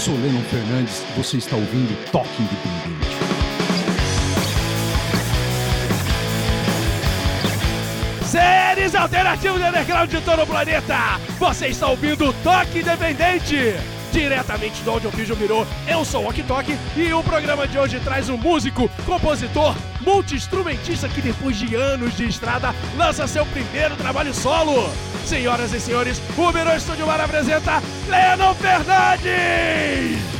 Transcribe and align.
sou 0.00 0.14
Lennon 0.14 0.40
Fernandes, 0.44 1.04
você 1.14 1.36
está 1.36 1.56
ouvindo 1.56 1.94
Toque 2.10 2.42
Independente. 2.42 3.06
Seres 8.24 8.94
alternativos 8.94 9.60
underground 9.60 10.08
de 10.08 10.22
todo 10.22 10.42
o 10.42 10.46
planeta, 10.46 11.20
você 11.38 11.66
está 11.66 11.88
ouvindo 11.88 12.32
Toque 12.42 12.78
Independente. 12.78 13.74
Diretamente 14.10 14.82
do 14.82 14.94
onde 14.94 15.06
o 15.06 15.10
vídeo 15.10 15.36
virou, 15.36 15.66
eu 15.86 16.02
sou 16.02 16.24
o 16.24 16.28
Ok 16.30 16.42
Tok 16.44 16.78
e 16.96 17.12
o 17.12 17.22
programa 17.22 17.68
de 17.68 17.78
hoje 17.78 18.00
traz 18.00 18.30
um 18.30 18.38
músico, 18.38 18.88
compositor, 19.04 19.76
multi-instrumentista 20.00 21.10
que 21.10 21.20
depois 21.20 21.58
de 21.58 21.74
anos 21.74 22.16
de 22.16 22.26
estrada 22.26 22.74
lança 22.96 23.26
seu 23.26 23.44
primeiro 23.44 23.94
trabalho 23.96 24.32
solo. 24.32 24.90
Senhoras 25.26 25.72
e 25.72 25.80
senhores, 25.80 26.20
o 26.36 26.52
Miró 26.52 26.72
Estúdio 26.74 27.06
Mar 27.06 27.20
apresenta 27.20 27.82
Lennon 28.08 28.54
Fernandes! 28.54 30.39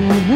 Ooh. 0.00 0.27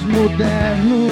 Pós-moderno 0.00 1.08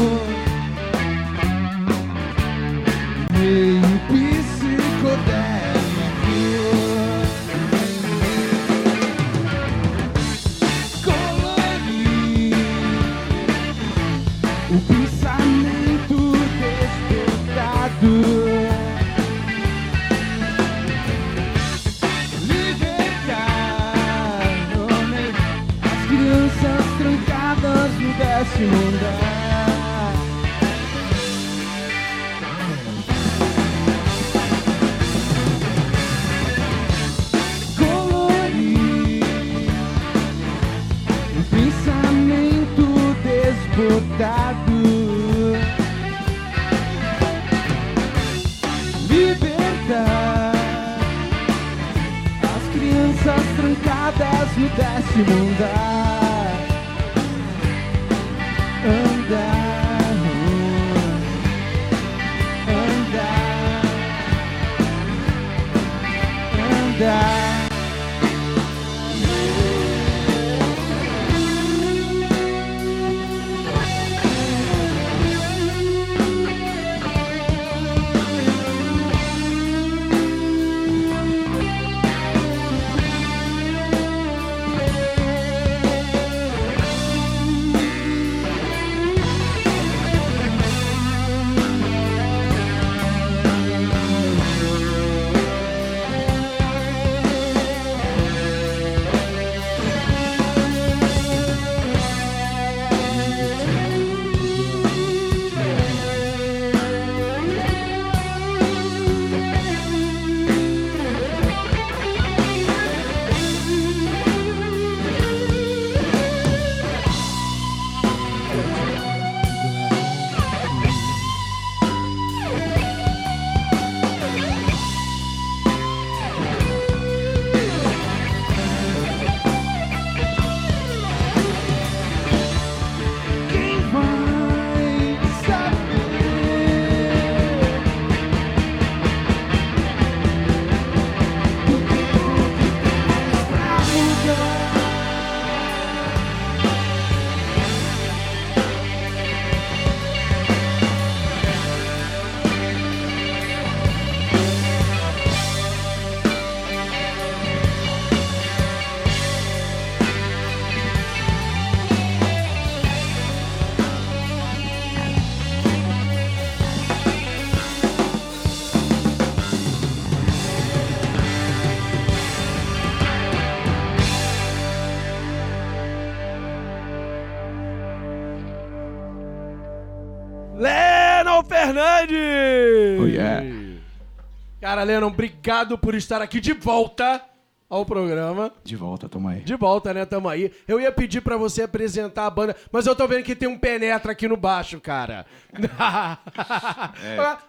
Cara, 184.68 184.82
Lennon, 184.82 185.06
obrigado 185.06 185.78
por 185.78 185.94
estar 185.94 186.20
aqui 186.20 186.38
de 186.40 186.52
volta 186.52 187.22
ao 187.70 187.86
programa. 187.86 188.52
De 188.62 188.76
volta, 188.76 189.08
tamo 189.08 189.26
aí. 189.26 189.40
De 189.40 189.54
volta, 189.54 189.94
né? 189.94 190.04
Tamo 190.04 190.28
aí. 190.28 190.52
Eu 190.68 190.78
ia 190.78 190.92
pedir 190.92 191.22
pra 191.22 191.38
você 191.38 191.62
apresentar 191.62 192.26
a 192.26 192.30
banda, 192.30 192.54
mas 192.70 192.86
eu 192.86 192.94
tô 192.94 193.08
vendo 193.08 193.22
que 193.24 193.34
tem 193.34 193.48
um 193.48 193.58
penetra 193.58 194.12
aqui 194.12 194.28
no 194.28 194.36
baixo, 194.36 194.78
cara. 194.78 195.24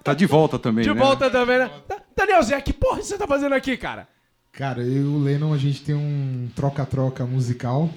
Tá 0.01 0.13
de 0.13 0.25
volta 0.25 0.57
também, 0.57 0.85
De 0.85 0.93
né? 0.93 0.95
volta 0.97 1.29
também, 1.29 1.59
né? 1.59 1.69
Daniel 2.15 2.41
Zé, 2.41 2.61
que 2.61 2.71
porra 2.71 3.01
você 3.03 3.17
tá 3.17 3.27
fazendo 3.27 3.53
aqui, 3.53 3.75
cara? 3.75 4.07
Cara, 4.53 4.79
eu 4.81 4.87
e 4.87 4.99
o 5.03 5.17
Lennon, 5.17 5.53
a 5.53 5.57
gente 5.57 5.83
tem 5.83 5.95
um 5.95 6.49
troca-troca 6.55 7.25
musical. 7.25 7.89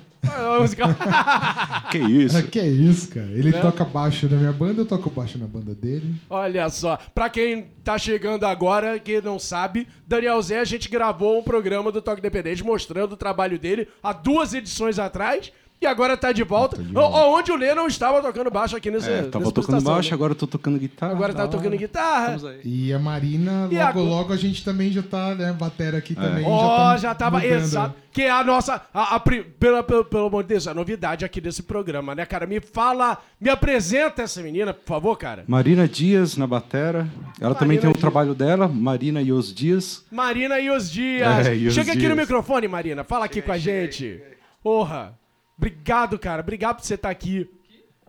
Que 1.90 1.98
isso? 1.98 2.42
que 2.48 2.58
é 2.58 2.66
isso, 2.66 3.08
cara? 3.08 3.26
Ele 3.26 3.50
Né? 3.50 3.60
toca 3.60 3.84
baixo 3.84 4.28
na 4.28 4.36
minha 4.36 4.52
banda, 4.52 4.80
eu 4.82 4.86
toco 4.86 5.10
baixo 5.10 5.36
na 5.38 5.46
banda 5.46 5.74
dele. 5.74 6.14
Olha 6.30 6.68
só, 6.70 6.98
pra 7.14 7.28
quem 7.28 7.66
tá 7.82 7.98
chegando 7.98 8.44
agora, 8.44 8.98
que 8.98 9.20
não 9.20 9.38
sabe, 9.38 9.86
Daniel 10.06 10.40
Zé, 10.40 10.60
a 10.60 10.64
gente 10.64 10.88
gravou 10.88 11.38
um 11.38 11.42
programa 11.42 11.90
do 11.90 12.00
Toque 12.00 12.20
Dependente 12.22 12.62
mostrando 12.64 13.12
o 13.12 13.16
trabalho 13.16 13.58
dele 13.58 13.88
há 14.02 14.12
duas 14.12 14.54
edições 14.54 14.98
atrás 14.98 15.52
e 15.82 15.86
agora 15.86 16.16
tá 16.16 16.30
de 16.32 16.42
volta. 16.44 16.76
Tá 16.76 16.82
de 16.82 16.96
O-. 16.96 17.34
Onde 17.36 17.50
o 17.52 17.56
Lennon 17.56 17.86
estava 17.86 18.22
tocando 18.22 18.50
baixo 18.50 18.76
aqui 18.76 18.90
nesse. 18.90 19.10
É, 19.10 19.22
tava 19.22 19.40
nessa 19.40 19.52
tocando 19.52 19.82
baixo, 19.82 20.10
né? 20.10 20.14
agora 20.14 20.32
eu 20.32 20.36
tô 20.36 20.46
tocando 20.46 20.78
guitarra. 20.78 21.12
Agora 21.12 21.34
tá 21.34 21.48
tocando 21.48 21.76
guitarra. 21.76 22.36
E 22.64 22.92
a 22.92 22.98
Marina, 22.98 23.68
E 23.70 23.74
logo, 23.76 23.88
agora- 23.88 24.06
logo 24.08 24.32
a 24.32 24.36
gente 24.36 24.64
também 24.64 24.90
já 24.92 25.02
tá, 25.02 25.34
né? 25.34 25.52
Batera 25.52 25.98
aqui 25.98 26.14
também. 26.14 26.44
Ó, 26.46 26.76
tá 26.76 26.96
já 26.96 27.14
tava. 27.14 27.44
Exato. 27.44 27.94
Que 28.12 28.22
é 28.22 28.30
a 28.30 28.44
nossa. 28.44 28.80
A, 28.92 29.16
a 29.16 29.20
pela, 29.20 29.82
pelo, 29.82 30.04
pelo 30.04 30.26
amor 30.26 30.42
de 30.42 30.50
Deus, 30.50 30.68
a 30.68 30.74
novidade 30.74 31.24
aqui 31.24 31.40
desse 31.40 31.62
programa, 31.62 32.14
né, 32.14 32.26
cara? 32.26 32.46
Me 32.46 32.60
fala. 32.60 33.18
Me 33.40 33.48
apresenta 33.50 34.22
essa 34.22 34.40
menina, 34.42 34.72
por 34.74 34.86
favor, 34.86 35.16
cara. 35.16 35.44
Marina 35.48 35.88
Dias 35.88 36.36
na 36.36 36.46
batera. 36.46 37.08
Ela 37.40 37.54
também 37.54 37.78
tem 37.78 37.88
o 37.88 37.92
Dias. 37.92 38.00
trabalho 38.00 38.34
dela, 38.34 38.68
Marina 38.68 39.20
e 39.22 39.32
os 39.32 39.52
Dias. 39.52 40.04
Marina 40.10 40.60
e 40.60 40.70
os 40.70 40.90
dias. 40.90 41.46
É, 41.46 41.56
e 41.56 41.66
os 41.68 41.74
Chega 41.74 41.92
aqui 41.92 42.02
no 42.02 42.14
dias. 42.14 42.18
microfone, 42.18 42.68
Marina. 42.68 43.02
Fala 43.02 43.24
aqui 43.24 43.40
com 43.40 43.50
a 43.52 43.58
gente. 43.58 44.20
Porra. 44.62 45.14
Obrigado, 45.56 46.18
cara. 46.18 46.40
Obrigado 46.42 46.76
por 46.78 46.84
você 46.84 46.94
estar 46.94 47.10
aqui. 47.10 47.48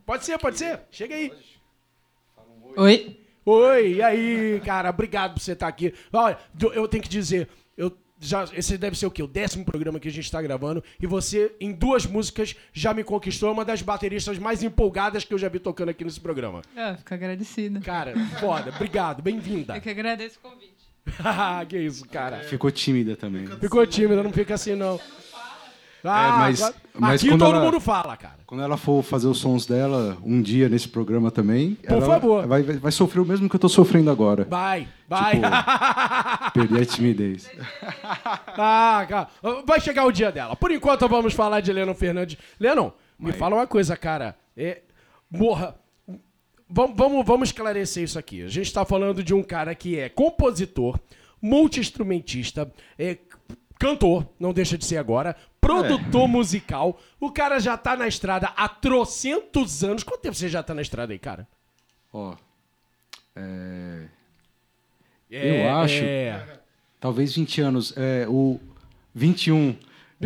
Pode 0.05 0.25
ser, 0.25 0.37
pode 0.37 0.57
ser. 0.57 0.79
Chega 0.91 1.15
aí. 1.15 1.31
Oi. 2.75 3.19
Oi, 3.45 3.93
e 3.95 4.01
aí, 4.01 4.61
cara? 4.65 4.89
Obrigado 4.89 5.33
por 5.33 5.41
você 5.41 5.51
estar 5.51 5.67
aqui. 5.67 5.93
Olha, 6.11 6.37
do- 6.53 6.71
eu 6.73 6.87
tenho 6.87 7.03
que 7.03 7.09
dizer, 7.09 7.49
eu 7.77 7.91
já, 8.19 8.45
esse 8.53 8.77
deve 8.77 8.97
ser 8.97 9.05
o 9.05 9.11
quê? 9.11 9.21
O 9.21 9.27
décimo 9.27 9.65
programa 9.65 9.99
que 9.99 10.07
a 10.07 10.11
gente 10.11 10.23
está 10.23 10.41
gravando. 10.41 10.81
E 11.01 11.05
você, 11.05 11.53
em 11.59 11.73
duas 11.73 12.05
músicas, 12.05 12.55
já 12.71 12.93
me 12.93 13.03
conquistou. 13.03 13.49
É 13.49 13.51
uma 13.51 13.65
das 13.65 13.81
bateristas 13.81 14.39
mais 14.39 14.63
empolgadas 14.63 15.25
que 15.25 15.33
eu 15.33 15.37
já 15.37 15.49
vi 15.49 15.59
tocando 15.59 15.89
aqui 15.89 16.05
nesse 16.05 16.21
programa. 16.21 16.61
Ah, 16.75 16.95
fico 16.97 17.13
agradecida. 17.13 17.81
Cara, 17.81 18.13
foda. 18.39 18.71
Obrigado. 18.73 19.21
Bem-vinda. 19.21 19.75
Eu 19.75 19.81
que 19.81 19.89
agradeço 19.89 20.39
o 20.43 20.49
convite. 20.49 20.73
que 21.67 21.77
isso, 21.77 22.07
cara. 22.07 22.39
Ficou 22.43 22.71
tímida 22.71 23.17
também. 23.17 23.45
Ficou 23.59 23.85
tímida, 23.85 24.23
não 24.23 24.31
fica 24.31 24.53
assim, 24.53 24.73
não. 24.73 24.97
Ah, 26.05 26.37
mas- 26.39 26.61
agora- 26.61 26.75
mas 26.99 27.21
aqui 27.21 27.29
todo 27.37 27.55
ela- 27.55 27.63
mundo 27.65 27.79
fala, 27.79 28.17
cara. 28.17 28.39
Quando 28.45 28.61
ela 28.61 28.75
for 28.77 29.01
fazer 29.01 29.27
os 29.27 29.37
sons 29.39 29.65
dela 29.65 30.17
um 30.23 30.41
dia 30.41 30.67
nesse 30.67 30.87
programa 30.87 31.31
também, 31.31 31.75
Por 31.75 31.93
ela 31.93 32.05
favor. 32.05 32.45
Vai, 32.45 32.61
vai, 32.61 32.77
vai 32.77 32.91
sofrer 32.91 33.21
o 33.21 33.25
mesmo 33.25 33.49
que 33.49 33.55
eu 33.55 33.59
tô 33.59 33.69
sofrendo 33.69 34.11
agora. 34.11 34.45
Vai, 34.49 34.87
vai. 35.07 35.35
Tipo, 35.35 35.47
Perder 36.53 36.81
a 36.81 36.85
timidez. 36.85 37.49
ah, 38.57 39.05
cara. 39.07 39.27
Vai 39.65 39.79
chegar 39.79 40.05
o 40.05 40.11
dia 40.11 40.31
dela. 40.31 40.55
Por 40.55 40.71
enquanto, 40.71 41.07
vamos 41.07 41.33
falar 41.33 41.61
de 41.61 41.71
Lennon 41.71 41.95
Fernandes. 41.95 42.37
Lennon, 42.59 42.91
me 43.17 43.31
fala 43.31 43.55
uma 43.55 43.67
coisa, 43.67 43.95
cara. 43.97 44.35
É, 44.55 44.81
morra. 45.31 45.75
Vamos, 46.69 46.97
vamos, 46.97 47.25
vamos 47.25 47.49
esclarecer 47.49 48.03
isso 48.03 48.17
aqui. 48.19 48.41
A 48.43 48.47
gente 48.47 48.65
está 48.65 48.83
falando 48.83 49.23
de 49.23 49.33
um 49.33 49.43
cara 49.43 49.73
que 49.75 49.97
é 49.97 50.09
compositor, 50.09 50.99
multi-instrumentista, 51.41 52.71
é 52.97 53.17
cantor, 53.83 54.27
não 54.39 54.53
deixa 54.53 54.77
de 54.77 54.85
ser 54.85 54.97
agora, 54.97 55.35
produtor 55.59 56.27
musical. 56.27 56.99
O 57.19 57.31
cara 57.31 57.59
já 57.59 57.77
tá 57.77 57.95
na 57.95 58.07
estrada 58.07 58.47
há 58.55 58.67
trocentos 58.69 59.83
anos. 59.83 60.03
Quanto 60.03 60.21
tempo 60.21 60.35
você 60.35 60.47
já 60.49 60.63
tá 60.63 60.73
na 60.73 60.81
estrada 60.81 61.11
aí, 61.13 61.19
cara? 61.19 61.47
Ó. 62.11 62.35
é, 63.35 64.05
É, 65.31 65.65
Eu 65.67 65.75
acho- 65.77 66.03
É. 66.03 66.59
talvez 66.99 67.33
20 67.35 67.59
anos. 67.61 67.93
É, 67.97 68.25
o 68.29 68.59
21. 69.15 69.75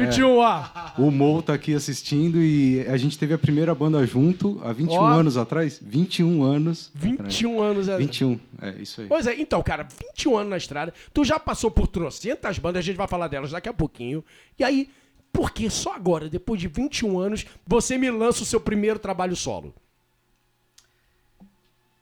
21, 0.05 0.37
ó. 0.37 0.63
O 0.97 1.11
Mo 1.11 1.41
tá 1.41 1.53
aqui 1.53 1.73
assistindo 1.73 2.41
e 2.41 2.81
a 2.87 2.97
gente 2.97 3.17
teve 3.17 3.33
a 3.33 3.37
primeira 3.37 3.73
banda 3.75 4.05
junto 4.05 4.59
há 4.63 4.71
21 4.71 4.95
Ó. 4.95 5.07
anos 5.07 5.37
atrás. 5.37 5.79
21 5.81 6.43
anos. 6.43 6.91
21 6.93 7.61
anos. 7.61 7.87
é- 7.87 7.97
21, 7.97 8.39
é 8.61 8.69
isso 8.81 9.01
aí. 9.01 9.07
Pois 9.07 9.27
é, 9.27 9.35
então, 9.39 9.61
cara, 9.63 9.87
21 10.15 10.37
anos 10.37 10.49
na 10.51 10.57
estrada, 10.57 10.93
tu 11.13 11.23
já 11.25 11.39
passou 11.39 11.69
por 11.71 11.87
trocentas 11.87 12.57
bandas, 12.59 12.79
a 12.79 12.83
gente 12.83 12.95
vai 12.97 13.07
falar 13.07 13.27
delas 13.27 13.51
daqui 13.51 13.69
a 13.69 13.73
pouquinho. 13.73 14.23
E 14.57 14.63
aí, 14.63 14.89
por 15.33 15.51
que 15.51 15.69
só 15.69 15.93
agora, 15.93 16.29
depois 16.29 16.59
de 16.61 16.67
21 16.67 17.19
anos, 17.19 17.45
você 17.65 17.97
me 17.97 18.09
lança 18.09 18.43
o 18.43 18.45
seu 18.45 18.59
primeiro 18.59 18.99
trabalho 18.99 19.35
solo? 19.35 19.73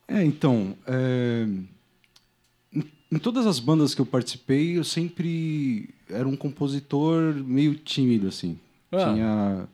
É, 0.07 0.23
então, 0.23 0.77
é, 0.85 1.47
em, 2.71 2.85
em 3.11 3.17
todas 3.17 3.47
as 3.47 3.59
bandas 3.59 3.95
que 3.95 4.01
eu 4.01 4.05
participei, 4.05 4.77
eu 4.77 4.83
sempre 4.83 5.94
era 6.09 6.27
um 6.27 6.35
compositor 6.35 7.33
meio 7.35 7.75
tímido, 7.75 8.27
assim. 8.27 8.57
Ah. 8.91 8.97
Tinha, 8.97 9.67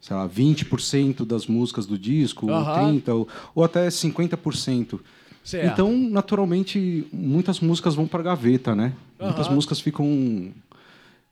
sei 0.00 0.16
lá, 0.16 0.28
20% 0.28 1.24
das 1.24 1.46
músicas 1.46 1.86
do 1.86 1.98
disco, 1.98 2.46
ou 2.46 2.54
Aham. 2.54 3.00
30%, 3.00 3.08
ou, 3.08 3.28
ou 3.54 3.64
até 3.64 3.88
50%. 3.88 5.00
Certo. 5.44 5.72
Então, 5.72 5.96
naturalmente, 5.96 7.06
muitas 7.12 7.58
músicas 7.60 7.94
vão 7.94 8.06
pra 8.06 8.22
gaveta, 8.22 8.74
né? 8.74 8.92
Muitas 9.20 9.48
músicas 9.48 9.80
ficam 9.80 10.52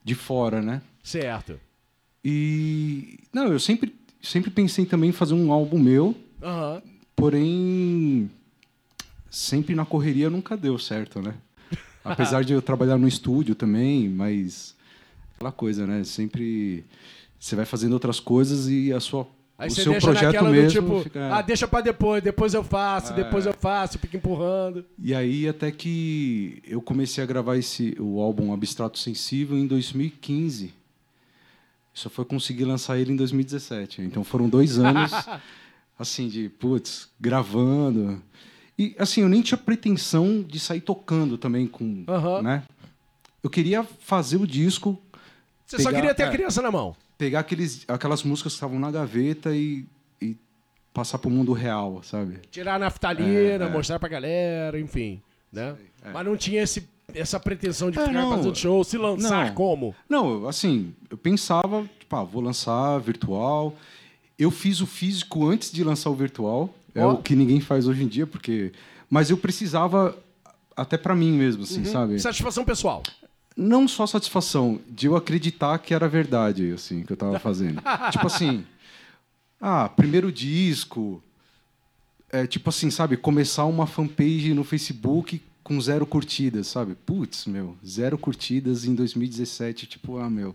de 0.04 0.14
fora, 0.14 0.60
né? 0.60 0.82
Certo. 1.02 1.58
E... 2.24 3.20
Não, 3.32 3.46
eu 3.48 3.58
sempre, 3.58 3.94
sempre 4.20 4.50
pensei 4.50 4.84
também 4.84 5.10
em 5.10 5.12
fazer 5.12 5.34
um 5.34 5.52
álbum 5.52 5.78
meu. 5.78 6.14
Porém, 7.14 8.30
sempre 9.30 9.74
na 9.74 9.84
correria 9.84 10.30
nunca 10.30 10.56
deu 10.56 10.78
certo, 10.78 11.20
né? 11.20 11.34
Apesar 12.04 12.44
de 12.44 12.52
eu 12.52 12.62
trabalhar 12.62 12.96
no 12.96 13.06
estúdio 13.06 13.54
também, 13.54 14.08
mas 14.08 14.74
aquela 15.34 15.52
coisa, 15.52 15.86
né? 15.86 16.04
Sempre 16.04 16.84
você 17.38 17.56
vai 17.56 17.64
fazendo 17.64 17.92
outras 17.92 18.20
coisas 18.20 18.68
e 18.68 18.92
a 18.92 19.00
sua 19.00 19.26
Aí 19.60 19.68
o 19.68 19.70
você 19.70 19.82
seu 19.82 19.92
deixa 19.92 20.06
projeto 20.06 20.44
mesmo 20.46 20.82
do 20.82 20.86
tipo, 20.88 21.02
fica... 21.02 21.18
É. 21.18 21.32
ah, 21.32 21.42
deixa 21.42 21.68
pra 21.68 21.82
depois, 21.82 22.22
depois 22.22 22.54
eu 22.54 22.64
faço, 22.64 23.12
depois 23.12 23.44
eu 23.44 23.52
faço, 23.52 23.98
fica 23.98 24.16
empurrando. 24.16 24.86
E 24.98 25.14
aí 25.14 25.46
até 25.46 25.70
que 25.70 26.62
eu 26.66 26.80
comecei 26.80 27.22
a 27.22 27.26
gravar 27.26 27.58
esse 27.58 27.94
o 28.00 28.20
álbum 28.22 28.54
Abstrato 28.54 28.98
Sensível 28.98 29.58
em 29.58 29.66
2015. 29.66 30.72
Só 31.92 32.08
foi 32.08 32.24
conseguir 32.24 32.64
lançar 32.64 32.98
ele 32.98 33.12
em 33.12 33.16
2017. 33.16 34.00
Então 34.00 34.24
foram 34.24 34.48
dois 34.48 34.78
anos 34.78 35.10
assim 35.98 36.28
de 36.28 36.48
putz, 36.48 37.10
gravando. 37.20 38.22
E 38.80 38.96
assim, 38.98 39.20
eu 39.20 39.28
nem 39.28 39.42
tinha 39.42 39.58
pretensão 39.58 40.42
de 40.42 40.58
sair 40.58 40.80
tocando 40.80 41.36
também 41.36 41.66
com, 41.66 42.02
Aham. 42.08 42.40
né? 42.40 42.62
Eu 43.42 43.50
queria 43.50 43.84
fazer 43.84 44.38
o 44.38 44.46
disco, 44.46 44.98
Você 45.66 45.76
só 45.82 45.90
Pegar- 45.90 46.00
queria 46.00 46.14
ter 46.14 46.22
a 46.22 46.26
é. 46.26 46.30
criança 46.30 46.62
na 46.62 46.70
mão. 46.70 46.96
pegar 47.18 47.40
aqueles, 47.40 47.84
aquelas 47.86 48.22
músicas 48.22 48.52
que 48.54 48.56
estavam 48.56 48.78
na 48.78 48.90
gaveta 48.90 49.54
e, 49.54 49.84
e 50.20 50.34
passar 50.94 51.18
pro 51.18 51.28
mundo 51.28 51.52
real, 51.52 52.02
sabe? 52.02 52.38
Tirar 52.50 52.76
a 52.76 52.78
naftalina, 52.78 53.64
É, 53.66 53.68
é. 53.68 53.70
mostrar 53.70 53.98
pra 53.98 54.08
galera, 54.08 54.80
enfim. 54.80 55.20
Né? 55.52 55.76
é. 56.02 56.10
Mas 56.10 56.24
não 56.24 56.34
tinha 56.38 56.62
esse, 56.62 56.88
essa 57.14 57.38
pretensão 57.38 57.90
de 57.90 57.98
É, 57.98 58.06
ficar 58.06 58.14
não. 58.22 58.30
fazendo 58.36 58.56
show, 58.56 58.82
se 58.82 58.96
lançar 58.96 59.48
Não. 59.48 59.54
como? 59.54 59.94
Não, 60.08 60.48
assim, 60.48 60.94
eu 61.10 61.18
pensava, 61.18 61.86
tipo, 61.98 62.16
ah, 62.16 62.24
vou 62.24 62.40
lançar 62.42 62.98
virtual. 62.98 63.74
Eu 64.40 64.50
fiz 64.50 64.80
o 64.80 64.86
físico 64.86 65.46
antes 65.46 65.70
de 65.70 65.84
lançar 65.84 66.08
o 66.08 66.14
virtual. 66.14 66.74
É 66.94 67.04
Ó. 67.04 67.12
o 67.12 67.22
que 67.22 67.36
ninguém 67.36 67.60
faz 67.60 67.86
hoje 67.86 68.02
em 68.02 68.08
dia, 68.08 68.26
porque. 68.26 68.72
Mas 69.10 69.28
eu 69.28 69.36
precisava 69.36 70.16
até 70.74 70.96
pra 70.96 71.14
mim 71.14 71.30
mesmo, 71.30 71.64
assim, 71.64 71.84
sabe? 71.84 72.18
Satisfação 72.18 72.64
pessoal. 72.64 73.02
Não 73.54 73.86
só 73.86 74.06
satisfação 74.06 74.80
de 74.88 75.06
eu 75.06 75.14
acreditar 75.14 75.78
que 75.78 75.92
era 75.92 76.08
verdade, 76.08 76.72
assim, 76.72 77.02
que 77.02 77.12
eu 77.12 77.16
tava 77.18 77.38
fazendo. 77.40 77.82
tipo 78.10 78.26
assim, 78.26 78.64
ah, 79.60 79.88
primeiro 79.88 80.32
disco, 80.32 81.22
é 82.32 82.46
tipo 82.46 82.70
assim, 82.70 82.90
sabe, 82.90 83.16
começar 83.18 83.66
uma 83.66 83.86
fanpage 83.86 84.54
no 84.54 84.64
Facebook 84.64 85.42
com 85.62 85.78
zero 85.80 86.06
curtidas, 86.06 86.66
sabe? 86.68 86.94
Putz, 86.94 87.44
meu, 87.46 87.76
zero 87.86 88.16
curtidas 88.16 88.84
em 88.86 88.94
2017, 88.94 89.86
tipo, 89.86 90.18
ah, 90.18 90.30
meu, 90.30 90.54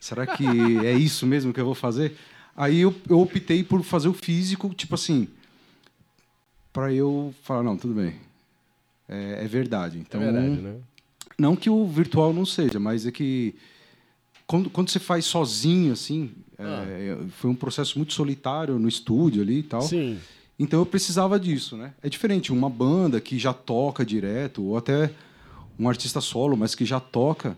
será 0.00 0.26
que 0.26 0.44
é 0.84 0.92
isso 0.94 1.26
mesmo 1.26 1.52
que 1.52 1.60
eu 1.60 1.64
vou 1.64 1.74
fazer? 1.74 2.16
Aí 2.60 2.80
eu, 2.80 2.94
eu 3.08 3.18
optei 3.18 3.64
por 3.64 3.82
fazer 3.82 4.08
o 4.08 4.12
físico, 4.12 4.68
tipo 4.74 4.94
assim, 4.94 5.26
para 6.70 6.92
eu 6.92 7.34
falar, 7.42 7.62
não, 7.62 7.74
tudo 7.74 7.94
bem, 7.94 8.12
é, 9.08 9.42
é 9.42 9.48
verdade. 9.48 9.98
Então, 9.98 10.20
é 10.20 10.30
verdade, 10.30 10.60
né? 10.60 10.76
não 11.38 11.56
que 11.56 11.70
o 11.70 11.86
virtual 11.86 12.34
não 12.34 12.44
seja, 12.44 12.78
mas 12.78 13.06
é 13.06 13.10
que 13.10 13.54
quando, 14.46 14.68
quando 14.68 14.90
você 14.90 14.98
faz 14.98 15.24
sozinho, 15.24 15.94
assim, 15.94 16.32
é, 16.58 17.16
foi 17.30 17.48
um 17.48 17.54
processo 17.54 17.96
muito 17.96 18.12
solitário 18.12 18.78
no 18.78 18.90
estúdio 18.90 19.40
ali 19.40 19.60
e 19.60 19.62
tal. 19.62 19.80
Sim. 19.80 20.18
Então 20.58 20.80
eu 20.80 20.84
precisava 20.84 21.40
disso, 21.40 21.78
né? 21.78 21.94
É 22.02 22.10
diferente, 22.10 22.52
uma 22.52 22.68
banda 22.68 23.22
que 23.22 23.38
já 23.38 23.54
toca 23.54 24.04
direto, 24.04 24.62
ou 24.62 24.76
até 24.76 25.10
um 25.78 25.88
artista 25.88 26.20
solo, 26.20 26.58
mas 26.58 26.74
que 26.74 26.84
já 26.84 27.00
toca, 27.00 27.56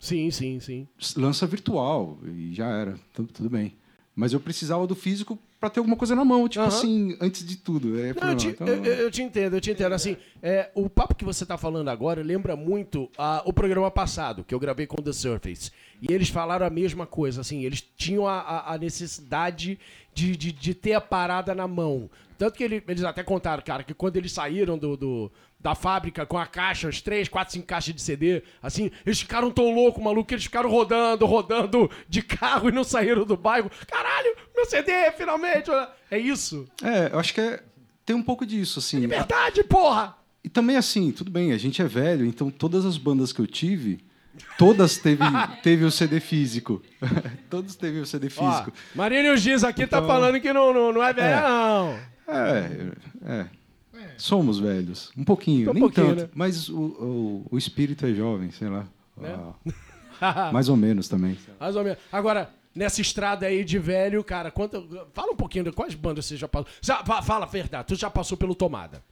Sim, 0.00 0.32
sim, 0.32 0.58
sim. 0.58 0.88
lança 1.16 1.46
virtual 1.46 2.18
e 2.26 2.52
já 2.52 2.66
era, 2.66 2.98
tudo, 3.14 3.32
tudo 3.32 3.48
bem. 3.48 3.80
Mas 4.14 4.32
eu 4.34 4.40
precisava 4.40 4.86
do 4.86 4.94
físico 4.94 5.38
para 5.58 5.70
ter 5.70 5.80
alguma 5.80 5.96
coisa 5.96 6.14
na 6.14 6.22
mão, 6.24 6.46
tipo 6.46 6.62
Aham. 6.62 6.68
assim, 6.76 7.16
antes 7.18 7.46
de 7.46 7.56
tudo. 7.56 7.98
É, 7.98 8.12
Não, 8.12 8.28
eu, 8.30 8.36
te, 8.36 8.48
Então, 8.48 8.66
eu- 8.66 8.84
eu- 8.84 9.10
te 9.10 9.22
entendo, 9.22 9.56
eu 9.56 9.60
te 9.60 9.70
entendo. 9.70 9.92
Assim, 9.94 10.18
é, 10.42 10.70
o 10.74 10.90
papo 10.90 11.14
que 11.14 11.24
você 11.24 11.46
tá 11.46 11.56
falando 11.56 11.88
agora 11.88 12.22
lembra 12.22 12.54
muito 12.54 13.08
ah, 13.16 13.42
o 13.46 13.52
programa 13.54 13.90
passado, 13.90 14.44
que 14.44 14.54
eu 14.54 14.60
gravei 14.60 14.86
com 14.86 15.00
The 15.00 15.12
Surface. 15.12 15.70
E 16.02 16.12
eles 16.12 16.28
falaram 16.28 16.66
a 16.66 16.70
mesma 16.70 17.06
coisa, 17.06 17.40
assim, 17.40 17.64
eles 17.64 17.82
tinham 17.96 18.26
a, 18.28 18.40
a- 18.40 18.74
a 18.74 18.78
necessidade 18.78 19.78
de, 20.14 20.36
de, 20.36 20.52
de 20.52 20.74
ter 20.74 20.92
a 20.92 21.00
parada 21.00 21.54
na 21.54 21.66
mão. 21.66 22.10
Tanto 22.42 22.56
que 22.56 22.64
ele- 22.64 22.82
eles 22.88 23.04
até 23.04 23.22
contaram, 23.22 23.62
cara, 23.64 23.84
que 23.84 23.94
quando 23.94 24.16
eles 24.16 24.32
saíram 24.32 24.76
do, 24.76 24.96
do- 24.96 25.32
da 25.60 25.76
fábrica 25.76 26.26
com 26.26 26.36
a 26.36 26.44
caixa, 26.44 26.88
as 26.88 27.00
três, 27.00 27.28
quatro, 27.28 27.52
cinco 27.52 27.66
caixas 27.68 27.94
de 27.94 28.02
CD, 28.02 28.42
assim, 28.60 28.90
eles 29.06 29.20
ficaram 29.20 29.48
tão 29.48 29.72
loucos, 29.72 30.02
maluco, 30.02 30.26
que 30.26 30.34
eles 30.34 30.42
ficaram 30.42 30.68
rodando, 30.68 31.24
rodando 31.24 31.88
de 32.08 32.20
carro 32.20 32.68
e 32.68 32.72
não 32.72 32.82
saíram 32.82 33.24
do 33.24 33.36
bairro. 33.36 33.70
Caralho, 33.86 34.34
meu 34.56 34.64
CD, 34.66 34.90
finalmente! 35.16 35.70
É 36.10 36.18
isso. 36.18 36.66
é, 36.82 37.14
eu 37.14 37.20
acho 37.20 37.32
que 37.32 37.40
é, 37.40 37.62
tem 38.04 38.16
um 38.16 38.22
pouco 38.24 38.44
disso, 38.44 38.80
assim. 38.80 39.06
Verdade, 39.06 39.62
porra! 39.62 40.16
E 40.42 40.48
também 40.48 40.76
assim, 40.76 41.12
tudo 41.12 41.30
bem, 41.30 41.52
a 41.52 41.58
gente 41.58 41.80
é 41.80 41.86
velho, 41.86 42.26
então 42.26 42.50
todas 42.50 42.84
as 42.84 42.98
bandas 42.98 43.32
que 43.32 43.40
eu 43.40 43.46
tive, 43.46 44.00
todas 44.58 44.98
teve, 44.98 45.22
teve 45.62 45.84
o 45.84 45.90
CD 45.92 46.18
físico. 46.18 46.82
Todos 47.48 47.76
teve 47.76 48.00
o 48.00 48.06
CD 48.06 48.28
Ó, 48.36 48.50
físico. 48.50 48.72
Marinho 48.94 49.36
Giz 49.36 49.62
aqui 49.62 49.86
tá 49.86 49.98
Então- 49.98 50.08
falando 50.08 50.40
que 50.40 50.52
não, 50.52 50.72
não, 50.72 50.90
não 50.92 51.02
é 51.04 51.12
velha, 51.12 51.36
É. 51.36 51.42
não. 51.42 52.11
É, 52.34 52.92
é. 53.40 53.46
Somos 54.16 54.58
velhos. 54.58 55.12
Um 55.16 55.24
pouquinho, 55.24 55.70
Um 55.70 55.74
nem 55.74 55.82
pouquinho, 55.82 56.08
tanto. 56.08 56.22
né? 56.22 56.28
Mas 56.34 56.68
o, 56.68 56.76
o, 56.80 57.46
o 57.52 57.58
espírito 57.58 58.04
é 58.06 58.12
jovem, 58.12 58.50
sei 58.50 58.68
lá. 58.68 58.86
Né? 59.16 59.38
Ah, 60.20 60.50
mais 60.52 60.68
ou 60.68 60.76
menos 60.76 61.08
também. 61.08 61.36
Mais 61.60 61.76
ou 61.76 61.84
menos. 61.84 61.98
Agora, 62.10 62.50
nessa 62.74 63.00
estrada 63.00 63.46
aí 63.46 63.64
de 63.64 63.78
velho, 63.78 64.22
cara, 64.24 64.50
conta, 64.50 64.82
fala 65.12 65.32
um 65.32 65.36
pouquinho 65.36 65.64
de 65.64 65.72
quais 65.72 65.94
bandas 65.94 66.26
você 66.26 66.36
já 66.36 66.48
passou. 66.48 66.68
Já, 66.80 67.04
fa- 67.04 67.22
fala 67.22 67.44
a 67.44 67.48
verdade, 67.48 67.86
tu 67.88 67.94
já 67.94 68.10
passou 68.10 68.36
pelo 68.36 68.54
Tomada. 68.54 69.02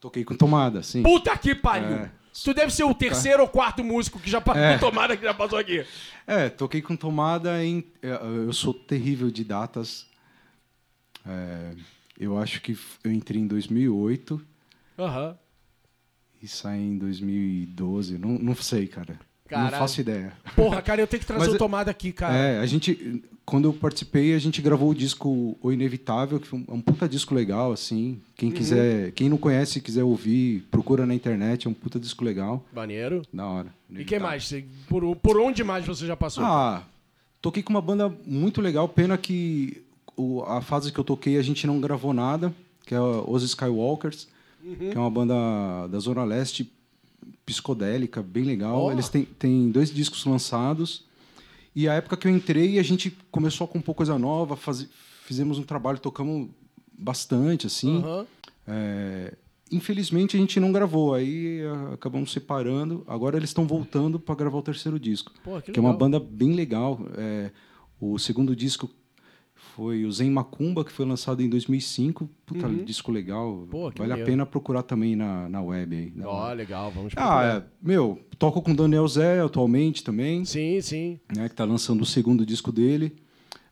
Toquei 0.00 0.24
com 0.24 0.34
tomada, 0.34 0.82
sim. 0.82 1.00
Puta 1.02 1.36
que 1.38 1.54
pariu! 1.54 1.96
É. 1.96 2.10
Tu 2.44 2.52
deve 2.54 2.72
ser 2.72 2.82
o 2.82 2.92
terceiro 2.94 3.42
ou 3.42 3.48
quarto 3.48 3.84
músico 3.84 4.18
que 4.18 4.28
já 4.30 4.40
passou 4.40 4.60
É. 4.62 4.76
Tomada 4.78 5.16
que 5.16 5.22
já 5.22 5.32
passou 5.34 5.58
aqui. 5.58 5.84
É, 6.26 6.48
toquei 6.48 6.82
com 6.82 6.96
tomada 6.96 7.62
em. 7.64 7.84
é, 8.02 8.08
Eu 8.46 8.52
sou 8.52 8.72
terrível 8.74 9.30
de 9.30 9.44
datas. 9.44 10.06
É, 11.26 11.72
eu 12.24 12.38
acho 12.38 12.60
que 12.60 12.76
eu 13.04 13.10
entrei 13.12 13.40
em 13.40 13.46
2008 13.46 14.40
Aham. 14.98 15.36
e 16.42 16.48
saí 16.48 16.80
em 16.82 16.98
2012. 16.98 18.18
Não, 18.18 18.30
não 18.38 18.54
sei, 18.54 18.86
cara. 18.86 19.18
Caralho. 19.48 19.70
Não 19.72 19.78
faço 19.78 20.00
ideia. 20.00 20.32
Porra, 20.56 20.80
cara, 20.80 21.00
eu 21.02 21.06
tenho 21.06 21.20
que 21.20 21.26
trazer 21.26 21.44
Mas 21.46 21.54
o 21.54 21.58
Tomada 21.58 21.90
aqui, 21.90 22.12
cara. 22.12 22.34
É, 22.34 22.58
a 22.58 22.66
gente. 22.66 23.22
Quando 23.44 23.66
eu 23.68 23.72
participei, 23.72 24.34
a 24.34 24.38
gente 24.38 24.62
gravou 24.62 24.90
o 24.90 24.94
disco 24.94 25.58
O 25.60 25.72
Inevitável, 25.72 26.38
que 26.38 26.46
foi 26.46 26.60
um, 26.60 26.64
é 26.68 26.72
um 26.72 26.80
puta 26.80 27.08
disco 27.08 27.34
legal, 27.34 27.72
assim. 27.72 28.20
Quem 28.36 28.48
Uhum. 28.50 28.54
quiser. 28.54 29.10
Quem 29.12 29.28
não 29.28 29.36
conhece 29.36 29.78
e 29.78 29.82
quiser 29.82 30.04
ouvir, 30.04 30.60
procura 30.70 31.04
na 31.04 31.14
internet, 31.14 31.66
é 31.66 31.70
um 31.70 31.74
puta 31.74 31.98
disco 31.98 32.24
legal. 32.24 32.64
Maneiro. 32.72 33.22
Da 33.32 33.44
hora. 33.44 33.66
E 33.90 33.94
quem 33.94 33.96
Inevitável. 33.96 34.26
mais? 34.28 34.44
Você- 34.48 34.64
Por, 34.88 35.16
por 35.16 35.38
onde 35.40 35.64
mais 35.64 35.84
você 35.84 36.06
já 36.06 36.16
passou? 36.16 36.44
Ah, 36.44 36.84
toquei 37.42 37.62
com 37.64 37.70
uma 37.70 37.82
banda 37.82 38.08
muito 38.24 38.60
legal. 38.60 38.88
Pena 38.88 39.18
que 39.18 39.82
o- 40.22 40.42
a 40.46 40.60
fase 40.60 40.92
que 40.92 40.98
eu 40.98 41.04
toquei 41.04 41.36
a 41.36 41.42
gente 41.42 41.66
não 41.66 41.80
gravou 41.80 42.12
nada, 42.12 42.54
que 42.86 42.94
é 42.94 43.00
Os 43.00 43.42
Skywalkers, 43.42 44.28
Uhum. 44.64 44.76
que 44.76 44.96
é 44.96 44.98
uma 44.98 45.10
banda 45.10 45.34
da 45.88 45.98
Zona 45.98 46.24
Leste 46.24 46.70
psicodélica, 47.44 48.22
bem 48.22 48.44
legal. 48.44 48.76
Ó. 48.82 48.92
Eles 48.92 49.08
têm, 49.08 49.24
têm 49.24 49.70
dois 49.70 49.92
discos 49.92 50.24
lançados. 50.24 51.04
E 51.74 51.88
a 51.88 51.94
época 51.94 52.16
que 52.16 52.28
eu 52.28 52.32
entrei, 52.34 52.78
a 52.78 52.82
gente 52.82 53.16
começou 53.30 53.64
a 53.64 53.68
compor 53.68 53.94
coisa 53.94 54.18
nova, 54.18 54.56
fazi- 54.56 54.88
fizemos 55.24 55.58
um 55.58 55.62
trabalho, 55.62 55.98
tocamos 55.98 56.48
bastante, 56.96 57.66
assim. 57.66 57.98
Aham. 57.98 58.26
É, 58.68 59.34
infelizmente 59.72 60.36
a 60.36 60.40
gente 60.40 60.60
não 60.60 60.70
gravou, 60.70 61.14
aí 61.14 61.60
ah, 61.64 61.94
acabamos 61.94 62.30
separando. 62.30 63.02
Agora 63.08 63.36
eles 63.36 63.50
estão 63.50 63.66
voltando 63.66 64.20
para 64.20 64.34
gravar 64.34 64.58
o 64.58 64.62
terceiro 64.62 65.00
disco, 65.00 65.32
Pô, 65.42 65.60
que 65.60 65.72
que 65.72 65.78
é 65.78 65.82
uma 65.82 65.92
banda 65.94 66.20
bem 66.20 66.52
legal. 66.54 67.00
É, 67.16 67.50
o 68.00 68.18
segundo 68.18 68.54
disco 68.54 68.88
foi 69.76 70.04
o 70.04 70.12
Zen 70.12 70.30
Macumba, 70.30 70.84
que 70.84 70.92
foi 70.92 71.06
lançado 71.06 71.42
em 71.42 71.48
2005. 71.48 72.28
Puta, 72.44 72.68
disco 72.68 73.10
legal. 73.10 73.50
Uhum. 73.52 73.66
Pô, 73.66 73.90
vale 73.96 74.12
a 74.12 74.24
pena 74.24 74.44
procurar 74.44 74.82
também 74.82 75.16
na, 75.16 75.48
na 75.48 75.62
web 75.62 75.96
aí. 75.96 76.12
Ó, 76.24 76.28
hora. 76.30 76.54
legal, 76.54 76.90
vamos 76.90 77.12
Ah, 77.16 77.20
procurar. 77.20 77.56
é, 77.56 77.64
meu, 77.82 78.20
toco 78.38 78.60
com 78.62 78.72
o 78.72 78.76
Daniel 78.76 79.06
Zé 79.08 79.40
atualmente 79.40 80.04
também, 80.04 80.44
Sim, 80.44 80.80
sim. 80.80 81.18
né, 81.34 81.46
que 81.48 81.54
está 81.54 81.64
lançando 81.64 82.02
o 82.02 82.06
segundo 82.06 82.44
disco 82.44 82.70
dele. 82.70 83.16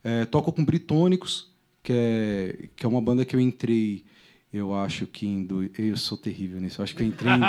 É, 0.03 0.25
toco 0.25 0.53
com 0.53 0.65
Britônicos, 0.65 1.53
que 1.83 1.93
é, 1.95 2.69
que 2.75 2.87
é 2.87 2.89
uma 2.89 3.01
banda 3.03 3.25
que 3.25 3.37
eu 3.37 3.41
entrei, 3.41 4.05
eu 4.53 4.75
acho 4.75 5.07
que 5.07 5.27
em... 5.27 5.45
Do, 5.45 5.71
eu 5.79 5.97
sou 5.97 6.17
terrível 6.17 6.61
nisso, 6.61 6.81
eu 6.81 6.85
acho 6.85 6.97
que 6.97 7.03
eu 7.03 7.07
entrei 7.07 7.33
em 7.33 7.41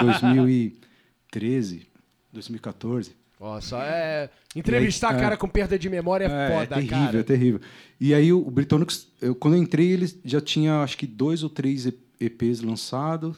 2013, 1.31 1.87
2014. 2.33 3.11
Nossa, 3.41 3.77
é. 3.83 4.29
Entrevistar 4.55 5.15
aí, 5.15 5.19
cara 5.19 5.33
é. 5.33 5.37
com 5.37 5.47
perda 5.47 5.77
de 5.79 5.89
memória 5.89 6.25
é, 6.25 6.27
É, 6.47 6.51
foda, 6.59 6.75
terrível, 6.75 6.97
cara. 6.99 7.19
é 7.19 7.23
terrível. 7.23 7.59
E 7.99 8.13
aí 8.13 8.31
o, 8.31 8.39
Britônicos, 8.51 9.07
eu, 9.19 9.33
quando 9.33 9.55
eu 9.55 9.63
entrei, 9.63 9.89
ele 9.91 10.07
já 10.23 10.39
tinha 10.39 10.83
acho 10.83 10.95
que 10.97 11.07
dois 11.07 11.41
ou 11.41 11.49
três 11.49 11.87
EPs 12.19 12.61
lançados. 12.61 13.37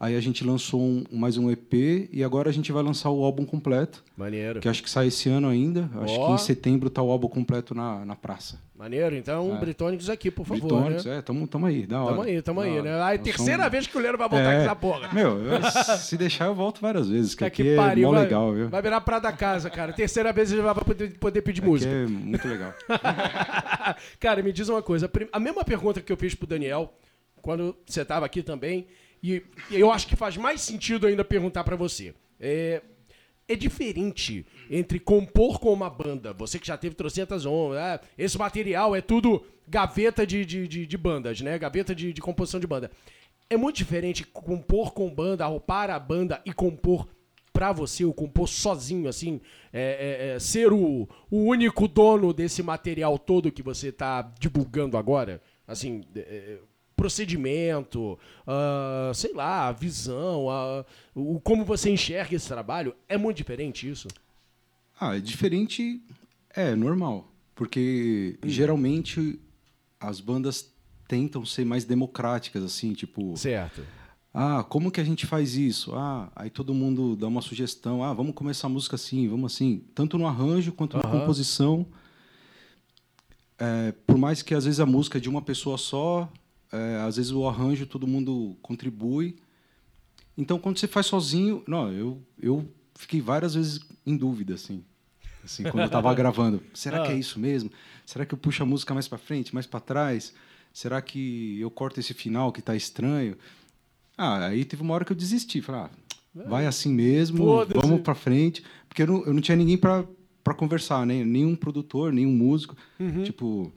Aí 0.00 0.16
a 0.16 0.20
gente 0.20 0.42
lançou 0.42 0.80
um- 0.80 1.04
mais 1.12 1.36
um 1.36 1.48
EP 1.48 2.08
e 2.10 2.24
agora 2.24 2.48
a 2.50 2.52
gente 2.52 2.72
vai 2.72 2.82
lançar 2.82 3.08
o 3.10 3.22
álbum 3.22 3.44
completo, 3.44 4.02
Maneiro. 4.16 4.58
que 4.58 4.68
acho 4.68 4.82
que 4.82 4.90
sai 4.90 5.06
esse 5.08 5.28
ano 5.28 5.46
ainda. 5.48 5.88
Acho 6.00 6.14
Ó. 6.14 6.26
que 6.28 6.32
em 6.32 6.38
setembro 6.38 6.90
tá 6.90 7.00
o 7.00 7.10
álbum 7.10 7.28
completo 7.28 7.72
na, 7.72 8.04
na 8.04 8.16
praça. 8.16 8.58
Maneiro, 8.82 9.14
então, 9.14 9.54
É. 9.54 9.60
Britônicos 9.60 10.10
aqui, 10.10 10.28
por 10.28 10.44
favor. 10.44 10.60
Britônicos, 10.60 11.04
né? 11.04 11.18
é, 11.18 11.22
tamo, 11.22 11.46
tamo 11.46 11.66
aí, 11.66 11.86
da 11.86 12.02
hora. 12.02 12.10
Tamo 12.16 12.22
aí, 12.22 12.42
tamo 12.42 12.60
aí, 12.60 12.82
né? 12.82 13.00
Aí, 13.00 13.16
Nós 13.18 13.24
terceira 13.24 13.58
somos- 13.58 13.70
vez 13.70 13.86
que 13.86 13.96
o 13.96 14.00
Leno 14.00 14.18
vai 14.18 14.28
voltar 14.28 14.52
É. 14.52 14.56
com 14.56 14.62
essa 14.62 14.74
porra. 14.74 15.08
Meu, 15.12 15.38
eu- 15.40 15.62
se 16.00 16.16
deixar 16.16 16.46
eu 16.46 16.54
volto 16.56 16.80
várias 16.80 17.08
vezes, 17.08 17.32
que 17.32 17.40
Tá 17.40 17.46
aqui 17.46 17.62
que 17.62 17.68
é 17.68 17.76
pariu, 17.76 18.08
mó 18.08 18.14
vai, 18.14 18.24
legal, 18.24 18.52
viu? 18.52 18.68
vai 18.68 18.82
virar 18.82 19.00
pra 19.02 19.20
da 19.20 19.30
casa, 19.30 19.70
cara. 19.70 19.92
Terceira 19.92 20.32
vez 20.32 20.50
ele 20.50 20.62
vai 20.62 20.74
poder, 20.74 21.16
poder 21.16 21.42
pedir 21.42 21.60
Aqui 21.60 21.70
música. 21.70 21.92
é 21.92 22.06
muito 22.06 22.48
legal. 22.48 22.74
Cara, 24.18 24.42
me 24.42 24.52
diz 24.52 24.68
uma 24.68 24.82
coisa. 24.82 25.08
a 25.32 25.38
mesma 25.38 25.64
pergunta 25.64 26.00
que 26.00 26.12
eu 26.12 26.16
fiz 26.16 26.34
pro 26.34 26.46
Daniel, 26.48 26.92
quando 27.40 27.76
você 27.86 28.04
tava 28.04 28.26
aqui 28.26 28.42
também, 28.42 28.86
e 29.22 29.42
e 29.70 29.78
eu 29.78 29.92
acho 29.92 30.06
que 30.08 30.16
faz 30.16 30.36
mais 30.36 30.60
sentido 30.60 31.06
ainda 31.06 31.24
perguntar 31.24 31.62
pra 31.64 31.76
você. 31.76 32.14
É, 32.40 32.82
é 33.48 33.56
diferente 33.56 34.46
entre 34.70 34.98
compor 34.98 35.58
com 35.58 35.72
uma 35.72 35.90
banda, 35.90 36.32
você 36.32 36.58
que 36.58 36.66
já 36.66 36.76
teve 36.76 36.94
trocentas 36.94 37.44
ondas, 37.44 37.78
ah, 37.78 38.00
esse 38.16 38.38
material 38.38 38.94
é 38.94 39.00
tudo 39.00 39.44
gaveta 39.66 40.26
de, 40.26 40.44
de, 40.44 40.68
de, 40.68 40.86
de 40.86 40.98
bandas, 40.98 41.40
né? 41.40 41.58
Gaveta 41.58 41.94
de, 41.94 42.12
de 42.12 42.20
composição 42.20 42.60
de 42.60 42.66
banda. 42.66 42.90
É 43.48 43.56
muito 43.56 43.76
diferente 43.76 44.24
compor 44.24 44.92
com 44.92 45.12
banda, 45.12 45.48
para 45.60 45.94
a 45.94 45.98
banda 45.98 46.40
e 46.44 46.52
compor 46.52 47.06
pra 47.52 47.70
você, 47.70 48.04
ou 48.04 48.14
compor 48.14 48.48
sozinho, 48.48 49.08
assim, 49.08 49.40
é, 49.72 50.28
é, 50.30 50.34
é, 50.34 50.38
ser 50.38 50.72
o, 50.72 51.06
o 51.30 51.44
único 51.44 51.86
dono 51.86 52.32
desse 52.32 52.62
material 52.62 53.18
todo 53.18 53.52
que 53.52 53.62
você 53.62 53.92
tá 53.92 54.22
divulgando 54.40 54.96
agora? 54.96 55.40
Assim, 55.66 56.02
é, 56.16 56.20
é, 56.20 56.58
procedimento, 57.02 58.16
ah, 58.46 59.10
sei 59.12 59.32
lá, 59.34 59.66
a 59.68 59.72
visão, 59.72 60.48
a- 60.48 60.84
o, 61.14 61.40
como 61.40 61.64
você 61.64 61.90
enxerga 61.90 62.36
esse 62.36 62.46
trabalho, 62.46 62.94
é 63.08 63.18
muito 63.18 63.36
diferente 63.38 63.90
isso? 63.90 64.06
Ah, 65.00 65.16
é 65.16 65.20
diferente, 65.20 66.00
é 66.54 66.76
normal, 66.76 67.28
porque 67.56 68.38
Hum. 68.44 68.48
geralmente 68.48 69.40
as 69.98 70.20
bandas 70.20 70.70
tentam 71.08 71.44
ser 71.44 71.64
mais 71.64 71.84
democráticas, 71.84 72.62
assim, 72.62 72.92
tipo, 72.92 73.36
Certo. 73.36 73.84
ah, 74.32 74.62
como 74.68 74.90
que 74.92 75.00
a 75.00 75.04
gente 75.04 75.26
faz 75.26 75.56
isso? 75.56 75.92
Ah, 75.96 76.30
aí 76.36 76.50
todo 76.50 76.72
mundo 76.72 77.16
dá 77.16 77.26
uma 77.26 77.42
sugestão, 77.42 78.02
ah, 78.04 78.14
vamos 78.14 78.32
começar 78.34 78.68
a 78.68 78.70
música 78.70 78.94
assim, 78.94 79.28
vamos 79.28 79.52
assim, 79.52 79.82
tanto 79.92 80.16
no 80.16 80.26
arranjo 80.26 80.70
quanto 80.72 80.96
na 80.96 81.02
Aham. 81.04 81.18
composição. 81.20 81.84
É, 83.58 83.92
por 84.06 84.16
mais 84.16 84.40
que 84.42 84.54
às 84.54 84.64
vezes 84.64 84.80
a 84.80 84.86
música 84.86 85.18
é 85.18 85.20
de 85.20 85.28
uma 85.28 85.42
pessoa 85.42 85.76
só, 85.78 86.32
é, 86.72 86.96
às 87.06 87.16
vezes 87.16 87.30
o 87.32 87.46
arranjo 87.46 87.86
todo 87.86 88.06
mundo 88.06 88.56
contribui. 88.62 89.36
Então, 90.36 90.58
quando 90.58 90.78
você 90.78 90.88
faz 90.88 91.06
sozinho, 91.06 91.62
não, 91.66 91.92
eu, 91.92 92.20
eu 92.40 92.66
fiquei 92.94 93.20
várias 93.20 93.54
vezes 93.54 93.80
em 94.06 94.16
dúvida, 94.16 94.54
assim, 94.54 94.82
assim 95.44 95.62
quando 95.64 95.80
eu 95.80 95.86
estava 95.86 96.12
gravando. 96.14 96.62
Será 96.72 97.02
que 97.02 97.08
é 97.12 97.14
Ah. 97.14 97.18
isso 97.18 97.38
mesmo? 97.38 97.70
Será 98.06 98.24
que 98.24 98.32
eu 98.34 98.38
puxo 98.38 98.62
a 98.62 98.66
música 98.66 98.94
mais 98.94 99.06
para 99.06 99.18
frente, 99.18 99.54
mais 99.54 99.66
para 99.66 99.80
trás? 99.80 100.32
Será 100.72 101.02
que 101.02 101.60
eu 101.60 101.70
corto 101.70 102.00
esse 102.00 102.14
final 102.14 102.50
que 102.50 102.60
está 102.60 102.74
estranho? 102.74 103.36
Ah, 104.16 104.46
aí 104.46 104.64
teve 104.64 104.82
uma 104.82 104.94
hora 104.94 105.04
que 105.04 105.12
eu 105.12 105.16
desisti. 105.16 105.60
Falei, 105.60 105.82
ah, 105.82 105.90
vai 106.48 106.66
assim 106.66 106.92
mesmo, 106.92 107.38
Foda-se. 107.38 107.78
vamos 107.86 108.00
para 108.00 108.14
frente. 108.14 108.62
Porque 108.88 109.02
eu 109.02 109.06
não, 109.06 109.24
eu 109.26 109.34
não 109.34 109.40
tinha 109.42 109.56
ninguém 109.56 109.76
para 109.76 110.04
para 110.44 110.54
conversar, 110.54 111.06
né? 111.06 111.22
nenhum 111.24 111.54
produtor, 111.54 112.12
nenhum 112.12 112.32
músico. 112.32 112.76
Uhum. 112.98 113.22
Tipo, 113.22 113.72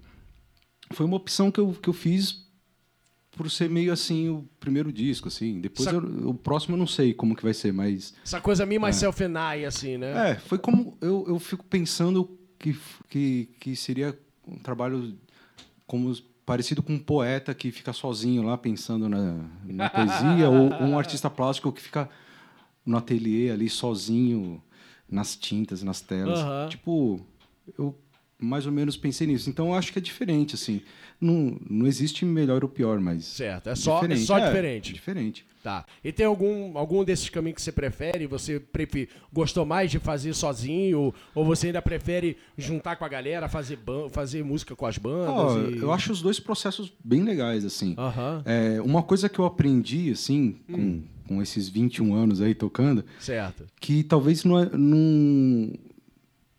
foi 0.93 1.05
uma 1.05 1.15
opção 1.15 1.51
que 1.51 1.60
eu, 1.60 1.73
que 1.73 1.88
eu 1.88 1.93
fiz 1.93 2.44
por 3.36 3.50
ser 3.52 3.69
meio 3.69 3.91
assim 3.91 4.30
o 4.30 4.48
primeiro 4.60 4.91
disco, 4.91 5.28
assim. 5.28 5.60
Depois 5.60 5.89
Sa- 5.89 5.95
eu- 5.95 6.30
o 6.30 6.34
próximo 6.34 6.76
eu 6.76 6.80
não 6.80 6.88
sei 6.88 7.13
como 7.13 7.36
que 7.36 7.43
vai 7.43 7.54
ser, 7.54 7.74
mas 7.74 8.13
Essa 8.24 8.39
coisa 8.41 8.65
me, 8.65 8.80
myself 8.80 9.21
and 9.24 9.34
I, 9.56 9.65
assim, 9.65 9.98
né? 9.98 10.32
é, 10.32 10.36
foi 10.36 10.58
como 10.58 10.98
eu, 11.02 11.26
eu 11.28 11.38
fico 11.39 11.63
pensando 11.65 12.38
que, 12.58 12.76
que 13.10 13.50
que 13.60 13.76
seria 13.76 14.17
um 14.48 14.58
trabalho 14.58 15.17
como 15.86 16.15
parecido 16.45 16.82
com 16.82 16.93
um 16.93 17.00
poeta 17.00 17.54
que 17.54 17.71
fica 17.71 17.91
sozinho 17.91 18.43
lá 18.43 18.58
pensando 18.58 19.10
na, 19.10 19.45
na 19.65 19.89
poesia 19.89 20.50
ou 20.50 20.71
um 20.82 20.98
artista 21.00 21.30
plástico 21.30 21.71
que 21.71 21.82
fica 21.82 22.10
no 22.86 22.98
ateliê 22.98 23.50
ali 23.52 23.69
sozinho 23.69 24.62
nas 25.10 25.36
tintas, 25.36 25.82
nas 25.84 26.02
telas. 26.02 26.39
Aham. 26.39 26.69
Tipo, 26.69 27.19
eu 27.78 27.95
mais 28.45 28.65
ou 28.65 28.71
menos 28.71 28.95
pensei 28.95 29.27
nisso. 29.27 29.49
Então 29.49 29.67
eu 29.69 29.73
acho 29.73 29.91
que 29.91 29.99
é 29.99 30.01
diferente 30.01 30.55
assim. 30.55 30.81
Não, 31.19 31.58
não 31.69 31.88
existe 31.88 32.25
melhor 32.25 32.63
ou 32.63 32.69
pior, 32.69 32.99
mas 32.99 33.23
Certo, 33.25 33.69
é 33.69 33.75
só, 33.75 33.99
é 33.99 34.01
diferente. 34.01 34.25
só 34.25 34.38
É, 34.38 34.45
diferente. 34.47 34.93
Diferente. 34.93 35.45
Tá. 35.63 35.84
E 36.03 36.12
tem 36.12 36.25
algum, 36.27 36.77
algum 36.77 37.03
desses 37.03 37.27
caminhos 37.29 37.55
que 37.55 37.62
você 37.63 37.71
prefere? 37.71 38.27
Você 38.27 38.60
prefe- 38.60 39.10
gostou 39.34 39.65
mais 39.65 39.89
de 39.89 39.97
fazer 39.97 40.34
sozinho? 40.36 41.12
Ou 41.34 41.43
você 41.45 41.67
ainda 41.67 41.81
prefere 41.81 42.38
juntar 42.58 42.97
com 42.97 43.05
a 43.05 43.08
galera, 43.10 43.47
fazer, 43.49 43.77
ban 43.77 44.10
fazer 44.10 44.43
música 44.43 44.75
com 44.75 44.86
as 44.86 44.97
bandas? 44.99 45.29
Ó, 45.34 45.58
e- 45.69 45.77
Eu 45.79 45.91
acho 45.91 46.12
os 46.12 46.21
dois 46.21 46.39
processos 46.39 46.93
bem 47.03 47.23
legais, 47.23 47.65
assim. 47.65 47.95
É, 48.45 48.79
uma 48.81 49.01
coisa 49.01 49.27
que 49.27 49.39
eu 49.39 49.45
aprendi, 49.45 50.12
assim, 50.12 50.58
com, 50.71 51.01
com 51.27 51.41
esses 51.41 51.67
21 51.67 52.13
anos 52.13 52.41
aí 52.41 52.53
tocando, 52.53 53.03
certo. 53.19 53.65
que 53.81 54.03
talvez 54.03 54.43
não, 54.43 54.60
é- 54.60 54.69
não 54.71 55.73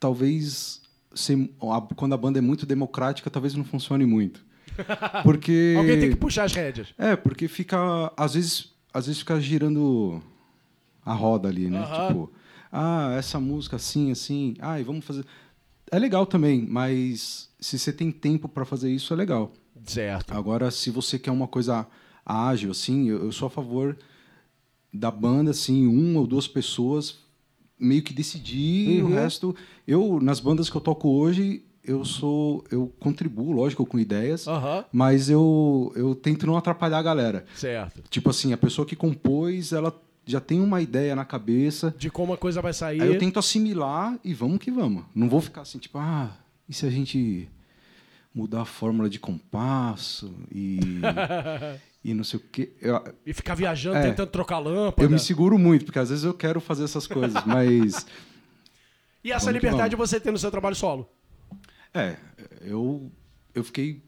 talvez 0.01 0.81
ser, 1.17 1.51
a- 1.63 1.81
quando 1.95 2.13
a 2.13 2.17
banda 2.17 2.39
é 2.39 2.43
muito 2.43 2.65
democrática, 2.67 3.29
talvez 3.31 3.55
não 3.55 3.65
funcione 3.65 4.07
muito. 4.07 4.45
Porque 5.25 5.75
Alguém 5.77 5.99
tem 5.99 6.11
que 6.11 6.17
puxar 6.17 6.45
as 6.45 6.53
rédeas. 6.53 6.89
É, 6.99 7.17
porque 7.17 7.49
fica 7.49 8.13
às 8.17 8.35
vezes, 8.35 8.75
às 8.93 9.07
vezes 9.07 9.21
fica 9.21 9.41
girando 9.41 10.23
a 11.05 11.13
roda 11.15 11.49
ali, 11.49 11.71
né? 11.71 11.83
Tipo, 11.83 12.31
ah, 12.71 13.15
essa 13.17 13.41
música 13.41 13.77
assim, 13.77 14.11
assim, 14.11 14.55
ai, 14.61 14.85
vamos 14.85 15.05
fazer. 15.05 15.25
É 15.91 15.99
legal 15.99 16.27
também, 16.27 16.67
mas 16.69 17.49
se 17.61 17.79
você 17.79 17.93
tem 17.93 18.11
tempo 18.11 18.49
para 18.49 18.65
fazer 18.65 18.91
isso 18.91 19.15
é 19.15 19.17
legal. 19.17 19.53
Certo. 19.85 20.33
Agora, 20.35 20.71
se 20.71 20.91
você 20.91 21.19
quer 21.19 21.31
uma 21.31 21.47
coisa 21.47 21.87
ágil, 22.25 22.73
assim, 22.73 23.09
eu, 23.09 23.25
eu 23.25 23.33
sou 23.33 23.47
a 23.47 23.51
favor 23.51 23.97
da 24.93 25.11
banda, 25.11 25.53
assim, 25.53 25.87
uma 25.87 26.21
ou 26.21 26.27
duas 26.27 26.49
pessoas 26.49 27.19
meio 27.79 28.03
que 28.03 28.13
decidir 28.15 29.03
Uhum. 29.03 29.11
o 29.11 29.15
resto. 29.15 29.55
Eu, 29.87 30.19
nas 30.21 30.41
bandas 30.41 30.69
que 30.71 30.77
eu 30.77 30.81
toco 30.81 31.09
hoje, 31.09 31.63
eu 31.85 32.05
sou. 32.05 32.65
Eu 32.71 32.93
contribuo, 32.99 33.53
lógico, 33.53 33.87
com 33.87 33.99
ideias, 33.99 34.47
Aham, 34.49 34.85
mas 34.93 35.31
eu, 35.31 35.93
eu 35.95 36.15
tento 36.15 36.47
não 36.47 36.57
atrapalhar 36.57 36.99
a 36.99 37.03
galera. 37.03 37.45
certo. 37.55 38.03
Tipo 38.11 38.31
assim, 38.31 38.53
a 38.53 38.57
pessoa 38.57 38.85
que 38.87 38.97
compôs, 38.97 39.73
ela 39.73 39.95
já 40.25 40.41
tem 40.41 40.61
uma 40.61 40.83
ideia 40.83 41.15
na 41.15 41.25
cabeça. 41.25 41.95
De 41.97 42.11
como 42.11 42.33
a 42.33 42.37
coisa 42.37 42.61
vai 42.61 42.73
sair. 42.73 43.01
Aí 43.01 43.09
eu 43.09 43.19
tento 43.19 43.39
assimilar 43.39 44.19
e 44.25 44.35
vamos 44.35 44.59
que 44.59 44.71
vamos. 44.73 45.05
Não 45.15 45.29
vou 45.29 45.41
ficar 45.41 45.61
assim, 45.61 45.79
tipo, 45.79 45.99
ah, 45.99 46.33
e 46.69 46.75
se 46.75 46.85
a 46.85 46.91
gente 46.91 47.49
mudar 48.37 48.61
a 48.61 48.65
fórmula 48.67 49.09
de 49.09 49.19
compasso 49.19 50.35
e, 50.53 50.79
e 52.05 52.13
não 52.13 52.23
sei 52.23 52.39
o 52.39 52.43
quê. 52.53 52.73
Eu, 52.83 53.03
E 53.25 53.33
ficar 53.33 53.55
viajando, 53.55 53.97
É. 53.97 54.03
tentando 54.03 54.29
trocar 54.31 54.59
lâmpada. 54.59 55.03
eu 55.03 55.09
me 55.11 55.19
seguro 55.19 55.59
muito, 55.59 55.87
porque 55.87 55.99
às 55.99 56.11
vezes 56.11 56.23
eu 56.23 56.35
quero 56.35 56.61
fazer 56.61 56.85
essas 56.85 57.07
coisas, 57.07 57.43
mas. 57.47 58.07
E 59.25 59.33
essa 59.33 59.51
liberdade 59.51 59.97
você 59.97 60.21
tem 60.21 60.31
no 60.31 60.39
seu 60.39 60.51
trabalho 60.51 60.77
solo? 60.77 61.09
É, 61.95 62.17
eu, 62.61 63.11
eu 63.55 63.65
fiquei. 63.65 64.03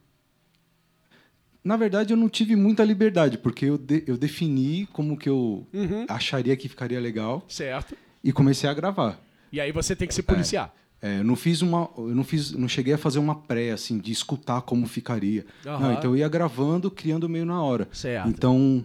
Na 1.65 1.77
verdade, 1.77 2.13
eu 2.13 2.17
não 2.17 2.29
tive 2.29 2.55
muita 2.55 2.85
liberdade, 2.85 3.37
porque 3.39 3.65
eu, 3.67 3.77
de- 3.79 4.05
eu 4.07 4.17
defini 4.17 4.87
como 4.93 5.17
que 5.17 5.29
eu 5.29 5.67
Uhum. 5.73 6.05
acharia 6.09 6.57
que 6.57 6.69
ficaria 6.69 7.01
legal 7.01 7.45
Certo. 7.49 7.97
e 8.23 8.33
comecei 8.33 8.69
a 8.69 8.75
gravar. 8.75 9.19
E 9.51 9.61
aí 9.61 9.73
você 9.73 9.97
tem 9.97 10.07
que 10.07 10.15
se 10.15 10.23
policiar. 10.23 10.73
É, 10.75 10.88
eu 11.01 11.25
não 11.25 11.37
fiz 11.37 11.63
uma, 11.63 11.89
eu 11.97 12.15
não 12.15 12.25
fiz, 12.25 12.53
não 12.53 12.69
cheguei 12.69 12.95
a 12.95 12.99
fazer 12.99 13.19
uma 13.19 13.35
pré 13.35 13.71
assim 13.71 13.99
de 13.99 14.11
escutar 14.11 14.63
como 14.63 14.87
ficaria. 14.87 15.47
Aham. 15.67 15.79
Não, 15.81 15.93
então 15.93 16.11
eu 16.11 16.17
ia 16.17 16.29
gravando, 16.29 16.91
criando 16.91 17.29
meio 17.29 17.47
na 17.47 17.63
hora. 17.63 17.89
Certo. 17.93 18.29
Então 18.29 18.85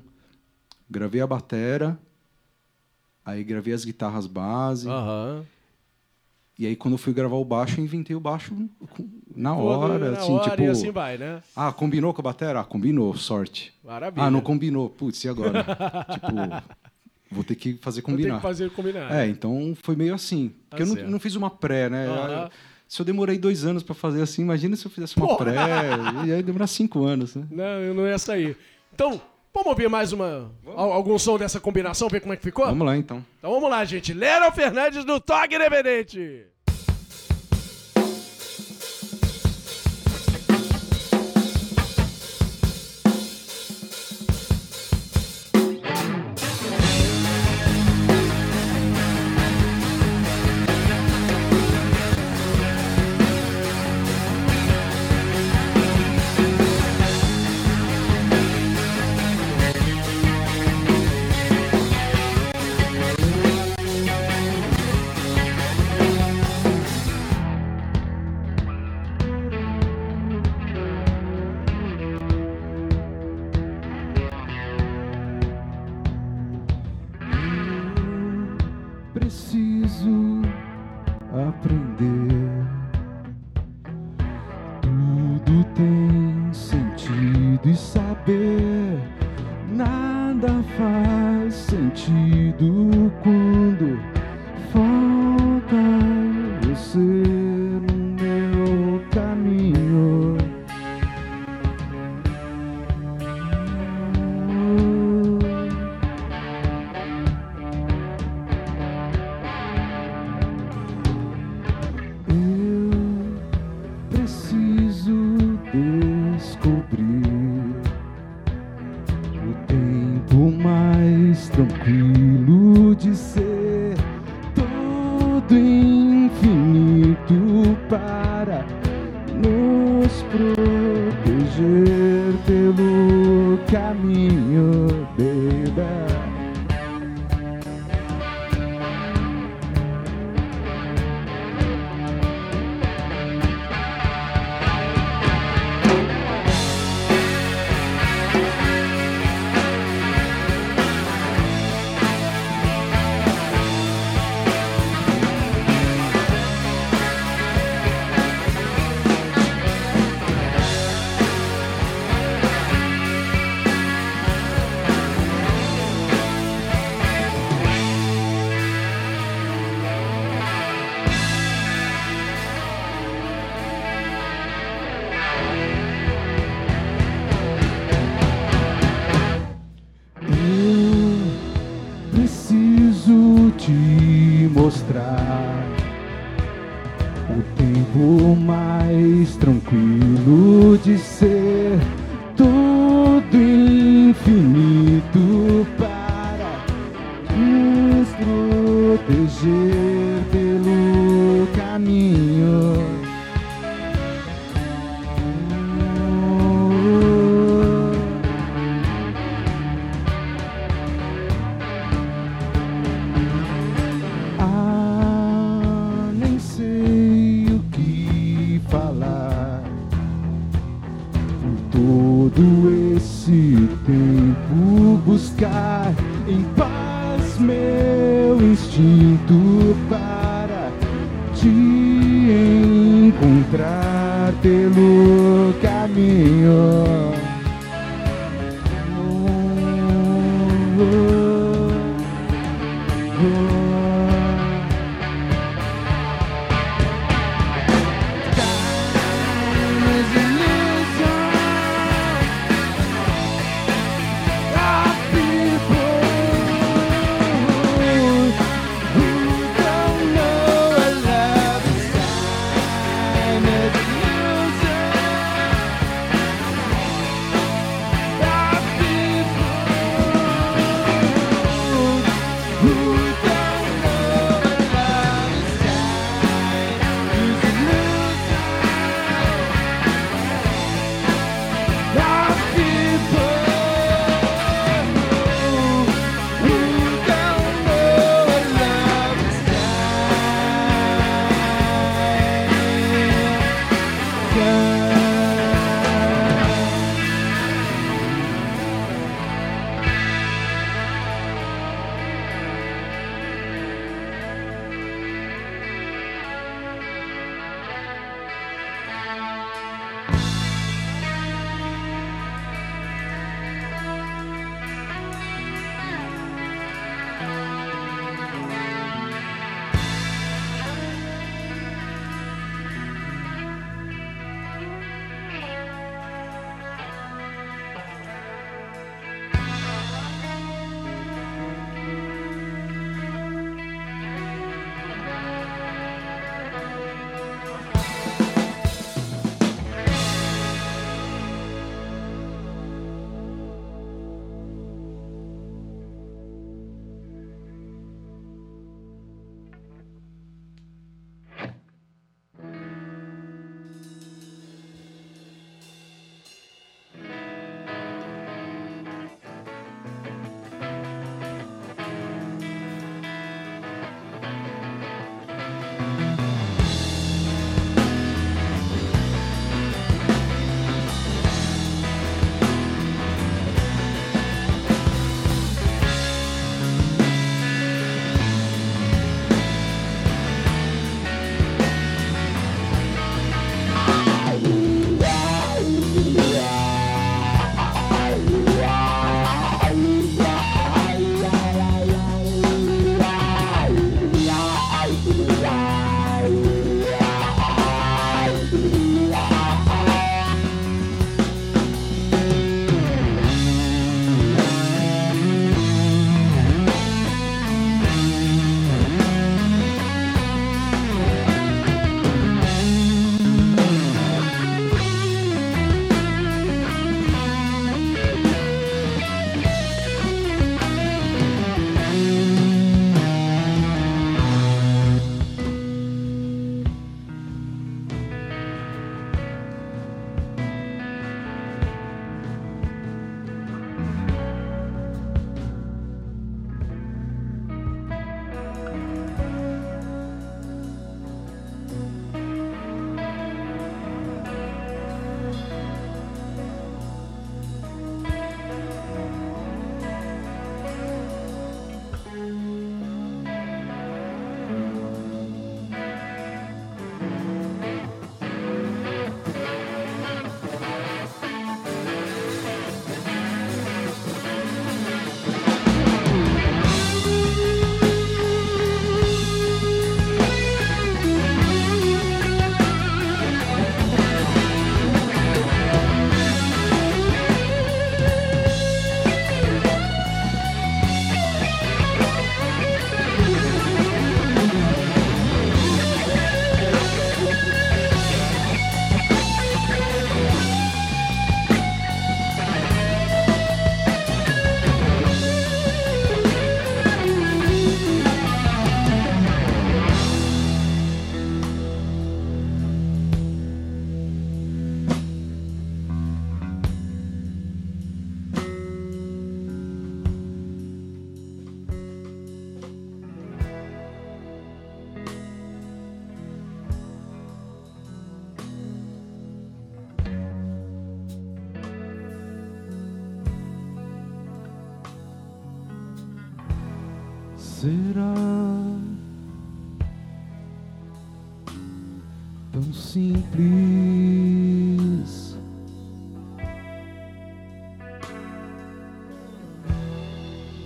gravei 0.90 1.22
a 1.22 1.28
batera, 1.28 1.98
aí 3.26 3.44
gravei 3.44 3.74
as 3.74 3.84
guitarras 3.84 4.28
base, 4.28 4.88
Aham. 4.88 5.44
e 6.60 6.68
aí 6.68 6.76
quando 6.76 6.94
eu 6.94 6.98
fui 7.00 7.14
gravar 7.14 7.38
o 7.38 7.46
baixo, 7.46 7.80
eu 7.80 7.84
inventei 7.84 8.16
o 8.16 8.20
baixo 8.20 8.54
na 9.36 9.56
hora, 9.56 10.12
na 10.12 10.20
assim, 10.20 10.34
hora 10.34 10.52
tipo, 10.52 10.70
assim 10.70 10.92
vai, 10.92 11.18
né? 11.18 11.42
ah, 11.56 11.72
combinou 11.72 12.14
com 12.14 12.22
a 12.22 12.26
batera? 12.26 12.60
Ah, 12.60 12.64
combinou, 12.64 13.16
sorte. 13.16 13.74
Maravilha. 13.84 14.28
Ah, 14.28 14.30
não 14.30 14.42
combinou. 14.42 14.88
Putz, 14.88 15.24
e 15.24 15.30
agora? 15.30 15.64
tipo, 16.14 16.28
vou 17.34 17.44
ter 17.44 17.56
que 17.56 17.78
fazer 17.82 18.02
Vou 18.02 18.12
ter 18.12 18.18
combinar. 18.18 18.36
que 18.38 18.42
fazer 18.42 18.70
combinar. 18.72 19.12
É, 19.14 19.28
então 19.28 19.76
foi 19.82 19.96
meio 19.96 20.14
assim. 20.14 20.50
Tá 20.70 20.78
Porque 20.78 20.84
eu 20.84 21.04
não, 21.04 21.12
não 21.12 21.20
fiz 21.20 21.36
uma 21.36 21.50
pré, 21.50 21.90
né? 21.90 22.08
Eu- 22.08 22.50
Se 22.88 23.02
eu 23.02 23.06
demorei 23.06 23.38
dois 23.40 23.66
anos 23.66 23.82
pra 23.82 23.96
fazer 23.96 24.22
assim, 24.22 24.42
imagina 24.44 24.76
se 24.76 24.86
eu 24.86 24.92
fizesse 24.92 25.18
uma 25.18 25.28
Porra! 25.28 25.46
pré. 25.46 25.56
ia 26.28 26.44
demorar 26.44 26.68
cinco 26.68 27.04
anos, 27.06 27.36
né? 27.36 27.46
Não, 27.50 27.64
eu 27.82 27.94
não 27.94 28.06
ia 28.08 28.20
sair. 28.20 28.56
Então, 28.94 29.20
vamos 29.52 29.70
ouvir 29.70 29.90
mais 29.90 30.12
uma, 30.14 30.52
al- 30.76 30.92
algum 30.94 31.18
som 31.18 31.38
dessa 31.38 31.60
combinação, 31.60 32.08
ver 32.08 32.20
como 32.22 32.34
é 32.34 32.38
que 32.38 32.44
ficou? 32.44 32.66
Vamos 32.68 32.86
lá, 32.86 32.96
então. 32.96 33.26
Então 33.40 33.52
vamos 33.52 33.70
lá, 33.70 33.84
gente. 33.84 34.14
Lero 34.14 34.52
Fernandes 34.52 35.04
do 35.04 35.20
Toque 35.20 35.56
Independente. 35.56 36.46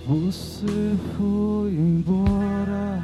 Você 0.08 0.96
foi 1.18 1.72
embora 1.74 3.04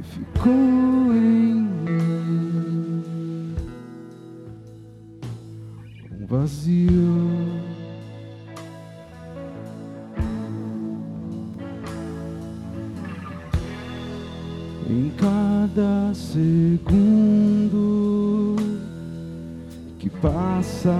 e 0.00 0.02
ficou 0.02 0.50
em 1.14 1.54
mim 1.62 3.04
um 6.10 6.26
vazio. 6.26 7.30
Em 14.88 15.12
cada 15.16 16.12
segundo 16.12 16.96
que 20.00 20.10
passa, 20.10 20.90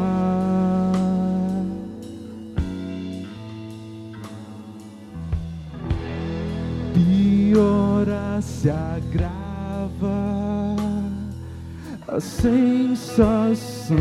se 8.61 8.69
agrava 8.69 9.17
a 12.07 12.21
sensação 12.21 13.97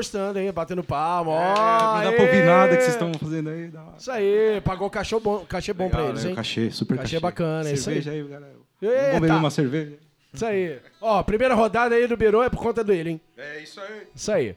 gostando, 0.00 0.38
hein? 0.38 0.50
Batendo 0.50 0.82
palma. 0.82 1.32
É, 1.32 1.34
ó, 1.34 1.96
não 1.98 2.04
dá 2.04 2.12
pra 2.12 2.24
ouvir 2.24 2.44
nada 2.44 2.76
que 2.76 2.82
vocês 2.82 2.94
estão 2.94 3.12
fazendo 3.14 3.50
aí. 3.50 3.70
Isso 3.98 4.10
aí, 4.10 4.60
pagou 4.62 4.88
cachê 4.88 5.18
bom, 5.20 5.44
cachê 5.46 5.72
bom 5.72 5.88
pra 5.90 5.98
Legal, 5.98 6.12
eles, 6.12 6.24
né? 6.24 6.30
hein? 6.30 6.32
O 6.32 6.36
Cachê, 6.36 6.70
super 6.70 6.96
Cachê 6.96 7.16
cachê. 7.16 7.20
bacana, 7.20 7.68
é 7.68 7.72
isso 7.74 7.84
Cerveja 7.84 8.10
aí, 8.12 8.22
galera. 8.22 8.52
Eita! 8.80 8.96
Vamos 9.08 9.20
beber 9.20 9.34
uma 9.34 9.50
cerveja? 9.50 9.92
Isso 10.32 10.46
aí. 10.46 10.78
Ó, 11.00 11.22
primeira 11.22 11.54
rodada 11.54 11.94
aí 11.94 12.06
do 12.06 12.16
Birô 12.16 12.42
é 12.42 12.48
por 12.48 12.62
conta 12.62 12.82
dele, 12.82 13.10
hein? 13.10 13.20
É 13.36 13.62
isso 13.62 13.80
aí. 13.80 14.02
Isso 14.14 14.32
aí. 14.32 14.54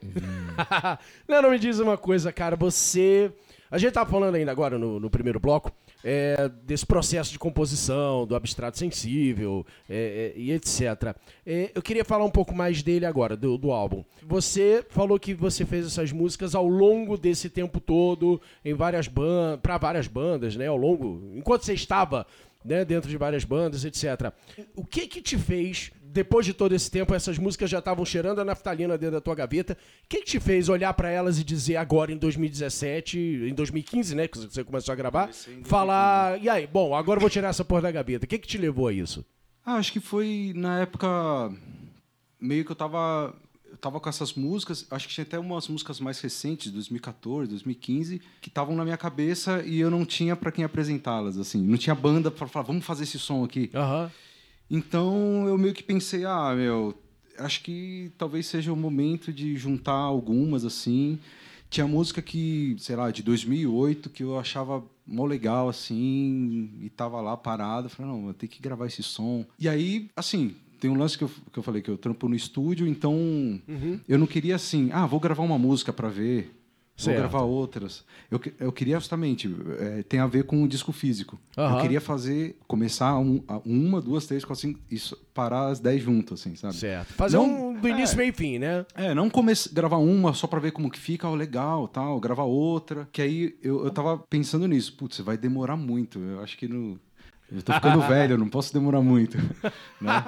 não, 1.28 1.42
não 1.42 1.50
me 1.50 1.58
diz 1.58 1.78
uma 1.78 1.98
coisa, 1.98 2.32
cara. 2.32 2.56
Você. 2.56 3.30
A 3.70 3.76
gente 3.76 3.92
tava 3.92 4.08
falando 4.08 4.36
ainda 4.36 4.50
agora 4.52 4.78
no, 4.78 4.98
no 5.00 5.10
primeiro 5.10 5.40
bloco 5.40 5.72
é, 6.04 6.50
desse 6.64 6.84
processo 6.84 7.32
de 7.32 7.38
composição, 7.38 8.26
do 8.26 8.36
abstrato 8.36 8.78
sensível 8.78 9.66
é, 9.88 10.34
é, 10.36 10.38
e 10.38 10.52
etc. 10.52 11.16
É, 11.46 11.72
eu 11.74 11.80
queria 11.80 12.04
falar 12.04 12.26
um 12.26 12.30
pouco 12.30 12.54
mais 12.54 12.82
dele 12.82 13.06
agora, 13.06 13.34
do, 13.34 13.56
do 13.56 13.72
álbum. 13.72 14.04
Você 14.22 14.84
falou 14.90 15.18
que 15.18 15.32
você 15.32 15.64
fez 15.64 15.86
essas 15.86 16.12
músicas 16.12 16.54
ao 16.54 16.68
longo 16.68 17.16
desse 17.16 17.48
tempo 17.48 17.80
todo, 17.80 18.40
em 18.62 18.74
várias 18.74 19.08
bandas, 19.08 19.60
para 19.62 19.78
várias 19.78 20.06
bandas, 20.06 20.54
né? 20.54 20.66
Ao 20.66 20.76
longo. 20.76 21.22
Enquanto 21.34 21.64
você 21.64 21.72
estava 21.72 22.26
né, 22.64 22.84
dentro 22.84 23.08
de 23.08 23.16
várias 23.16 23.44
bandas, 23.44 23.84
etc. 23.84 24.32
O 24.76 24.84
que 24.84 25.06
que 25.06 25.22
te 25.22 25.38
fez, 25.38 25.90
depois 26.14 26.46
de 26.46 26.54
todo 26.54 26.72
esse 26.74 26.88
tempo, 26.88 27.12
essas 27.12 27.36
músicas 27.38 27.68
já 27.68 27.80
estavam 27.80 28.04
cheirando 28.04 28.38
a 28.38 28.44
naftalina 28.44 28.96
dentro 28.96 29.16
da 29.16 29.20
tua 29.20 29.34
gaveta, 29.34 29.76
o 30.04 30.08
que 30.08 30.18
que 30.18 30.24
te 30.24 30.40
fez 30.40 30.68
olhar 30.68 30.94
pra 30.94 31.10
elas 31.10 31.40
e 31.40 31.44
dizer 31.44 31.76
agora 31.76 32.12
em 32.12 32.16
2017, 32.16 33.18
em 33.18 33.52
2015, 33.52 34.14
né, 34.14 34.28
que 34.28 34.38
você 34.38 34.62
começou 34.62 34.92
a 34.92 34.94
gravar, 34.94 35.28
falar, 35.64 36.40
e 36.40 36.48
aí, 36.48 36.68
bom, 36.68 36.94
agora 36.94 37.18
eu 37.18 37.20
vou 37.20 37.28
tirar 37.28 37.48
essa 37.48 37.64
porra 37.64 37.82
da 37.82 37.90
gaveta. 37.90 38.26
O 38.26 38.28
que 38.28 38.38
que 38.38 38.46
te 38.46 38.56
levou 38.56 38.86
a 38.86 38.92
isso? 38.92 39.24
Ah, 39.66 39.74
acho 39.74 39.92
que 39.92 39.98
foi 39.98 40.52
na 40.54 40.80
época 40.80 41.08
meio 42.40 42.64
que 42.64 42.70
eu 42.70 42.76
tava 42.76 43.34
eu 43.68 43.78
tava 43.78 43.98
com 43.98 44.08
essas 44.08 44.34
músicas, 44.34 44.86
acho 44.88 45.08
que 45.08 45.14
tinha 45.14 45.24
até 45.24 45.36
umas 45.36 45.66
músicas 45.66 45.98
mais 45.98 46.20
recentes, 46.20 46.70
2014, 46.70 47.50
2015, 47.50 48.22
que 48.40 48.48
estavam 48.48 48.76
na 48.76 48.84
minha 48.84 48.96
cabeça 48.96 49.64
e 49.66 49.80
eu 49.80 49.90
não 49.90 50.04
tinha 50.04 50.36
para 50.36 50.52
quem 50.52 50.64
apresentá-las 50.64 51.36
assim, 51.36 51.60
não 51.60 51.76
tinha 51.76 51.94
banda 51.94 52.30
para 52.30 52.46
falar, 52.46 52.66
vamos 52.66 52.84
fazer 52.84 53.02
esse 53.02 53.18
som 53.18 53.42
aqui. 53.42 53.68
Aham. 53.74 54.12
Então 54.70 55.46
eu 55.46 55.56
meio 55.58 55.74
que 55.74 55.82
pensei, 55.82 56.24
ah, 56.24 56.54
meu, 56.54 56.94
acho 57.38 57.62
que 57.62 58.10
talvez 58.16 58.46
seja 58.46 58.72
o 58.72 58.76
momento 58.76 59.32
de 59.32 59.56
juntar 59.56 59.92
algumas 59.92 60.64
assim. 60.64 61.18
Tinha 61.70 61.86
música 61.86 62.22
que, 62.22 62.76
sei 62.78 62.94
lá, 62.96 63.10
de 63.10 63.22
2008 63.22 64.10
que 64.10 64.22
eu 64.22 64.38
achava 64.38 64.84
mó 65.06 65.24
legal 65.26 65.68
assim 65.68 66.70
e 66.80 66.88
tava 66.88 67.20
lá 67.20 67.36
parado, 67.36 67.88
falei, 67.88 68.12
não, 68.12 68.28
eu 68.28 68.34
tenho 68.34 68.50
que 68.50 68.62
gravar 68.62 68.86
esse 68.86 69.02
som. 69.02 69.44
E 69.58 69.68
aí, 69.68 70.08
assim, 70.16 70.54
tem 70.80 70.90
um 70.90 70.96
lance 70.96 71.16
que 71.18 71.24
eu, 71.24 71.30
que 71.52 71.58
eu 71.58 71.62
falei 71.62 71.82
que 71.82 71.90
eu 71.90 71.98
trampo 71.98 72.28
no 72.28 72.34
estúdio, 72.34 72.86
então 72.86 73.60
eu 74.08 74.18
não 74.18 74.26
queria 74.26 74.54
assim, 74.56 74.90
ah, 74.92 75.06
vou 75.06 75.18
gravar 75.18 75.42
uma 75.42 75.58
música 75.58 75.92
para 75.92 76.08
ver. 76.08 76.54
Vou 76.96 77.06
Certo. 77.06 77.18
gravar 77.18 77.42
outras. 77.42 78.04
Eu, 78.30 78.40
eu 78.60 78.70
queria 78.70 79.00
justamente, 79.00 79.52
é, 79.80 80.04
tem 80.04 80.20
a 80.20 80.28
ver 80.28 80.44
com 80.44 80.62
o 80.62 80.68
disco 80.68 80.92
físico. 80.92 81.40
Aham. 81.58 81.74
Eu 81.76 81.82
queria 81.82 82.00
fazer, 82.00 82.56
começar 82.68 83.18
um- 83.18 83.42
a- 83.48 83.60
uma, 83.64 84.00
duas, 84.00 84.26
três, 84.26 84.44
quatro, 84.44 84.60
cinco, 84.60 84.78
e 84.88 84.96
parar 85.34 85.66
as 85.66 85.80
dez 85.80 86.00
juntas, 86.00 86.40
assim, 86.40 86.54
sabe? 86.54 86.74
Certo. 86.76 87.12
Fazer 87.14 87.36
Não- 87.36 87.70
um 87.70 87.80
do 87.80 87.88
início, 87.88 88.14
é. 88.14 88.18
meio 88.18 88.32
fim, 88.32 88.58
né? 88.60 88.86
É, 88.94 89.12
não 89.12 89.28
comece, 89.28 89.74
gravar 89.74 89.96
uma 89.98 90.32
só 90.34 90.46
pra 90.46 90.60
ver 90.60 90.70
como 90.70 90.88
que 90.88 90.98
fica, 91.00 91.28
ó, 91.28 91.34
legal, 91.34 91.88
tal, 91.88 92.20
gravar 92.20 92.44
outra. 92.44 93.08
Que 93.10 93.22
aí 93.22 93.56
eu, 93.60 93.84
eu 93.84 93.90
tava 93.90 94.16
pensando 94.16 94.68
nisso, 94.68 94.96
putz, 94.96 95.18
vai 95.18 95.36
demorar 95.36 95.76
muito. 95.76 96.20
Eu 96.20 96.40
acho 96.44 96.56
que 96.56 96.68
no. 96.68 96.96
Eu 97.50 97.60
tô 97.60 97.72
ficando 97.72 98.00
velho, 98.06 98.34
eu 98.34 98.38
não 98.38 98.48
posso 98.48 98.72
demorar 98.72 99.02
muito. 99.02 99.36
né? 100.00 100.24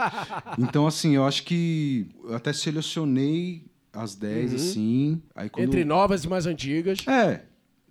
Então, 0.59 0.85
assim, 0.85 1.15
eu 1.15 1.25
acho 1.25 1.45
que 1.45 2.09
eu 2.25 2.35
até 2.35 2.53
selecionei 2.53 3.65
as 3.97 4.15
10, 4.15 4.55
assim. 4.55 5.23
Aí 5.35 5.49
quando... 5.49 5.65
Entre 5.65 5.85
novas 5.85 6.25
e 6.25 6.29
mais 6.29 6.47
antigas. 6.47 7.07
É. 7.09 7.45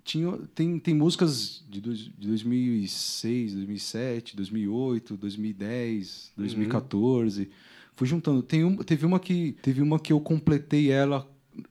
Tinha, 0.03 0.37
tem, 0.53 0.77
tem 0.77 0.93
músicas 0.93 1.65
de, 1.67 1.81
dois, 1.81 1.97
de 1.99 2.27
2006, 2.27 3.55
2007, 3.55 4.35
2008, 4.35 5.17
2010, 5.17 6.33
2014. 6.37 7.49
Fui 7.95 8.07
juntando. 8.07 8.43
Tem 8.43 8.63
um, 8.63 8.77
teve, 8.77 9.05
uma 9.05 9.19
que, 9.19 9.55
teve 9.63 9.81
uma 9.81 9.99
que 9.99 10.13
eu 10.13 10.19
completei 10.19 10.91
ela 10.91 11.27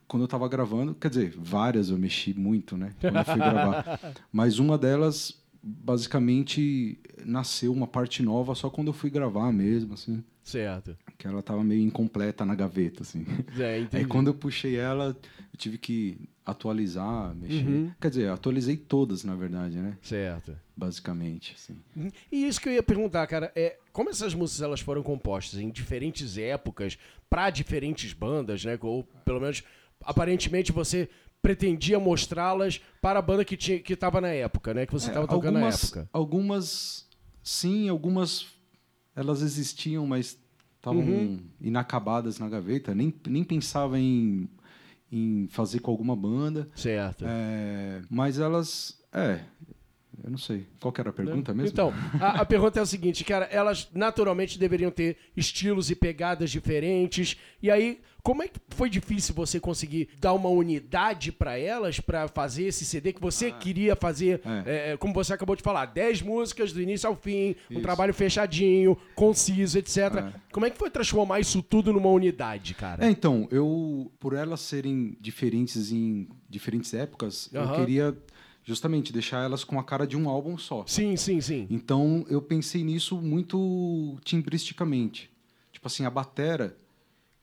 quando 0.09 0.25
eu 0.25 0.29
tava 0.29 0.49
gravando. 0.49 0.95
Quer 0.95 1.11
dizer, 1.11 1.35
várias 1.39 1.91
eu 1.91 1.99
mexi 1.99 2.35
muito, 2.35 2.77
né? 2.77 2.93
Quando 3.01 3.17
eu 3.17 3.25
fui 3.25 3.37
gravar. 3.37 4.01
Mas 4.33 4.59
uma 4.59 4.77
delas, 4.77 5.41
basicamente, 5.63 6.99
nasceu 7.25 7.73
uma 7.73 7.87
parte 7.87 8.21
nova 8.21 8.55
só 8.57 8.69
quando 8.69 8.89
eu 8.89 8.93
fui 8.93 9.11
gravar 9.11 9.53
mesmo, 9.53 9.95
assim. 9.95 10.25
Certo. 10.45 10.97
Que 11.19 11.27
ela 11.27 11.43
tava 11.43 11.65
meio 11.65 11.81
incompleta 11.83 12.45
na 12.45 12.55
gaveta, 12.55 13.03
assim. 13.03 13.25
É, 13.59 13.75
Aí 13.75 13.83
entendi. 13.85 14.05
quando 14.07 14.27
eu 14.29 14.35
puxei 14.35 14.77
ela, 14.77 15.17
eu 15.53 15.57
tive 15.57 15.79
que 15.79 16.29
atualizar, 16.45 17.35
mexer. 17.35 17.67
Uhum. 17.67 17.91
Quer 18.01 18.11
dizer, 18.11 18.29
atualizei 18.31 18.77
todas, 18.77 19.25
na 19.25 19.35
verdade, 19.35 19.77
né? 19.79 19.97
Certo. 20.03 20.55
Basicamente, 20.77 21.55
assim. 21.57 21.77
Uhum. 21.97 22.11
E 22.31 22.47
isso 22.47 22.61
que 22.61 22.69
eu 22.69 22.73
ia 22.75 22.83
perguntar, 22.83 23.27
cara, 23.27 23.51
é 23.57 23.79
como 23.93 24.11
essas 24.11 24.35
músicas 24.35 24.63
elas 24.63 24.81
foram 24.81 25.03
compostas 25.03 25.59
em 25.59 25.71
diferentes 25.71 26.37
épocas 26.37 26.99
para 27.31 27.49
diferentes 27.51 28.13
bandas, 28.13 28.65
né? 28.65 28.79
Ou 28.83 29.03
pelo 29.25 29.41
menos 29.41 29.63
aparentemente 30.05 30.71
você 30.73 31.09
pretendia 31.41 31.99
mostrá-las 31.99 32.81
para 33.01 33.19
a 33.19 33.23
banda 33.23 33.45
que 33.45 33.57
tinha 33.57 33.79
que 33.79 33.93
estava 33.95 34.21
na 34.21 34.29
época, 34.29 34.75
né? 34.75 34.85
Que 34.87 34.93
você 34.93 35.07
É, 35.07 35.11
estava 35.11 35.27
tocando 35.27 35.59
na 35.59 35.69
época. 35.69 36.09
Algumas, 36.13 37.07
sim, 37.43 37.89
algumas 37.89 38.47
elas 39.15 39.43
existiam, 39.43 40.07
mas 40.07 40.39
estavam 40.77 41.01
Uhum. 41.01 41.41
inacabadas 41.61 42.39
na 42.39 42.49
gaveta. 42.49 42.95
Nem, 42.95 43.13
nem 43.27 43.43
pensava 43.45 43.99
em, 43.99 44.49
em 45.11 45.47
fazer 45.49 45.81
com 45.81 45.91
alguma 45.91 46.15
banda. 46.17 46.69
Certo. 46.75 47.25
É, 47.27 48.03
mas 48.11 48.39
elas. 48.39 49.01
É. 49.13 49.41
Eu 50.23 50.31
não 50.31 50.39
sei. 50.39 50.67
Qual 50.81 50.93
que 50.93 51.01
era 51.01 51.11
a 51.11 51.13
pergunta 51.13 51.53
mesmo? 51.53 51.71
Então, 51.71 51.93
a, 52.21 52.41
a 52.41 52.45
pergunta 52.47 52.79
é 52.79 52.83
o 52.83 52.87
seguinte, 52.87 53.25
cara, 53.25 53.47
elas 53.47 53.89
naturalmente 53.93 54.59
deveriam 54.59 54.91
ter 54.91 55.17
estilos 55.37 55.91
e 55.91 55.95
pegadas 55.95 56.51
diferentes. 56.51 57.37
E 57.63 57.71
aí, 57.71 58.01
como 58.23 58.43
é 58.43 58.49
que 58.49 58.59
foi 58.71 58.89
difícil 58.89 59.35
você 59.35 59.61
conseguir 59.61 60.09
dar 60.19 60.33
uma 60.33 60.49
unidade 60.49 61.31
pra 61.31 61.59
elas 61.59 62.01
pra 62.01 62.27
fazer 62.27 62.65
esse 62.65 62.85
CD 62.85 63.13
que 63.13 63.21
você 63.21 63.51
queria 63.53 63.95
fazer, 63.95 64.41
É. 64.65 64.93
é, 64.93 64.97
como 64.97 65.13
você 65.13 65.35
acabou 65.35 65.55
de 65.55 65.63
falar, 65.63 65.87
10 65.87 66.23
músicas 66.23 66.73
do 66.73 66.81
início 66.81 67.07
ao 67.07 67.15
fim, 67.17 67.55
um 67.71 67.75
Isso. 67.75 67.83
trabalho 67.83 68.15
fechadinho, 68.15 68.97
conciso, 69.15 69.79
etc. 69.79 69.99
É. 69.99 70.33
Como 70.51 70.65
é 70.65 70.71
que 70.71 70.79
foi 70.79 70.89
transformar 70.89 71.41
isso 71.41 71.63
tudo 71.63 71.93
numa 71.93 72.09
unidade, 72.09 72.73
cara? 72.73 73.05
É, 73.07 73.11
então, 73.11 73.47
eu, 73.51 74.11
por 74.19 74.33
elas 74.33 74.61
serem 74.61 75.19
diferentes 75.21 75.93
em 75.93 76.27
diferentes 76.49 76.95
épocas, 76.95 77.51
Aham. 77.55 77.73
eu 77.73 77.79
queria 77.81 78.17
justamente 78.65 79.13
deixar 79.13 79.45
elas 79.45 79.63
com 79.63 79.79
a 79.79 79.85
cara 79.85 80.07
de 80.07 80.17
um 80.17 80.29
álbum 80.29 80.57
só. 80.57 80.85
Sim, 80.87 81.17
sim, 81.17 81.41
sim. 81.41 81.67
Então, 81.71 82.25
eu 82.29 82.41
pensei 82.41 82.83
nisso 82.83 83.21
muito 83.21 84.17
timbristicamente. 84.25 85.31
Tipo 85.73 85.87
assim, 85.87 86.05
a 86.05 86.11
batera, 86.11 86.77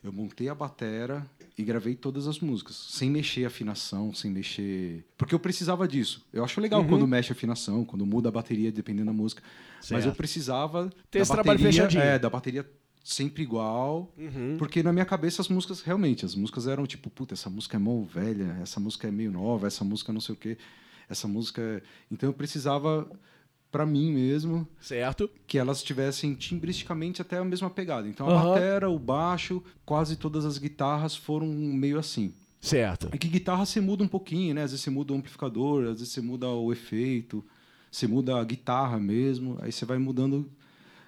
eu 0.03 0.11
montei 0.11 0.49
a 0.49 0.55
batera 0.55 1.25
e 1.57 1.63
gravei 1.63 1.93
todas 1.95 2.27
as 2.27 2.39
músicas, 2.39 2.75
sem 2.75 3.09
mexer 3.09 3.43
a 3.43 3.47
afinação, 3.47 4.13
sem 4.13 4.31
mexer... 4.31 5.05
Porque 5.17 5.35
eu 5.35 5.39
precisava 5.39 5.87
disso. 5.87 6.25
Eu 6.33 6.43
acho 6.43 6.59
Uhum. 6.59 6.63
legal 6.63 6.85
quando 6.87 7.05
mexe 7.07 7.31
a 7.31 7.35
afinação, 7.35 7.85
quando 7.85 8.05
muda 8.05 8.29
a 8.29 8.31
bateria, 8.31 8.71
dependendo 8.71 9.07
da 9.07 9.13
música. 9.13 9.43
Mas 9.77 9.85
Certo. 9.87 10.05
eu 10.07 10.15
precisava 10.15 10.89
Ter 11.11 11.19
esse 11.19 11.31
trabalho 11.31 11.59
bateria, 11.59 11.71
fechadinho. 11.83 12.01
É, 12.03 12.17
da 12.17 12.29
bateria 12.29 12.67
sempre 13.03 13.43
igual, 13.43 14.11
Uhum. 14.17 14.55
porque 14.57 14.81
na 14.81 14.93
minha 14.93 15.05
cabeça 15.05 15.41
as 15.41 15.49
músicas, 15.49 15.81
realmente, 15.81 16.23
as 16.25 16.33
músicas 16.35 16.67
eram 16.67 16.85
tipo, 16.87 17.09
puta, 17.09 17.33
essa 17.33 17.49
música 17.49 17.77
é 17.77 17.79
mó 17.79 18.01
velha, 18.03 18.57
essa 18.61 18.79
música 18.79 19.07
é 19.07 19.11
meio 19.11 19.31
nova, 19.31 19.67
essa 19.67 19.83
música 19.83 20.13
não 20.13 20.21
sei 20.21 20.33
o 20.33 20.37
quê, 20.37 20.57
essa 21.11 21.27
música... 21.27 21.61
é- 21.61 21.81
Então 22.11 22.29
eu 22.29 22.33
precisava, 22.33 23.07
pra 23.71 23.85
mim 23.85 24.11
mesmo, 24.11 24.67
Certo? 24.81 25.29
que 25.47 25.57
elas 25.57 25.81
tivessem 25.83 26.33
timbristicamente 26.35 27.21
até 27.21 27.37
a 27.37 27.43
mesma 27.45 27.69
pegada. 27.69 28.07
Então 28.07 28.27
a 28.27 28.31
Aham. 28.33 28.49
batera, 28.49 28.89
o 28.89 28.99
baixo, 28.99 29.63
quase 29.85 30.15
todas 30.15 30.43
as 30.45 30.57
guitarras 30.57 31.15
foram 31.15 31.47
meio 31.47 31.97
assim. 31.99 32.33
Certo. 32.59 33.09
É 33.11 33.17
que 33.17 33.27
guitarra 33.27 33.65
você 33.65 33.79
muda 33.81 34.03
um 34.03 34.07
pouquinho, 34.07 34.53
né? 34.53 34.63
Às 34.63 34.71
vezes 34.71 34.83
você 34.83 34.89
muda 34.89 35.13
o 35.13 35.15
amplificador, 35.15 35.83
às 35.85 35.99
vezes 35.99 36.09
você 36.09 36.21
muda 36.21 36.47
o 36.49 36.71
efeito, 36.71 37.43
você 37.91 38.07
muda 38.07 38.37
a 38.39 38.43
guitarra 38.43 38.99
mesmo, 38.99 39.57
aí 39.61 39.71
você 39.71 39.85
vai 39.85 39.97
mudando. 39.97 40.49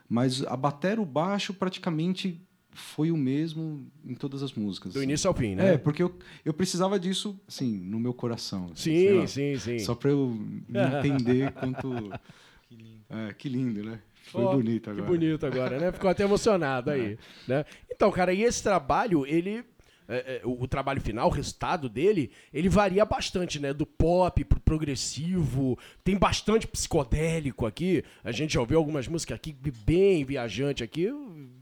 Mas 0.09 0.43
a 0.45 0.55
batera, 0.57 1.01
o 1.01 1.05
baixo, 1.05 1.53
praticamente 1.53 2.41
foi 2.73 3.11
o 3.11 3.17
mesmo 3.17 3.85
em 4.05 4.15
todas 4.15 4.41
as 4.43 4.53
músicas. 4.53 4.93
Do 4.93 4.99
assim. 4.99 5.07
início 5.07 5.27
ao 5.27 5.33
fim, 5.33 5.55
né? 5.55 5.73
É, 5.73 5.77
porque 5.77 6.01
eu, 6.03 6.15
eu 6.43 6.53
precisava 6.53 6.99
disso, 6.99 7.39
assim, 7.47 7.71
no 7.71 7.99
meu 7.99 8.13
coração. 8.13 8.69
assim, 8.73 9.07
Sim, 9.07 9.13
lá. 9.19 9.27
sim, 9.27 9.57
sim. 9.59 9.79
Só 9.79 9.95
para 9.95 10.09
eu 10.11 10.29
me 10.29 10.79
entender 10.99 11.51
quanto. 11.53 11.89
Que 12.67 12.75
lindo. 12.75 13.05
É, 13.09 13.33
que 13.33 13.49
lindo, 13.49 13.83
né? 13.83 13.99
Foi 14.23 14.43
Ó, 14.43 14.55
bonito 14.55 14.89
agora. 14.89 15.05
Que 15.05 15.11
bonito 15.11 15.45
agora, 15.45 15.79
né? 15.79 15.91
Ficou 15.91 16.09
até 16.09 16.23
emocionado 16.23 16.89
aí. 16.89 17.19
Né? 17.47 17.65
Então, 17.91 18.11
cara, 18.11 18.33
e 18.33 18.41
esse 18.41 18.63
trabalho, 18.63 19.27
ele. 19.27 19.63
é, 20.07 20.37
é, 20.37 20.41
o, 20.43 20.63
o 20.63 20.67
trabalho 20.67 20.99
final, 21.01 21.27
o 21.27 21.31
resultado 21.31 21.87
dele, 21.87 22.31
ele 22.51 22.67
varia 22.69 23.05
bastante, 23.05 23.59
né? 23.59 23.73
Do 23.73 23.85
pop 23.85 24.43
pro 24.45 24.59
progressivo. 24.59 25.77
Tem 26.03 26.17
bastante 26.17 26.65
psicodélico 26.67 27.65
aqui. 27.67 28.03
A 28.23 28.31
gente 28.31 28.53
já 28.55 28.59
ouviu 28.59 28.79
algumas 28.79 29.07
músicas 29.07 29.35
aqui, 29.35 29.55
bem 29.85 30.25
viajante 30.25 30.83
aqui. 30.83 31.11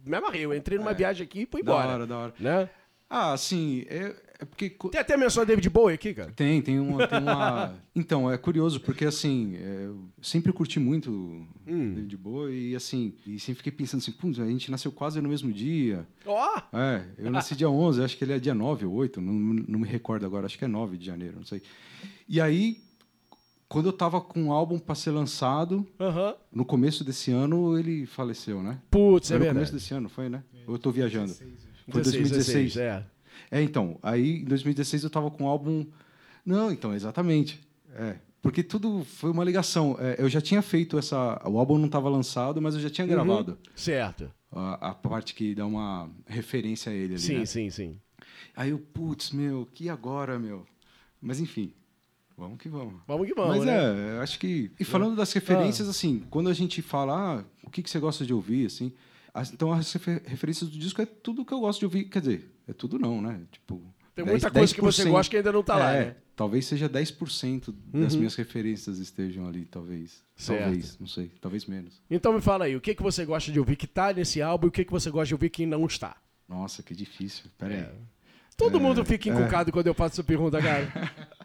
Me 0.05 0.17
amarrei, 0.17 0.45
eu 0.45 0.53
entrei 0.53 0.77
numa 0.77 0.93
viagem 0.93 1.23
aqui 1.23 1.41
e 1.41 1.45
fui 1.45 1.61
É. 1.61 1.63
Da 1.63 1.71
embora. 1.71 1.87
hora, 1.93 2.07
da 2.07 2.17
hora. 2.17 2.33
Né? 2.39 2.69
Ah, 3.09 3.33
assim, 3.33 3.83
é, 3.89 4.15
é 4.39 4.45
porque. 4.45 4.69
Tem 4.89 5.01
até 5.01 5.17
menção 5.17 5.43
a 5.43 5.45
David 5.45 5.69
Bowie 5.69 5.93
aqui, 5.95 6.13
cara. 6.13 6.31
Tem, 6.31 6.61
tem 6.61 6.79
uma. 6.79 7.05
Tem 7.05 7.19
uma... 7.19 7.75
então, 7.93 8.31
é 8.31 8.37
curioso, 8.37 8.79
porque 8.79 9.03
assim, 9.03 9.57
é, 9.57 9.85
eu 9.87 10.05
sempre 10.21 10.53
curti 10.53 10.79
muito 10.79 11.45
Hum. 11.67 11.93
David 11.93 12.15
Bowie 12.15 12.71
e 12.71 12.75
assim, 12.75 13.13
e 13.27 13.37
sempre 13.37 13.57
fiquei 13.57 13.71
pensando 13.73 13.99
assim, 13.99 14.13
putz, 14.13 14.39
a 14.39 14.45
gente 14.47 14.71
nasceu 14.71 14.93
quase 14.93 15.19
no 15.19 15.27
mesmo 15.27 15.51
dia. 15.51 16.07
Ó! 16.25 16.61
É, 16.71 17.03
eu 17.17 17.29
nasci 17.29 17.53
dia 17.53 17.69
11, 17.69 18.01
acho 18.01 18.17
que 18.17 18.23
ele 18.23 18.31
é 18.33 18.39
dia 18.39 18.55
9 18.55 18.85
ou 18.85 18.93
8, 18.93 19.19
não, 19.19 19.33
não 19.33 19.79
me 19.79 19.87
recordo 19.87 20.25
agora, 20.25 20.45
acho 20.45 20.57
que 20.57 20.63
é 20.63 20.67
9 20.69 20.97
de 20.97 21.05
janeiro, 21.05 21.35
não 21.35 21.45
sei. 21.45 21.61
E 22.29 22.39
aí, 22.39 22.81
quando 23.71 23.85
eu 23.85 23.93
tava 23.93 24.19
com 24.19 24.43
um 24.43 24.51
álbum 24.51 24.77
para 24.77 24.95
ser 24.95 25.11
lançado, 25.11 25.87
Aham. 25.97 26.35
no 26.51 26.65
começo 26.65 27.05
desse 27.05 27.31
ano 27.31 27.77
ele 27.79 28.05
faleceu, 28.05 28.61
né? 28.61 28.81
Putz, 28.91 29.29
Foi 29.29 29.35
é 29.37 29.39
no 29.39 29.45
verdade. 29.45 29.53
começo 29.55 29.73
desse 29.73 29.93
ano, 29.93 30.09
foi, 30.09 30.27
né? 30.27 30.43
Ou 30.67 30.75
eu 30.75 30.79
tô 30.79 30.91
viajando? 30.91 31.33
Foi 31.33 32.01
16, 32.01 32.29
2016. 32.29 32.73
16, 32.73 32.77
é. 32.77 33.05
É, 33.49 33.61
então, 33.61 33.97
aí 34.03 34.41
em 34.41 34.43
2016 34.43 35.05
eu 35.05 35.09
tava 35.09 35.31
com 35.31 35.45
um 35.45 35.47
álbum. 35.47 35.85
Não, 36.45 36.69
então, 36.69 36.93
exatamente. 36.93 37.59
É. 37.95 38.17
Porque 38.41 38.61
tudo 38.61 39.05
foi 39.05 39.31
uma 39.31 39.43
ligação. 39.43 39.95
É, 39.99 40.15
eu 40.19 40.27
já 40.27 40.41
tinha 40.41 40.61
feito 40.61 40.97
essa. 40.97 41.41
O 41.45 41.57
álbum 41.57 41.77
não 41.77 41.85
estava 41.85 42.09
lançado, 42.09 42.61
mas 42.61 42.75
eu 42.75 42.81
já 42.81 42.89
tinha 42.89 43.05
Uhum. 43.07 43.11
gravado 43.13 43.57
Certo. 43.73 44.29
a, 44.51 44.89
a 44.89 44.93
parte 44.93 45.33
que 45.33 45.55
dá 45.55 45.65
uma 45.65 46.09
referência 46.27 46.91
a 46.91 46.95
ele 46.95 47.13
ali. 47.13 47.21
Sim, 47.21 47.37
né? 47.39 47.45
sim, 47.45 47.69
sim. 47.69 47.99
Aí 48.55 48.71
eu, 48.71 48.79
putz, 48.79 49.31
meu, 49.31 49.65
que 49.73 49.87
agora, 49.89 50.37
meu? 50.37 50.65
Mas 51.21 51.39
enfim, 51.39 51.73
vamos 52.41 52.57
que 52.59 52.67
vamos. 52.67 53.01
Vamos 53.07 53.27
que 53.27 53.33
vamos, 53.33 53.57
Mas 53.57 53.65
né? 53.65 53.73
é, 53.77 54.17
eu 54.17 54.21
acho 54.21 54.37
que. 54.39 54.71
E 54.79 54.83
falando 54.83 55.15
das 55.15 55.31
referências, 55.31 55.87
assim, 55.87 56.25
quando 56.29 56.49
a 56.49 56.53
gente 56.53 56.81
fala, 56.81 57.13
ah, 57.39 57.43
o 57.63 57.69
que, 57.69 57.81
que 57.83 57.89
você 57.89 57.99
gosta 57.99 58.25
de 58.25 58.33
ouvir, 58.33 58.65
assim. 58.65 58.91
as- 59.33 59.53
então 59.53 59.71
as 59.71 59.91
refer- 59.93 60.23
referências 60.25 60.69
do 60.69 60.77
disco 60.77 61.01
é 61.01 61.05
tudo 61.05 61.45
que 61.45 61.53
eu 61.53 61.59
gosto 61.59 61.79
de 61.79 61.85
ouvir. 61.85 62.05
Quer 62.05 62.19
dizer, 62.19 62.51
é 62.67 62.73
tudo 62.73 62.97
não, 62.99 63.21
né? 63.21 63.41
Tipo. 63.51 63.81
Tem 64.13 64.25
10 64.25 64.33
muita 64.43 64.51
coisa 64.51 64.75
que 64.75 64.81
você 64.81 65.03
10%. 65.05 65.09
gosta 65.11 65.29
que 65.31 65.37
ainda 65.37 65.51
não 65.53 65.63
tá 65.63 65.75
lá, 65.77 65.93
É, 65.93 66.05
né? 66.07 66.15
Talvez 66.35 66.65
seja 66.65 66.89
10% 66.89 67.73
das 67.93 68.13
minhas 68.15 68.35
referências 68.35 68.97
estejam 68.97 69.47
ali, 69.47 69.63
talvez. 69.65 70.21
Certo. 70.35 70.61
Talvez, 70.63 70.97
não 70.99 71.07
sei, 71.07 71.31
talvez 71.39 71.65
menos. 71.65 72.01
Então 72.09 72.33
me 72.33 72.41
fala 72.41 72.65
aí, 72.65 72.75
o 72.75 72.81
que, 72.81 72.93
que 72.95 73.01
você 73.03 73.23
gosta 73.23 73.51
de 73.51 73.59
ouvir 73.59 73.75
que 73.77 73.87
tá 73.87 74.11
nesse 74.11 74.41
álbum 74.41 74.67
e 74.67 74.69
o 74.69 74.71
que, 74.71 74.83
que 74.83 74.91
você 74.91 75.09
gosta 75.09 75.27
de 75.27 75.33
ouvir 75.35 75.49
que 75.49 75.65
não 75.65 75.85
está? 75.85 76.17
Nossa, 76.49 76.83
que 76.83 76.93
difícil. 76.95 77.45
Pera 77.57 77.73
aí. 77.73 77.97
Todo 78.57 78.79
mundo 78.81 79.05
fica 79.05 79.29
encucado 79.29 79.71
quando 79.71 79.87
eu 79.87 79.93
faço 79.93 80.15
essa 80.15 80.23
pergunta, 80.23 80.61
cara. 80.61 80.91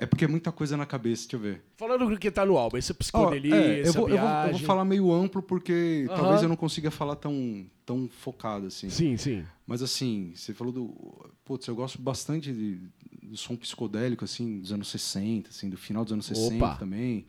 É 0.00 0.06
porque 0.06 0.24
é 0.24 0.28
muita 0.28 0.50
coisa 0.50 0.76
na 0.78 0.86
cabeça, 0.86 1.24
deixa 1.24 1.36
eu 1.36 1.40
ver. 1.40 1.62
Falando 1.76 2.08
do 2.08 2.18
que 2.18 2.30
tá 2.30 2.46
no 2.46 2.56
álbum, 2.56 2.78
esse 2.78 2.90
Ó, 2.90 2.94
psicodelia, 2.94 3.54
é, 3.54 3.86
eu, 3.86 3.92
vou, 3.92 4.08
eu, 4.08 4.18
vou, 4.18 4.28
eu 4.28 4.50
vou 4.52 4.60
falar 4.60 4.82
meio 4.84 5.12
amplo 5.12 5.42
porque 5.42 6.06
Aham. 6.08 6.16
talvez 6.16 6.42
eu 6.42 6.48
não 6.48 6.56
consiga 6.56 6.90
falar 6.90 7.16
tão, 7.16 7.66
tão 7.84 8.08
focado 8.08 8.66
assim. 8.66 8.88
Sim, 8.88 9.18
sim. 9.18 9.44
Mas 9.66 9.82
assim, 9.82 10.32
você 10.34 10.54
falou 10.54 10.72
do. 10.72 11.30
Putz, 11.44 11.66
eu 11.66 11.74
gosto 11.74 12.00
bastante 12.00 12.50
de, 12.50 12.80
do 13.22 13.36
som 13.36 13.54
psicodélico, 13.54 14.24
assim, 14.24 14.60
dos 14.60 14.72
anos 14.72 14.88
60, 14.88 15.50
assim, 15.50 15.68
do 15.68 15.76
final 15.76 16.02
dos 16.02 16.14
anos 16.14 16.26
60 16.26 16.56
Opa. 16.56 16.76
também. 16.76 17.26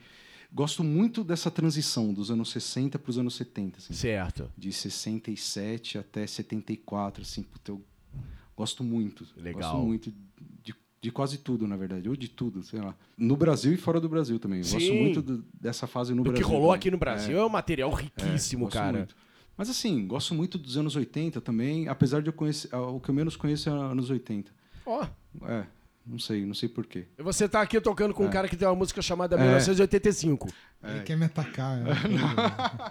Gosto 0.54 0.84
muito 0.84 1.24
dessa 1.24 1.52
transição 1.52 2.14
dos 2.14 2.32
anos 2.32 2.52
60 2.52 2.98
para 2.98 3.10
os 3.10 3.18
anos 3.18 3.36
70, 3.36 3.80
assim. 3.80 3.94
Certo. 3.94 4.50
De 4.58 4.72
67 4.72 5.98
até 5.98 6.26
74, 6.26 7.22
assim, 7.22 7.44
puta, 7.44 7.72
eu 7.72 7.82
gosto 8.56 8.84
muito. 8.84 9.28
Legal. 9.36 9.62
Gosto 9.62 9.86
muito 9.86 10.14
de, 10.64 10.76
de 11.02 11.12
quase 11.12 11.40
tudo, 11.40 11.68
na 11.68 11.76
verdade. 11.76 12.08
Ou 12.08 12.16
de 12.16 12.30
tudo, 12.30 12.62
sei 12.64 12.80
lá. 12.80 12.94
No 13.18 13.36
Brasil 13.36 13.74
e 13.74 13.78
fora 13.78 14.00
do 14.00 14.08
Brasil 14.08 14.38
também. 14.38 14.60
Eu 14.60 14.64
Gosto 14.66 14.80
Sim. 14.80 15.02
muito 15.02 15.22
do- 15.22 15.44
dessa 15.60 15.88
fase 15.88 16.14
no 16.14 16.24
Do 16.24 16.30
que 16.32 16.40
Brasil. 16.40 16.48
rolou 16.48 16.68
também. 16.68 16.76
aqui 16.78 16.92
no 16.92 16.98
Brasil 16.98 17.38
é, 17.40 17.46
um 17.46 17.50
material 17.50 17.92
riquíssimo, 17.92 18.66
Gosto 18.66 18.78
cara. 18.78 18.98
muito. 19.00 19.16
Mas 19.58 19.70
assim, 19.70 20.08
gosto 20.08 20.34
muito 20.36 20.58
dos 20.58 20.78
anos 20.78 20.96
80 20.96 21.42
também, 21.42 21.88
apesar 21.88 22.22
de 22.22 22.30
eu 22.30 22.34
conhecer. 22.34 22.70
ah, 22.72 22.82
O 22.82 23.00
que 23.00 23.10
eu 23.10 23.16
menos 23.16 23.36
conheço 23.36 23.68
é 23.70 23.72
anos 23.72 24.10
80. 24.12 24.52
Ó, 24.86 25.06
É, 25.44 25.66
não 26.06 26.20
sei, 26.20 26.46
não 26.46 26.54
sei 26.54 26.70
porquê. 26.70 27.08
e 27.18 27.24
você 27.24 27.50
tá 27.50 27.62
aqui 27.62 27.80
tocando 27.82 28.14
com 28.14 28.26
um 28.26 28.30
cara 28.30 28.48
que 28.48 28.56
tem 28.56 28.68
uma 28.68 28.76
música 28.76 29.02
chamada 29.02 29.36
É. 29.36 29.40
1985. 29.40 30.48
Ele 30.84 31.02
quer 31.02 31.18
me 31.18 31.26
atacar. 31.26 31.80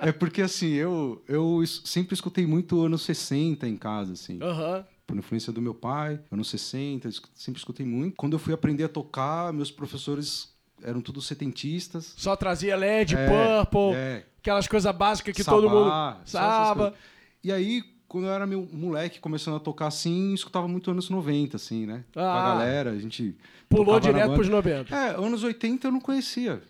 É 0.00 0.12
porque 0.12 0.42
assim, 0.42 0.72
eu, 0.72 1.22
eu 1.28 1.62
sempre 1.66 2.14
escutei 2.14 2.46
muito 2.46 2.80
anos 2.82 3.02
60 3.02 3.66
em 3.66 3.76
casa, 3.76 4.12
assim. 4.12 4.38
Aham. 4.42 4.84
Por 5.06 5.16
influência 5.16 5.52
do 5.52 5.60
meu 5.60 5.74
pai, 5.74 6.18
anos 6.30 6.48
60, 6.48 7.08
escu- 7.08 7.28
sempre 7.34 7.58
escutei 7.58 7.84
muito. 7.84 8.16
Quando 8.16 8.32
eu 8.32 8.38
fui 8.38 8.54
aprender 8.54 8.84
a 8.84 8.88
tocar, 8.88 9.52
meus 9.52 9.70
professores 9.70 10.54
eram 10.82 11.00
todos 11.00 11.26
setentistas. 11.26 12.14
Só 12.16 12.34
trazia 12.36 12.74
LED, 12.76 13.14
É, 13.16 13.26
Purple, 13.64 13.94
é. 13.96 14.24
aquelas 14.38 14.66
coisas 14.66 14.94
básicas 14.94 15.34
que 15.34 15.42
Sabá, 15.44 15.56
todo 15.56 15.70
mundo 15.70 15.90
sabe. 16.24 16.94
E 17.42 17.52
aí, 17.52 17.82
quando 18.08 18.26
eu 18.26 18.32
era 18.32 18.46
meu 18.46 18.66
moleque 18.72 19.20
começando 19.20 19.56
a 19.56 19.60
tocar 19.60 19.86
assim, 19.88 20.32
escutava 20.34 20.66
muito 20.68 20.90
anos 20.90 21.10
90, 21.10 21.56
assim, 21.56 21.84
né? 21.86 22.04
Com 22.12 22.20
Ah. 22.20 22.40
a 22.42 22.48
galera, 22.54 22.90
a 22.92 22.98
gente. 22.98 23.36
Pulou 23.68 23.98
direto 24.00 24.34
pros 24.34 24.48
90. 24.48 24.94
É, 24.94 25.10
anos 25.16 25.42
80 25.42 25.88
eu 25.88 25.92
não 25.92 26.00
conhecia. 26.00 26.62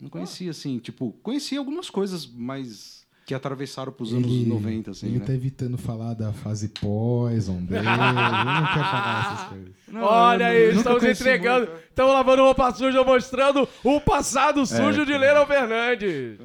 Não 0.00 0.08
conhecia, 0.10 0.50
assim. 0.50 0.78
Tipo, 0.78 1.12
conhecia 1.22 1.58
algumas 1.58 1.88
coisas, 1.90 2.26
mas 2.26 2.93
que 3.26 3.34
atravessaram 3.34 3.90
pros 3.92 4.12
anos 4.12 4.30
Ele, 4.30 4.46
90, 4.46 4.90
assim, 4.90 5.06
ele 5.06 5.18
né? 5.18 5.24
tá 5.24 5.32
evitando 5.32 5.78
falar 5.78 6.14
da 6.14 6.32
fase 6.32 6.68
Poison 6.68 7.56
dele. 7.56 7.78
ele 7.80 7.84
não 7.86 8.66
quer 8.66 8.84
falar 8.84 9.32
essas 9.32 9.48
coisas. 9.48 9.70
Olha 9.94 10.46
aí, 10.46 10.74
estamos 10.76 11.04
entregando. 11.04 11.66
muito. 11.66 11.82
Estamos 11.88 12.12
lavando 12.12 12.42
roupa 12.42 12.72
suja, 12.74 13.02
mostrando 13.04 13.68
o 13.82 14.00
passado 14.00 14.66
sujo 14.66 15.06
de 15.06 15.12
cara. 15.12 15.32
Leno 15.34 15.46
Fernandes. 15.46 16.38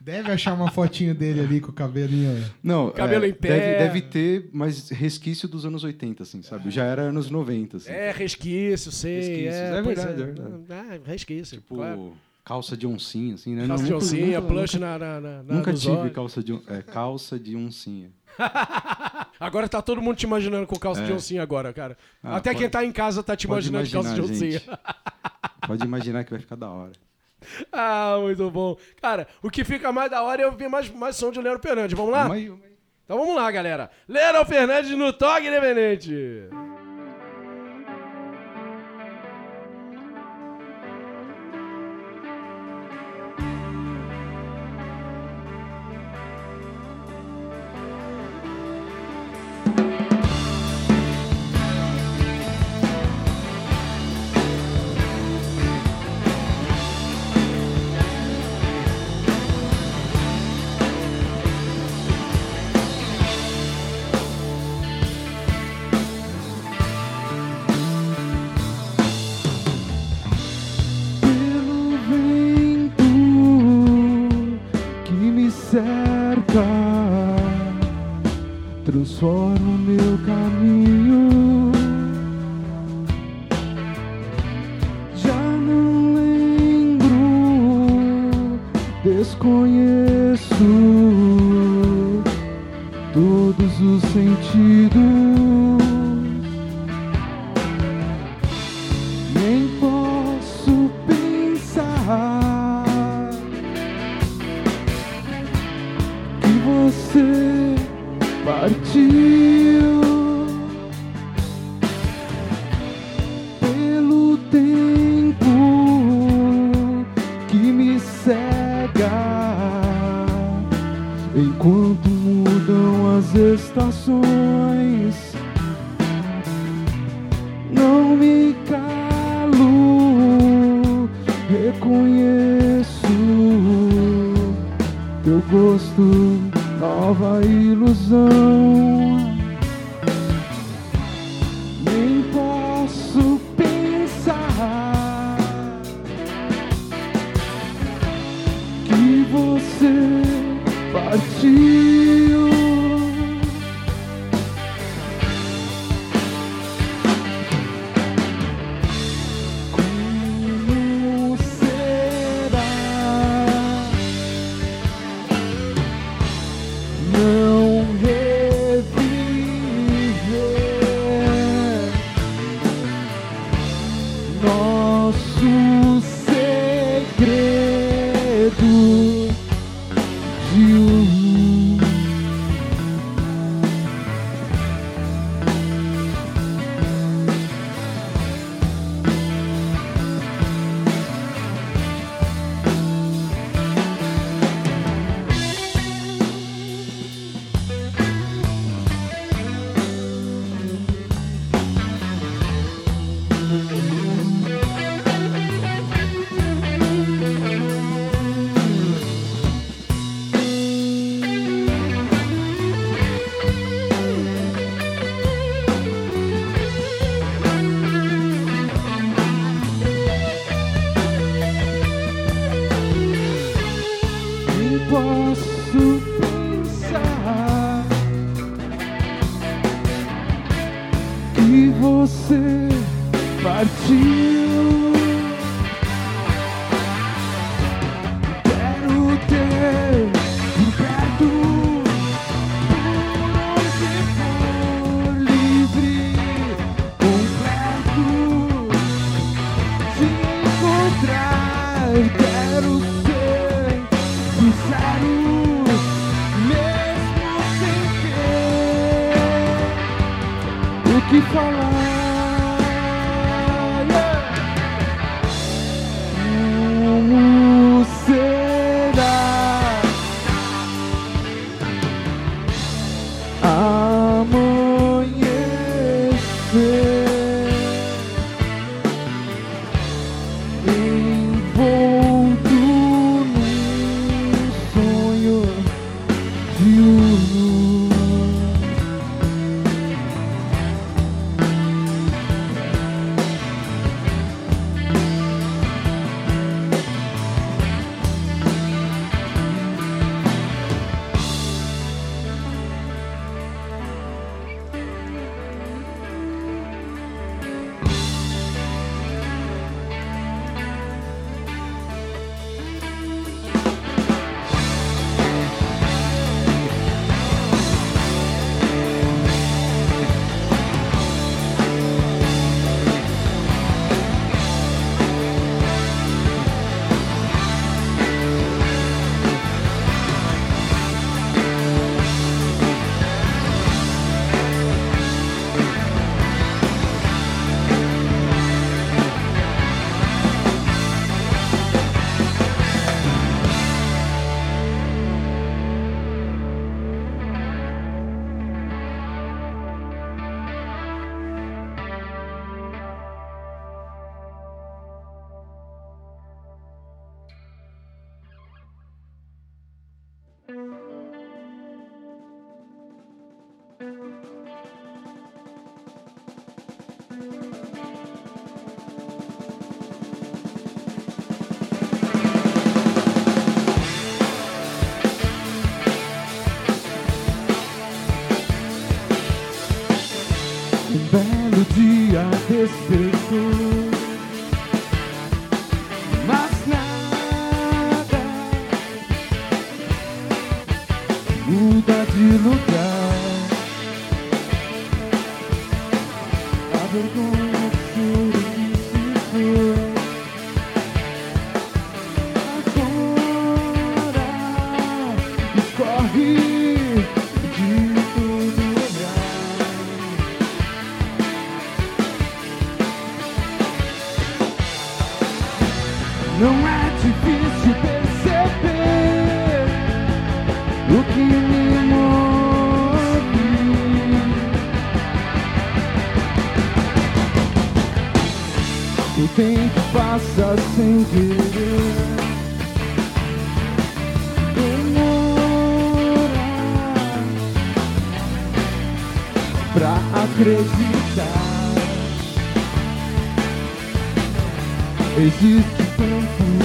Deve 0.00 0.30
achar 0.32 0.52
uma 0.52 0.70
fotinho 0.70 1.14
dele 1.14 1.40
ali 1.40 1.60
com 1.62 1.70
o 1.70 1.72
cabelinho. 1.72 2.44
Não, 2.62 2.90
Cabelo 2.90 3.24
é, 3.24 3.28
em 3.28 3.32
pé. 3.32 3.48
Deve, 3.48 3.78
deve 3.78 4.00
ter, 4.02 4.50
mas 4.52 4.90
resquício 4.90 5.48
dos 5.48 5.64
anos 5.64 5.82
80, 5.82 6.22
assim, 6.24 6.42
sabe? 6.42 6.70
Já 6.70 6.84
era 6.84 7.02
anos 7.02 7.30
90, 7.30 7.78
assim. 7.78 7.90
É, 7.90 8.10
resquício, 8.12 8.92
sei. 8.92 9.16
Resquícios, 9.16 9.54
É, 9.54 9.78
é 9.78 9.82
pois 9.82 9.96
verdade, 9.96 10.22
é 10.22 10.26
verdade. 10.26 10.64
Ah, 10.68 10.98
resquício. 11.10 11.56
Tipo, 11.58 11.76
claro. 11.76 12.12
Calça 12.44 12.76
de 12.76 12.86
oncinha, 12.86 13.34
assim, 13.34 13.54
né? 13.54 13.66
Calça 13.66 13.82
Não, 13.82 13.88
de 13.88 13.92
nunca- 13.94 14.04
oncinha, 14.04 14.40
nunca- 14.40 14.54
plush 14.54 14.74
Nunca, 14.74 14.86
na, 14.86 14.98
na, 14.98 15.20
na, 15.42 15.54
nunca 15.54 15.72
tive 15.72 15.92
olhos. 15.92 16.12
calça 16.12 16.42
de, 16.42 16.52
é, 16.68 16.82
calça 16.82 17.38
de 17.38 17.56
oncinha. 17.56 18.12
Agora 19.40 19.68
tá 19.68 19.80
todo 19.82 20.00
mundo 20.02 20.16
te 20.16 20.24
imaginando 20.24 20.66
com 20.66 20.76
calça 20.78 21.02
de 21.02 21.12
oncinha 21.12 21.42
agora, 21.42 21.72
cara. 21.72 21.96
Ah, 22.22 22.36
Até 22.36 22.50
pode- 22.50 22.60
quem 22.62 22.70
tá 22.70 22.84
em 22.84 22.92
casa 22.92 23.22
tá 23.22 23.36
te 23.36 23.44
imaginando 23.44 23.84
de 23.86 23.92
calça 23.92 24.12
de 24.14 24.20
imaginar, 24.20 24.36
oncinha. 24.58 24.78
Pode 25.66 25.84
imaginar 25.84 26.24
que 26.24 26.30
vai 26.30 26.40
ficar 26.40 26.56
da 26.56 26.68
hora. 26.70 26.92
Ah, 27.72 28.16
muito 28.20 28.50
bom. 28.50 28.76
Cara, 29.02 29.26
o 29.42 29.50
que 29.50 29.64
fica 29.64 29.92
mais 29.92 30.10
da 30.10 30.22
hora 30.22 30.42
é 30.42 30.46
ouvir 30.46 30.68
mais, 30.68 30.88
mais 30.90 31.14
som 31.16 31.30
de 31.30 31.40
Leno 31.40 31.58
Fernandes. 31.58 31.96
Vamos 31.96 32.12
lá? 32.12 32.22
Vamos 32.22 32.36
aí, 32.36 32.48
vamos 32.48 32.64
aí. 32.64 32.70
Então 33.04 33.18
vamos 33.18 33.36
lá, 33.36 33.50
galera. 33.50 33.90
Leno 34.08 34.44
Fernandes 34.46 34.90
no 34.96 35.12
Toque 35.12 35.46
Independente. 35.48 36.48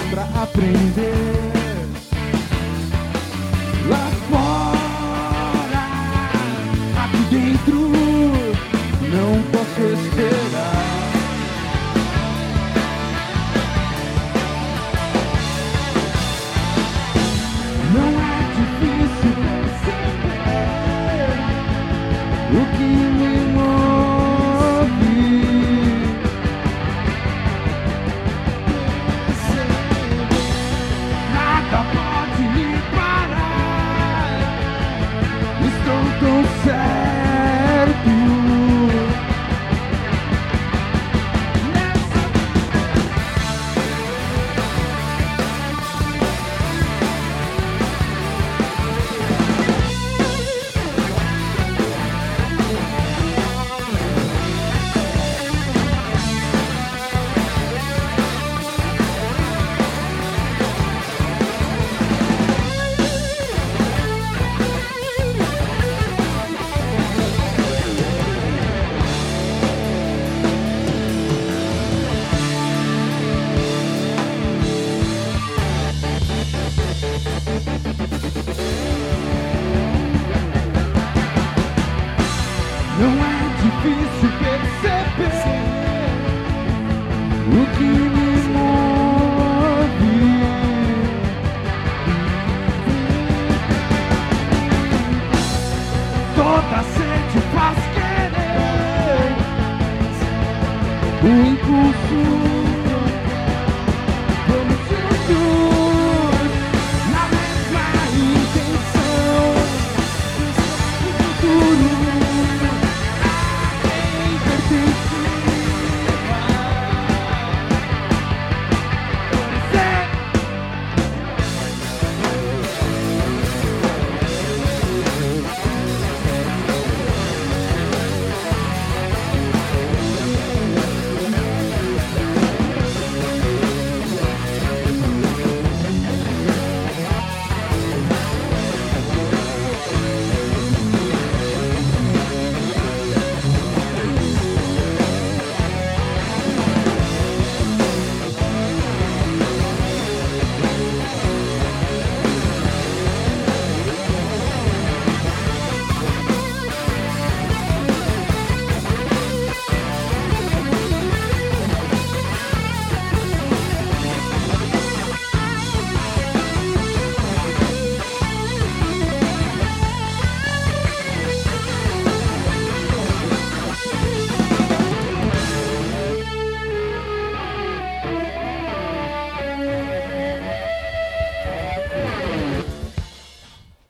Pra 0.10 0.24
aprender 0.42 1.14
lá 3.88 4.12
fora, 4.30 5.84
aqui 7.04 7.24
dentro 7.30 7.92
não 9.12 9.42
posso 9.52 9.82
esperar. 9.94 10.79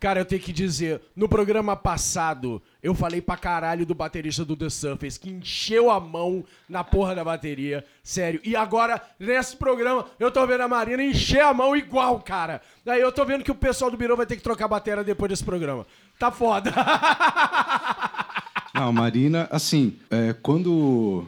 Cara, 0.10 0.22
eu 0.22 0.26
tenho 0.26 0.42
que 0.42 0.52
dizer, 0.52 1.00
no 1.16 1.30
programa 1.30 1.76
passado, 1.76 2.60
eu 2.82 2.96
falei 2.96 3.22
pra 3.22 3.38
caralho 3.38 3.86
do 3.86 3.94
baterista 3.94 4.44
do 4.44 4.58
The 4.58 4.68
Surface, 4.68 5.20
que 5.20 5.30
encheu 5.30 5.92
a 5.92 6.00
mão 6.00 6.44
na 6.68 6.84
porra 6.84 7.14
da 7.14 7.24
bateria. 7.24 7.86
Sério. 8.02 8.42
E 8.44 8.56
agora, 8.56 9.00
nesse 9.20 9.56
programa, 9.56 10.08
eu 10.20 10.32
tô 10.32 10.48
vendo 10.48 10.62
a 10.62 10.68
Marina 10.68 11.04
encher 11.04 11.42
a 11.42 11.54
mão 11.54 11.76
igual, 11.76 12.20
cara. 12.22 12.60
Daí 12.84 13.00
eu 13.00 13.12
tô 13.12 13.24
vendo 13.24 13.44
que 13.44 13.52
o 13.52 13.56
pessoal 13.56 13.92
do 13.92 13.98
Birô 13.98 14.18
vai 14.18 14.26
ter 14.26 14.36
que 14.36 14.42
trocar 14.42 14.66
a 14.66 14.70
bateria 14.70 15.04
depois 15.04 15.30
desse 15.30 15.44
programa. 15.44 15.86
Tá 16.18 16.32
foda. 16.32 16.74
Não, 18.74 18.92
Marina, 18.92 19.48
assim, 19.52 20.00
é, 20.10 20.34
quando. 20.42 21.28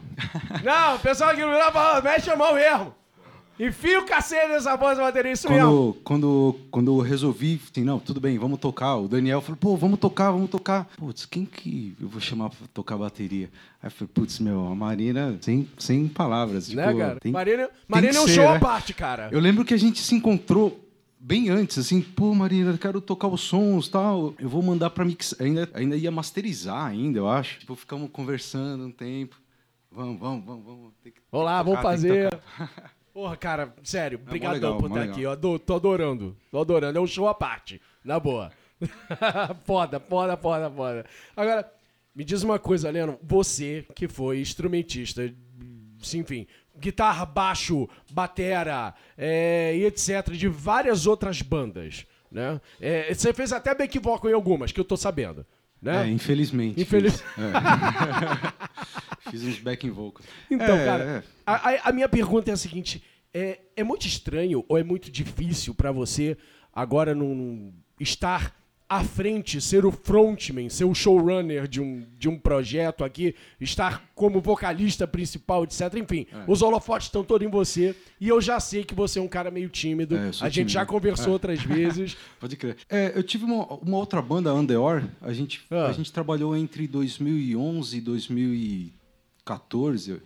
Não, 0.64 0.96
o 0.96 0.98
pessoal 0.98 1.30
aqui 1.30 1.42
no 1.42 1.52
Birô 1.52 1.70
falou, 1.70 2.02
mexe 2.02 2.28
a 2.28 2.34
mão 2.34 2.54
mesmo. 2.54 2.92
Enfia 3.64 4.00
o 4.00 4.04
cacete 4.04 4.48
nessa 4.48 4.76
voz 4.76 4.98
da 4.98 5.04
bateria, 5.04 5.30
isso 5.30 5.48
mesmo. 5.48 5.94
Quando, 6.02 6.02
quando, 6.02 6.60
quando 6.68 6.98
eu 6.98 7.00
resolvi, 7.00 7.60
assim, 7.70 7.84
não, 7.84 8.00
tudo 8.00 8.20
bem, 8.20 8.36
vamos 8.36 8.58
tocar. 8.58 8.96
O 8.96 9.06
Daniel 9.06 9.40
falou, 9.40 9.56
pô, 9.56 9.76
vamos 9.76 10.00
tocar, 10.00 10.32
vamos 10.32 10.50
tocar. 10.50 10.88
Putz, 10.96 11.26
quem 11.26 11.44
que 11.44 11.94
eu 12.00 12.08
vou 12.08 12.20
chamar 12.20 12.50
pra 12.50 12.66
tocar 12.74 12.96
bateria? 12.96 13.48
Aí 13.80 13.86
eu 13.86 13.90
falei, 13.92 14.10
putz, 14.12 14.40
meu, 14.40 14.66
a 14.66 14.74
Marina, 14.74 15.38
sem, 15.40 15.68
sem 15.78 16.08
palavras. 16.08 16.68
Né, 16.70 16.86
tipo, 16.88 16.98
cara? 16.98 17.20
tem- 17.20 17.30
Marina, 17.30 17.68
tem 17.68 17.76
Marina 17.86 18.16
é 18.16 18.20
um 18.20 18.26
ser, 18.26 18.34
show 18.34 18.48
à 18.48 18.54
né? 18.54 18.58
parte, 18.58 18.92
cara. 18.92 19.28
Eu 19.30 19.38
lembro 19.38 19.64
que 19.64 19.72
a 19.74 19.78
gente 19.78 20.00
se 20.00 20.12
encontrou 20.12 20.84
bem 21.20 21.48
antes, 21.48 21.78
assim, 21.78 22.02
pô, 22.02 22.34
Marina, 22.34 22.76
quero 22.76 23.00
tocar 23.00 23.28
os 23.28 23.42
sons 23.42 23.86
tal. 23.86 24.34
Eu 24.40 24.48
vou 24.48 24.60
mandar 24.60 24.90
pra 24.90 25.04
mixar. 25.04 25.40
Ainda, 25.40 25.70
ainda 25.72 25.96
ia 25.96 26.10
masterizar, 26.10 26.86
ainda, 26.86 27.20
eu 27.20 27.28
acho. 27.28 27.60
Tipo, 27.60 27.76
ficamos 27.76 28.10
conversando 28.10 28.86
um 28.86 28.90
tempo. 28.90 29.40
Vamos, 29.94 30.18
vamos, 30.18 30.44
vamos, 30.44 30.64
vamos. 30.64 30.92
Tem 31.02 31.12
que 31.12 31.20
Vamos 31.30 31.46
lá, 31.46 31.62
vamos 31.62 31.78
tocar, 31.78 31.90
que 31.90 31.96
fazer. 31.96 32.40
Porra, 33.12 33.36
cara, 33.36 33.74
sério, 33.84 34.18
brigadão 34.18 34.54
legal, 34.54 34.78
por 34.78 34.86
estar 34.86 35.00
legal. 35.00 35.14
aqui. 35.14 35.22
Eu 35.22 35.30
ado- 35.30 35.58
tô 35.58 35.74
adorando. 35.74 36.36
Tô 36.50 36.60
adorando. 36.60 36.98
É 36.98 37.00
um 37.00 37.06
show 37.06 37.28
à 37.28 37.34
parte. 37.34 37.80
Na 38.04 38.18
boa. 38.18 38.50
foda, 39.64 40.00
foda, 40.00 40.36
foda, 40.36 40.70
foda. 40.70 41.06
Agora, 41.36 41.70
me 42.14 42.24
diz 42.24 42.42
uma 42.42 42.58
coisa, 42.58 42.90
Leno. 42.90 43.18
Você 43.22 43.86
que 43.94 44.08
foi 44.08 44.40
instrumentista, 44.40 45.32
enfim, 46.14 46.46
guitarra, 46.78 47.24
baixo, 47.26 47.88
batera 48.10 48.94
é, 49.16 49.76
e 49.76 49.84
etc. 49.84 50.30
de 50.32 50.48
várias 50.48 51.06
outras 51.06 51.42
bandas, 51.42 52.06
né? 52.30 52.60
É, 52.80 53.12
você 53.12 53.32
fez 53.32 53.52
até 53.52 53.74
back 53.74 53.98
vocal 53.98 54.30
em 54.30 54.34
algumas, 54.34 54.72
que 54.72 54.80
eu 54.80 54.84
tô 54.84 54.96
sabendo. 54.96 55.46
Né? 55.82 56.06
É, 56.06 56.10
infelizmente. 56.10 56.80
Infeliz- 56.80 57.20
Fiz, 57.20 57.24
É. 57.38 57.52
Fiz 59.30 59.42
uns 59.42 59.58
backing 59.58 59.90
vocals. 59.90 60.26
Então, 60.50 60.76
É, 60.76 60.84
cara, 60.84 61.04
é. 61.04 61.22
A, 61.44 61.88
a- 61.88 61.92
minha 61.92 62.08
pergunta 62.08 62.50
é 62.50 62.54
a 62.54 62.56
seguinte: 62.56 63.02
é, 63.34 63.58
é 63.76 63.82
muito 63.82 64.06
estranho 64.06 64.64
ou 64.68 64.78
é 64.78 64.84
muito 64.84 65.10
difícil 65.10 65.74
pra 65.74 65.90
você 65.90 66.36
agora 66.72 67.14
num, 67.14 67.72
estar 67.98 68.54
à 68.94 69.02
frente, 69.04 69.58
ser 69.60 69.84
o 69.86 69.90
frontman, 69.90 70.68
ser 70.68 70.84
o 70.84 70.94
showrunner 70.94 71.66
de 71.66 71.80
um, 71.80 72.04
de 72.18 72.28
um 72.28 72.38
projeto 72.38 73.04
aqui, 73.04 73.34
estar 73.60 74.04
como 74.14 74.40
vocalista 74.40 75.06
principal, 75.06 75.64
etc. 75.64 75.94
Enfim, 75.96 76.26
É. 76.32 76.44
os 76.46 76.60
holofotes 76.60 77.06
estão 77.08 77.24
todos 77.24 77.46
em 77.46 77.50
você 77.50 77.94
e 78.20 78.28
eu 78.28 78.40
já 78.40 78.60
sei 78.60 78.84
que 78.84 78.94
você 78.94 79.18
é 79.18 79.22
um 79.22 79.28
cara 79.28 79.50
meio 79.50 79.68
tímido. 79.70 80.14
É, 80.16 80.30
a 80.40 80.48
gente 80.48 80.70
já 80.72 80.84
conversou 80.84 81.28
É. 81.28 81.32
outras 81.32 81.62
vezes. 81.62 82.16
Pode 82.38 82.56
crer. 82.56 82.76
É, 82.90 83.12
eu 83.16 83.22
tive 83.22 83.44
uma, 83.44 83.64
uma 83.76 83.96
outra 83.96 84.20
banda, 84.20 84.50
Andeor. 84.50 85.02
A 85.20 85.32
gente, 85.32 85.62
Ah. 85.70 85.86
a 85.86 85.92
gente 85.92 86.12
trabalhou 86.12 86.54
entre 86.56 86.86
2011 86.86 87.96
e 87.96 88.00
2014. 88.02 90.20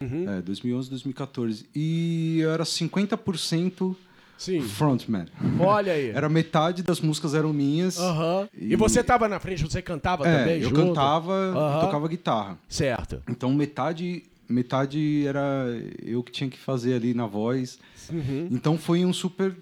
Uhum. 0.00 0.28
É, 0.30 0.40
2011 0.42 0.88
e 0.88 0.90
2014. 0.90 1.66
E 1.74 2.40
era 2.42 2.64
50% 2.64 3.96
Sim. 4.38 4.60
frontman. 4.60 5.26
Olha 5.60 5.92
aí. 5.92 6.10
Era 6.10 6.28
metade 6.28 6.82
das 6.82 7.00
músicas 7.00 7.34
eram 7.34 7.52
minhas. 7.52 7.98
Aham. 7.98 8.48
E... 8.56 8.72
E- 8.72 8.76
você 8.76 9.02
tava 9.02 9.28
na 9.28 9.38
frente, 9.40 9.62
você 9.62 9.80
cantava 9.80 10.26
É, 10.28 10.38
também? 10.38 10.62
eu 10.62 10.68
junto? 10.68 10.74
cantava 10.88 11.52
e 11.52 11.80
tocava 11.80 12.08
guitarra. 12.08 12.58
Certo. 12.68 13.22
Então 13.28 13.52
metade 13.54 14.24
metade 14.48 15.26
era 15.26 15.66
eu 16.02 16.22
que 16.22 16.30
tinha 16.30 16.48
que 16.48 16.56
fazer 16.58 16.94
ali 16.94 17.12
na 17.14 17.26
voz. 17.26 17.78
Uhum. 18.12 18.48
Então 18.50 18.78
foi 18.78 19.04
um 19.04 19.12
super 19.12 19.54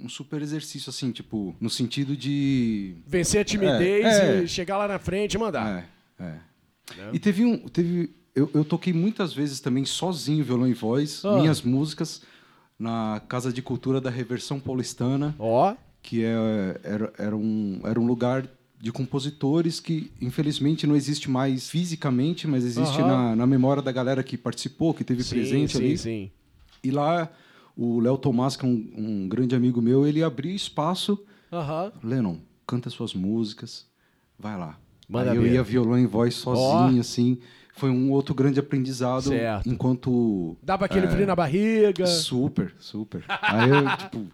um 0.00 0.08
super 0.08 0.42
exercício 0.42 0.90
assim, 0.90 1.12
tipo, 1.12 1.54
no 1.60 1.70
sentido 1.70 2.16
de 2.16 2.96
Vencer 3.06 3.40
a 3.40 3.44
timidez 3.44 4.04
É, 4.04 4.38
é. 4.38 4.42
e 4.42 4.48
chegar 4.48 4.76
lá 4.76 4.88
na 4.88 4.98
frente 4.98 5.34
e 5.34 5.38
mandar. 5.38 5.86
É, 6.18 6.24
é. 6.24 6.26
Né? 6.96 7.10
E 7.12 7.18
teve 7.20 7.44
um. 7.44 7.56
Teve, 7.68 8.10
eu, 8.34 8.50
eu 8.52 8.64
toquei 8.64 8.92
muitas 8.92 9.32
vezes 9.32 9.60
também 9.60 9.84
sozinho, 9.84 10.42
violão 10.44 10.66
e 10.66 10.74
voz, 10.74 11.22
Ah. 11.24 11.36
minhas 11.38 11.62
músicas, 11.62 12.22
na 12.82 13.22
Casa 13.28 13.52
de 13.52 13.62
Cultura 13.62 14.00
da 14.00 14.10
Reversão 14.10 14.58
Paulistana, 14.58 15.34
Ó, 15.38 15.74
que 16.02 16.24
é, 16.24 16.80
era, 16.82 17.12
era, 17.16 17.36
um, 17.36 17.80
era 17.84 18.00
um 18.00 18.04
lugar 18.04 18.44
de 18.80 18.90
compositores 18.90 19.78
que, 19.78 20.10
infelizmente, 20.20 20.84
não 20.84 20.96
existe 20.96 21.30
mais 21.30 21.68
fisicamente, 21.68 22.48
mas 22.48 22.64
existe 22.64 23.00
Aham. 23.00 23.06
na, 23.06 23.36
na 23.36 23.46
memória 23.46 23.80
da 23.80 23.92
galera 23.92 24.24
que 24.24 24.36
participou, 24.36 24.92
que 24.92 25.04
teve 25.04 25.22
sim, 25.22 25.30
presente 25.30 25.76
sim, 25.76 25.84
ali. 25.84 25.98
sim. 25.98 26.30
E 26.82 26.90
lá, 26.90 27.30
o 27.76 28.00
Léo 28.00 28.18
Tomás, 28.18 28.56
que 28.56 28.66
é 28.66 28.68
um, 28.68 28.92
um 28.96 29.28
grande 29.28 29.54
amigo 29.54 29.80
meu, 29.80 30.04
ele 30.04 30.20
abria 30.24 30.52
espaço 30.52 31.16
Aham. 31.52 31.92
Lennon, 32.02 32.38
canta 32.66 32.90
suas 32.90 33.14
músicas, 33.14 33.86
vai 34.36 34.58
lá. 34.58 34.76
Manda 35.08 35.30
Aí 35.30 35.36
eu 35.36 35.46
ia 35.46 35.62
violão 35.62 35.98
e 35.98 36.06
voz 36.06 36.34
sozinho, 36.34 37.00
assim. 37.00 37.38
Foi 37.74 37.90
um 37.90 38.10
outro 38.10 38.34
grande 38.34 38.60
aprendizado. 38.60 39.24
Certo. 39.30 39.68
Enquanto. 39.68 40.56
Dava 40.62 40.84
aquele 40.84 41.06
É. 41.06 41.10
frio 41.10 41.26
na 41.26 41.34
barriga. 41.34 42.06
Super, 42.06 42.74
super. 42.78 43.24
Aí 43.28 43.70
eu, 43.70 43.96
tipo, 43.96 44.26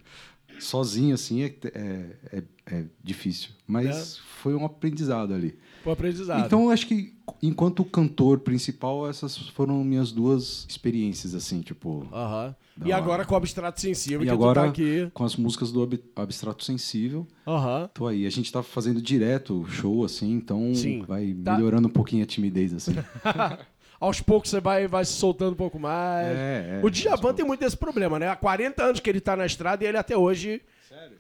sozinho, 0.59 1.15
assim, 1.15 1.43
é, 1.45 1.55
é, 1.75 2.05
é, 2.33 2.43
é 2.67 2.85
difícil. 3.03 3.51
Mas 3.67 4.19
foi 4.43 4.55
um 4.55 4.65
aprendizado 4.65 5.33
ali. 5.33 5.57
Foi 5.83 5.93
aprendizado. 5.93 6.45
Então, 6.47 6.71
acho 6.71 6.87
que, 6.87 7.15
enquanto 7.43 7.85
cantor 7.85 8.41
principal, 8.41 9.09
essas 9.09 9.37
foram 9.51 9.83
minhas 9.85 10.11
duas 10.13 10.67
experiências, 10.69 11.35
assim, 11.35 11.61
tipo. 11.61 12.07
Aham. 12.13 12.55
Da 12.77 12.87
E 12.89 12.93
hora. 12.93 13.03
agora 13.03 13.25
com 13.25 13.35
o 13.35 13.37
Abstrato 13.37 13.81
Sensível, 13.81 14.23
E 14.23 14.25
que 14.27 14.31
agora, 14.31 14.61
tu 14.61 14.65
tá 14.65 14.69
aqui. 14.71 15.11
com 15.13 15.25
as 15.25 15.35
músicas 15.37 15.73
do 15.73 15.83
Ab- 15.83 16.01
Abstrato 16.15 16.65
Sensível. 16.65 17.27
Aham. 17.47 17.91
Tô 17.93 18.07
aí. 18.07 18.27
A 18.27 18.31
gente 18.31 18.53
tá 18.53 18.63
fazendo 18.63 19.01
direto 19.03 19.65
show, 19.69 20.05
assim, 20.05 20.33
então 20.33 20.73
Sim. 20.75 21.03
vai 21.07 21.33
Tá. 21.35 21.55
melhorando 21.55 21.89
um 21.89 21.91
pouquinho 21.91 22.23
a 22.23 22.27
timidez, 22.27 22.73
assim. 22.75 22.95
Aos 24.01 24.21
poucos 24.21 24.51
você 24.51 24.61
vai, 24.61 24.87
vai 24.87 25.05
se 25.05 25.13
soltando 25.15 25.53
um 25.55 25.57
pouco 25.57 25.77
mais. 25.79 26.29
É, 26.29 26.81
é, 26.81 26.87
o 26.87 26.89
Djavan 26.89 27.35
tem 27.35 27.45
muito 27.45 27.59
desse 27.61 27.77
problema, 27.77 28.17
né? 28.17 28.29
Há 28.29 28.37
40 28.37 28.81
anos 28.85 29.01
que 29.01 29.11
ele 29.11 29.21
tá 29.21 29.35
na 29.37 29.45
estrada 29.45 29.83
e 29.83 29.89
ele 29.89 29.97
até 29.99 30.17
hoje. 30.17 30.61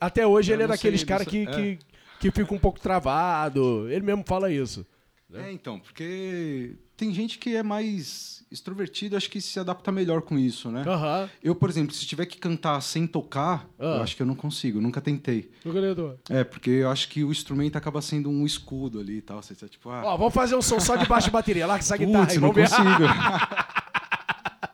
Até 0.00 0.24
hoje 0.26 0.52
Eu 0.52 0.56
ele 0.56 0.62
é 0.62 0.66
daqueles 0.68 1.02
caras 1.02 1.26
que, 1.26 1.44
sei- 1.44 1.76
que, 1.76 1.78
que 2.20 2.30
fica 2.30 2.54
um 2.54 2.58
pouco 2.58 2.80
travado. 2.80 3.88
Ele 3.90 4.04
mesmo 4.04 4.24
fala 4.26 4.50
isso. 4.50 4.86
É, 5.34 5.52
então, 5.52 5.78
porque 5.78 6.74
tem 6.96 7.12
gente 7.12 7.38
que 7.38 7.54
é 7.54 7.62
mais 7.62 8.42
extrovertido, 8.50 9.14
acho 9.14 9.28
que 9.28 9.42
se 9.42 9.60
adapta 9.60 9.92
melhor 9.92 10.22
com 10.22 10.38
isso, 10.38 10.70
né? 10.70 10.82
Aham. 10.86 11.28
Eu, 11.44 11.54
por 11.54 11.68
exemplo, 11.68 11.94
se 11.94 12.06
tiver 12.06 12.24
que 12.24 12.38
cantar 12.38 12.80
sem 12.80 13.06
tocar, 13.06 13.68
Ah. 13.78 13.96
eu 13.96 14.02
acho 14.02 14.16
que 14.16 14.22
eu 14.22 14.26
não 14.26 14.34
consigo, 14.34 14.80
nunca 14.80 15.02
tentei. 15.02 15.50
O 15.66 15.70
vereador. 15.70 16.16
É, 16.30 16.44
porque 16.44 16.70
eu 16.70 16.90
acho 16.90 17.10
que 17.10 17.22
o 17.22 17.30
instrumento 17.30 17.76
acaba 17.76 18.00
sendo 18.00 18.30
um 18.30 18.46
escudo 18.46 19.00
ali 19.00 19.18
e 19.18 19.20
tal. 19.20 19.42
Você 19.42 19.54
tá 19.54 19.68
tipo, 19.68 19.90
ah, 19.90 20.00
Ó, 20.06 20.16
vamos 20.16 20.32
fazer 20.32 20.56
um 20.56 20.62
som 20.62 20.80
só 20.80 20.96
de 20.96 21.04
baixo 21.06 21.30
bateria. 21.30 21.66
Larga 21.66 21.82
essa 21.84 21.96
guitarra 21.98 22.24
putz, 22.24 22.34
aí, 22.36 22.40
não 22.40 22.52
ver. 22.52 22.62
consigo. 22.70 22.88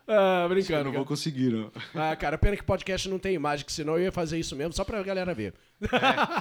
Ah, 0.06 0.46
brincando. 0.48 0.84
não 0.84 0.92
vou 0.92 1.04
conseguir, 1.04 1.50
não. 1.50 1.72
Ah, 1.94 2.14
cara, 2.14 2.36
pena 2.36 2.56
que 2.56 2.62
podcast 2.62 3.08
não 3.08 3.18
tem 3.18 3.34
imagem, 3.34 3.64
que 3.64 3.72
senão 3.72 3.94
eu 3.96 4.02
ia 4.04 4.12
fazer 4.12 4.38
isso 4.38 4.54
mesmo, 4.54 4.72
só 4.74 4.84
pra 4.84 5.02
galera 5.02 5.32
ver. 5.34 5.54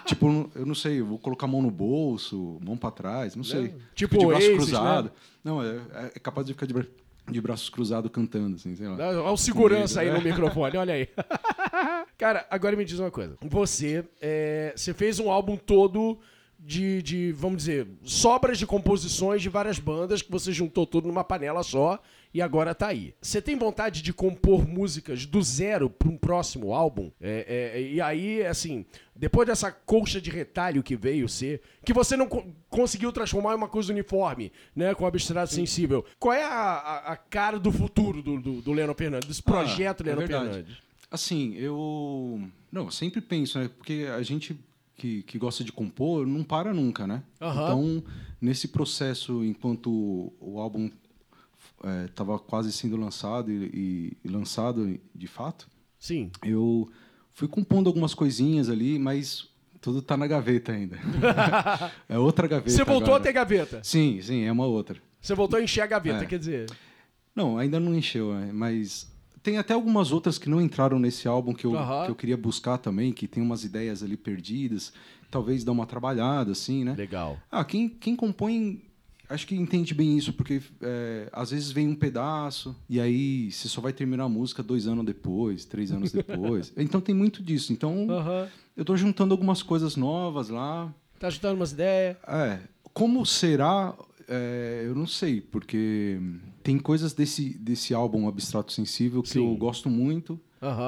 tipo, 0.05 0.51
eu 0.55 0.65
não 0.65 0.75
sei, 0.75 0.99
eu 0.99 1.05
vou 1.05 1.17
colocar 1.19 1.45
a 1.45 1.49
mão 1.49 1.61
no 1.61 1.71
bolso, 1.71 2.59
mão 2.63 2.75
pra 2.77 2.91
trás, 2.91 3.35
não 3.35 3.43
sei. 3.43 3.73
Tipo 3.95 4.17
de 4.17 4.25
braço 4.25 4.51
cruzado. 4.53 5.05
né? 5.05 5.11
Não, 5.43 5.63
é, 5.63 5.77
é 6.15 6.19
capaz 6.19 6.45
de 6.47 6.53
ficar 6.53 6.65
de, 6.65 6.73
bra- 6.73 6.85
de 7.29 7.41
braços 7.41 7.69
cruzados 7.69 8.11
cantando, 8.11 8.55
assim, 8.55 8.75
sei 8.75 8.87
lá. 8.87 8.95
Olha 8.95 9.21
o 9.31 9.37
segurança 9.37 10.01
aí 10.01 10.07
medo, 10.11 10.17
no 10.19 10.23
microfone, 10.29 10.77
olha 10.77 10.93
aí. 10.95 11.07
Cara, 12.17 12.45
agora 12.49 12.75
me 12.75 12.85
diz 12.85 12.99
uma 12.99 13.11
coisa. 13.11 13.37
Você, 13.41 14.03
é, 14.21 14.73
você 14.75 14.93
fez 14.93 15.19
um 15.19 15.29
álbum 15.31 15.57
todo 15.57 16.17
de, 16.65 17.01
de, 17.01 17.31
vamos 17.33 17.57
dizer, 17.57 17.87
sobras 18.03 18.57
de 18.57 18.65
composições 18.65 19.41
de 19.41 19.49
várias 19.49 19.79
bandas 19.79 20.21
que 20.21 20.31
você 20.31 20.51
juntou 20.51 20.87
tudo 20.87 21.07
numa 21.07 21.23
panela 21.23 21.61
só 21.63 21.99
e 22.33 22.41
agora 22.41 22.73
tá 22.73 22.87
aí. 22.87 23.13
Você 23.21 23.41
tem 23.41 23.55
vontade 23.57 24.01
de 24.01 24.13
compor 24.13 24.67
músicas 24.67 25.25
do 25.25 25.41
zero 25.43 25.89
para 25.89 26.07
um 26.09 26.17
próximo 26.17 26.73
álbum? 26.73 27.11
É, 27.21 27.73
é, 27.75 27.81
e 27.81 27.99
aí, 28.01 28.43
assim, 28.45 28.85
depois 29.15 29.45
dessa 29.47 29.71
colcha 29.71 30.19
de 30.21 30.29
retalho 30.31 30.81
que 30.81 30.95
veio 30.95 31.27
ser, 31.27 31.61
que 31.85 31.93
você 31.93 32.15
não 32.15 32.27
co- 32.27 32.45
conseguiu 32.69 33.11
transformar 33.11 33.51
em 33.53 33.57
uma 33.57 33.67
coisa 33.67 33.91
uniforme, 33.91 34.51
né, 34.75 34.95
com 34.95 35.03
o 35.03 35.07
abstrato 35.07 35.53
sensível. 35.53 36.03
Qual 36.17 36.33
é 36.33 36.43
a, 36.43 36.49
a- 36.49 37.11
a 37.11 37.17
cara 37.17 37.59
do 37.59 37.71
futuro 37.71 38.23
do, 38.23 38.39
do, 38.39 38.61
do 38.61 38.71
Leno 38.71 38.95
Fernandes, 38.95 39.27
desse 39.27 39.43
projeto 39.43 40.01
Ah, 40.01 40.03
é 40.03 40.09
Leno 40.15 40.19
verdade. 40.27 40.45
Fernandes? 40.49 40.77
Assim, 41.11 41.53
eu. 41.57 42.41
Não, 42.71 42.85
eu 42.85 42.91
sempre 42.91 43.21
penso, 43.21 43.59
né? 43.59 43.69
Porque 43.77 44.07
a 44.17 44.23
gente 44.23 44.57
que, 44.95 45.23
que 45.23 45.37
gosta 45.37 45.63
de 45.63 45.71
compor 45.71 46.25
não 46.25 46.43
para 46.43 46.73
nunca, 46.73 47.05
né? 47.07 47.23
Então, 47.37 48.03
nesse 48.39 48.67
processo, 48.67 49.43
enquanto 49.43 50.33
o 50.39 50.59
álbum 50.59 50.89
estava 52.05 52.39
quase 52.39 52.71
sendo 52.71 52.95
lançado 52.95 53.51
e, 53.51 54.15
e- 54.23 54.27
lançado 54.27 54.99
de 55.13 55.27
fato, 55.27 55.67
Sim. 55.99 56.31
eu 56.43 56.89
fui 57.33 57.47
compondo 57.47 57.87
algumas 57.87 58.13
coisinhas 58.13 58.69
ali, 58.69 58.97
mas 58.99 59.49
tudo 59.81 60.01
tá 60.01 60.15
na 60.15 60.27
gaveta 60.27 60.71
ainda. 60.71 60.97
é 62.07 62.17
outra 62.17 62.47
gaveta. 62.47 62.69
Você 62.69 62.83
voltou 62.83 63.15
agora. 63.15 63.21
a 63.21 63.23
ter 63.23 63.33
gaveta. 63.33 63.81
Sim, 63.83 64.19
sim, 64.21 64.43
é 64.43 64.51
uma 64.51 64.65
outra. 64.65 65.01
Você 65.19 65.35
voltou 65.35 65.59
a 65.59 65.63
encher 65.63 65.81
a 65.81 65.87
gaveta, 65.87 66.23
É. 66.23 66.25
quer 66.25 66.39
dizer. 66.39 66.69
Não, 67.35 67.57
ainda 67.57 67.79
não 67.79 67.95
encheu, 67.95 68.33
né? 68.33 68.51
mas 68.53 69.11
tem 69.43 69.57
até 69.57 69.73
algumas 69.73 70.11
outras 70.11 70.37
que 70.37 70.49
não 70.49 70.61
entraram 70.61 70.97
nesse 70.97 71.27
álbum 71.27 71.53
que 71.53 71.65
eu, 71.65 71.73
que 72.05 72.11
eu 72.11 72.15
queria 72.15 72.37
buscar 72.37 72.77
também, 72.77 73.11
que 73.11 73.27
tem 73.27 73.43
umas 73.43 73.65
ideias 73.65 74.01
ali 74.01 74.15
perdidas, 74.15 74.93
talvez 75.29 75.65
dar 75.65 75.73
uma 75.73 75.85
trabalhada, 75.85 76.53
assim, 76.53 76.85
né? 76.85 76.95
Legal. 76.97 77.37
Ah, 77.51 77.65
quem, 77.65 77.89
quem 77.89 78.15
compõe, 78.15 78.81
acho 79.29 79.45
que 79.45 79.53
entende 79.53 79.93
bem 79.93 80.17
isso, 80.17 80.31
porque 80.31 80.61
é, 80.81 81.27
às 81.33 81.51
vezes 81.51 81.71
vem 81.71 81.89
um 81.89 81.95
pedaço 81.95 82.73
e 82.89 83.01
aí 83.01 83.51
você 83.51 83.67
só 83.67 83.81
vai 83.81 83.91
terminar 83.91 84.23
a 84.23 84.29
música 84.29 84.63
dois 84.63 84.87
anos 84.87 85.05
depois, 85.05 85.65
três 85.65 85.91
anos 85.91 86.13
depois. 86.13 86.71
então 86.77 87.01
tem 87.01 87.13
muito 87.13 87.43
disso. 87.43 87.73
Então 87.73 88.07
eu 88.77 88.85
tô 88.85 88.95
juntando 88.95 89.33
algumas 89.33 89.61
coisas 89.61 89.97
novas 89.97 90.47
lá. 90.47 90.93
Tá 91.19 91.27
ajudando 91.27 91.57
umas 91.57 91.73
ideias. 91.73 92.15
É, 92.27 92.59
como 92.93 93.25
será, 93.25 93.93
é, 94.27 94.83
eu 94.85 94.95
não 94.95 95.07
sei, 95.07 95.41
porque 95.41 96.19
tem 96.63 96.79
coisas 96.79 97.13
desse, 97.13 97.49
desse 97.57 97.93
álbum 97.93 98.27
Abstrato 98.27 98.71
Sensível 98.71 99.21
que 99.21 99.29
Sim. 99.29 99.45
eu 99.51 99.55
gosto 99.57 99.89
muito, 99.89 100.39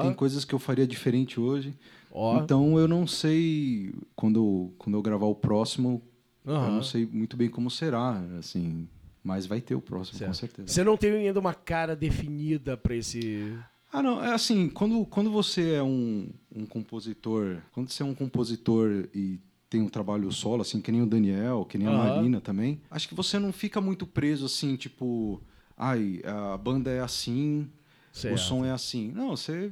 tem 0.02 0.12
coisas 0.14 0.44
que 0.44 0.54
eu 0.54 0.58
faria 0.58 0.86
diferente 0.86 1.38
hoje. 1.38 1.74
Ó. 2.10 2.38
Então 2.42 2.78
eu 2.78 2.88
não 2.88 3.06
sei, 3.06 3.92
quando, 4.14 4.38
eu- 4.38 4.74
quando 4.78 4.94
eu 4.96 5.02
gravar 5.02 5.26
o 5.26 5.34
próximo, 5.34 6.02
eu 6.44 6.52
não 6.70 6.82
sei 6.82 7.04
muito 7.06 7.36
bem 7.36 7.48
como 7.50 7.70
será, 7.70 8.18
assim, 8.38 8.88
mas 9.22 9.44
vai 9.46 9.60
ter 9.60 9.74
o 9.74 9.80
próximo, 9.80 10.24
com 10.26 10.32
certeza. 10.32 10.68
Você 10.68 10.82
não 10.82 10.96
tem 10.96 11.12
ainda 11.12 11.38
uma 11.38 11.52
cara 11.52 11.94
definida 11.94 12.76
pra 12.76 12.94
esse. 12.96 13.54
Ah, 13.92 14.02
não, 14.02 14.22
é 14.24 14.32
assim, 14.32 14.68
quando, 14.68 15.04
quando 15.06 15.30
você 15.30 15.72
é 15.74 15.82
um, 15.82 16.28
um 16.54 16.64
compositor, 16.66 17.58
quando 17.72 17.90
você 17.90 18.02
é 18.02 18.06
um 18.06 18.14
compositor 18.14 19.08
e 19.14 19.38
tem 19.68 19.80
um 19.82 19.88
trabalho 19.88 20.30
solo, 20.32 20.62
assim, 20.62 20.80
que 20.80 20.90
nem 20.92 21.02
o 21.02 21.06
Daniel, 21.06 21.64
que 21.68 21.76
nem 21.76 21.86
a. 21.88 21.92
Marina 21.92 22.40
também, 22.40 22.80
acho 22.90 23.08
que 23.08 23.14
você 23.14 23.38
não 23.38 23.52
fica 23.52 23.80
muito 23.80 24.06
preso, 24.06 24.46
assim, 24.46 24.76
tipo, 24.76 25.40
ai, 25.76 26.20
a 26.24 26.56
banda 26.56 26.90
é 26.90 27.00
assim, 27.00 27.70
Certo. 28.12 28.34
o 28.34 28.38
som 28.38 28.64
é 28.64 28.70
assim. 28.70 29.12
Não, 29.12 29.30
você, 29.36 29.70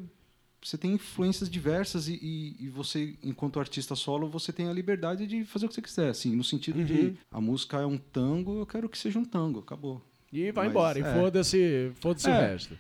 você 0.62 0.76
tem 0.76 0.92
influências 0.92 1.48
diversas 1.48 2.08
e, 2.08 2.14
e, 2.20 2.64
e 2.64 2.68
você, 2.68 3.16
enquanto 3.22 3.58
artista 3.60 3.94
solo, 3.94 4.28
você 4.28 4.52
tem 4.52 4.68
a 4.68 4.72
liberdade 4.72 5.26
de 5.26 5.44
fazer 5.44 5.66
o 5.66 5.68
que 5.68 5.74
você 5.74 5.82
quiser, 5.82 6.10
assim, 6.10 6.34
no 6.36 6.44
sentido 6.44 6.78
Uhum. 6.80 6.84
de 6.84 7.14
a 7.30 7.40
música 7.40 7.78
é 7.80 7.86
um 7.86 7.96
tango, 7.98 8.58
eu 8.58 8.66
quero 8.66 8.88
que 8.88 8.98
seja 8.98 9.18
um 9.18 9.24
tango, 9.24 9.60
acabou. 9.60 10.02
E 10.32 10.50
vai 10.52 10.64
Mas, 10.66 10.70
embora, 10.72 10.98
e 10.98 11.02
é. 11.02 11.12
foda-se 11.14 11.92
foda 12.00 12.20
o 12.24 12.28
É. 12.30 12.50
resto. 12.52 12.78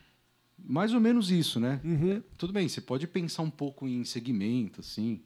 Mais 0.66 0.94
ou 0.94 1.00
menos 1.00 1.30
isso, 1.30 1.60
né? 1.60 1.80
Uhum. 1.84 2.22
Tudo 2.38 2.52
bem, 2.52 2.68
você 2.68 2.80
pode 2.80 3.06
pensar 3.06 3.42
um 3.42 3.50
pouco 3.50 3.86
em 3.86 4.02
segmento, 4.04 4.80
assim, 4.80 5.20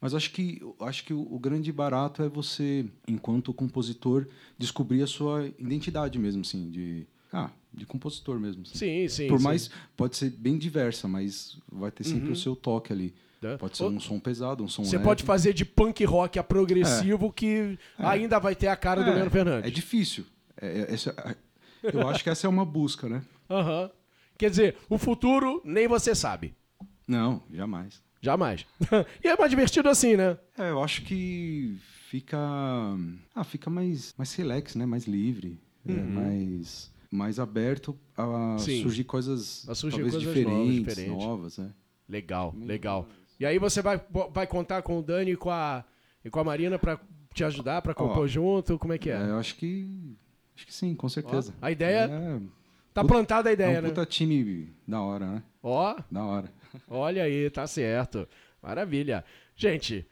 mas 0.00 0.14
acho 0.14 0.30
que 0.30 0.60
acho 0.80 1.04
que 1.04 1.12
o, 1.12 1.20
o 1.32 1.38
grande 1.38 1.70
barato 1.70 2.22
é 2.22 2.28
você, 2.28 2.86
enquanto 3.06 3.52
compositor, 3.52 4.26
descobrir 4.56 5.02
a 5.02 5.06
sua 5.06 5.46
identidade 5.58 6.18
mesmo, 6.18 6.40
assim, 6.40 6.70
de 6.70 7.06
ah, 7.32 7.50
de 7.72 7.86
compositor 7.86 8.38
mesmo. 8.40 8.62
assim. 8.62 8.76
Sim, 8.76 9.08
sim. 9.08 9.28
Por 9.28 9.38
sim. 9.38 9.44
mais 9.44 9.70
pode 9.96 10.16
ser 10.16 10.30
bem 10.30 10.58
diversa, 10.58 11.06
mas 11.08 11.58
vai 11.70 11.90
ter 11.90 12.04
sempre 12.04 12.26
Uhum. 12.26 12.32
o 12.32 12.36
seu 12.36 12.54
toque 12.56 12.92
ali. 12.92 13.14
É. 13.42 13.56
Pode 13.56 13.76
ser 13.76 13.84
um 13.84 13.98
som 13.98 14.18
pesado, 14.20 14.62
um 14.62 14.68
som 14.68 14.84
Você 14.84 14.98
pode 14.98 15.22
fazer 15.22 15.54
de 15.54 15.64
punk 15.64 16.04
rock 16.04 16.38
a 16.38 16.44
progressivo 16.44 17.32
que 17.32 17.78
ainda 17.96 18.38
vai 18.38 18.54
ter 18.54 18.66
a 18.68 18.76
cara 18.76 19.02
do 19.02 19.10
É, 19.10 19.14
Leno 19.14 19.30
Fernandes. 19.30 19.66
É 19.66 19.70
difícil. 19.70 20.26
É, 20.60 20.80
é- 20.80 20.92
essa- 20.94 21.36
eu 21.82 22.06
acho 22.06 22.22
que 22.22 22.28
essa 22.28 22.46
é 22.46 22.50
uma 22.50 22.66
busca, 22.66 23.08
né? 23.08 23.22
Aham. 23.48 23.90
Quer 24.36 24.50
dizer, 24.50 24.76
o 24.90 24.98
futuro 24.98 25.62
nem 25.64 25.88
você 25.88 26.14
sabe. 26.14 26.54
Não, 27.08 27.42
jamais. 27.50 28.02
Jamais. 28.20 28.66
e 29.24 29.28
é 29.28 29.36
mais 29.38 29.48
divertido 29.50 29.88
assim, 29.88 30.16
né? 30.16 30.36
É, 30.58 30.68
eu 30.70 30.82
acho 30.82 31.00
que 31.02 31.78
fica. 32.08 32.38
Ah, 33.34 33.44
fica 33.44 33.70
mais, 33.70 34.12
mais 34.18 34.34
relax, 34.34 34.74
né? 34.74 34.84
Mais 34.84 35.04
livre. 35.06 35.58
é, 35.88 35.92
mais, 35.94 36.90
mais 37.10 37.38
aberto 37.38 37.98
a. 38.16 38.56
Sim. 38.58 38.82
surgir 38.82 39.04
coisas 39.04 39.68
A 39.68 39.74
surgir 39.74 39.96
talvez 39.96 40.14
coisas 40.14 40.28
diferentes, 40.34 40.56
novas, 40.58 40.74
diferentes. 40.94 41.24
novas, 41.24 41.58
né? 41.58 41.70
Legal, 42.08 42.54
legal. 42.60 43.06
E 43.38 43.46
aí 43.46 43.58
você 43.58 43.80
vai, 43.82 44.00
vai 44.32 44.46
contar 44.46 44.82
com 44.82 44.98
o 44.98 45.02
Dani 45.02 45.32
e 45.32 45.36
com 45.36 45.50
a, 45.50 45.84
e 46.24 46.28
com 46.30 46.38
a 46.40 46.44
Marina 46.44 46.78
pra 46.78 47.00
te 47.32 47.42
ajudar, 47.44 47.80
pra 47.82 47.94
compor 47.94 48.24
Ó, 48.24 48.26
junto? 48.26 48.78
Como 48.78 48.92
é 48.92 48.98
que 48.98 49.10
é? 49.10 49.14
É, 49.16 49.30
eu 49.30 49.38
acho 49.38 49.54
que. 49.56 49.88
Acho 50.54 50.66
que 50.66 50.74
sim, 50.74 50.94
com 50.94 51.08
certeza. 51.08 51.54
a 51.62 51.70
ideia- 51.70 52.10
É, 52.10 52.38
tá 52.92 53.00
puta- 53.02 53.14
plantada 53.14 53.48
a 53.48 53.52
é 53.52 53.54
ideia, 53.54 53.78
um 53.78 53.82
né? 53.82 53.88
puta 53.88 54.04
time 54.04 54.68
da 54.86 55.00
hora, 55.00 55.26
né? 55.26 55.42
Ó, 55.62 55.96
Da 56.10 56.24
hora. 56.24 56.52
olha 56.88 57.22
aí, 57.22 57.48
tá 57.50 57.66
certo. 57.66 58.28
Maravilha. 58.62 59.24
Gente, 59.56 60.06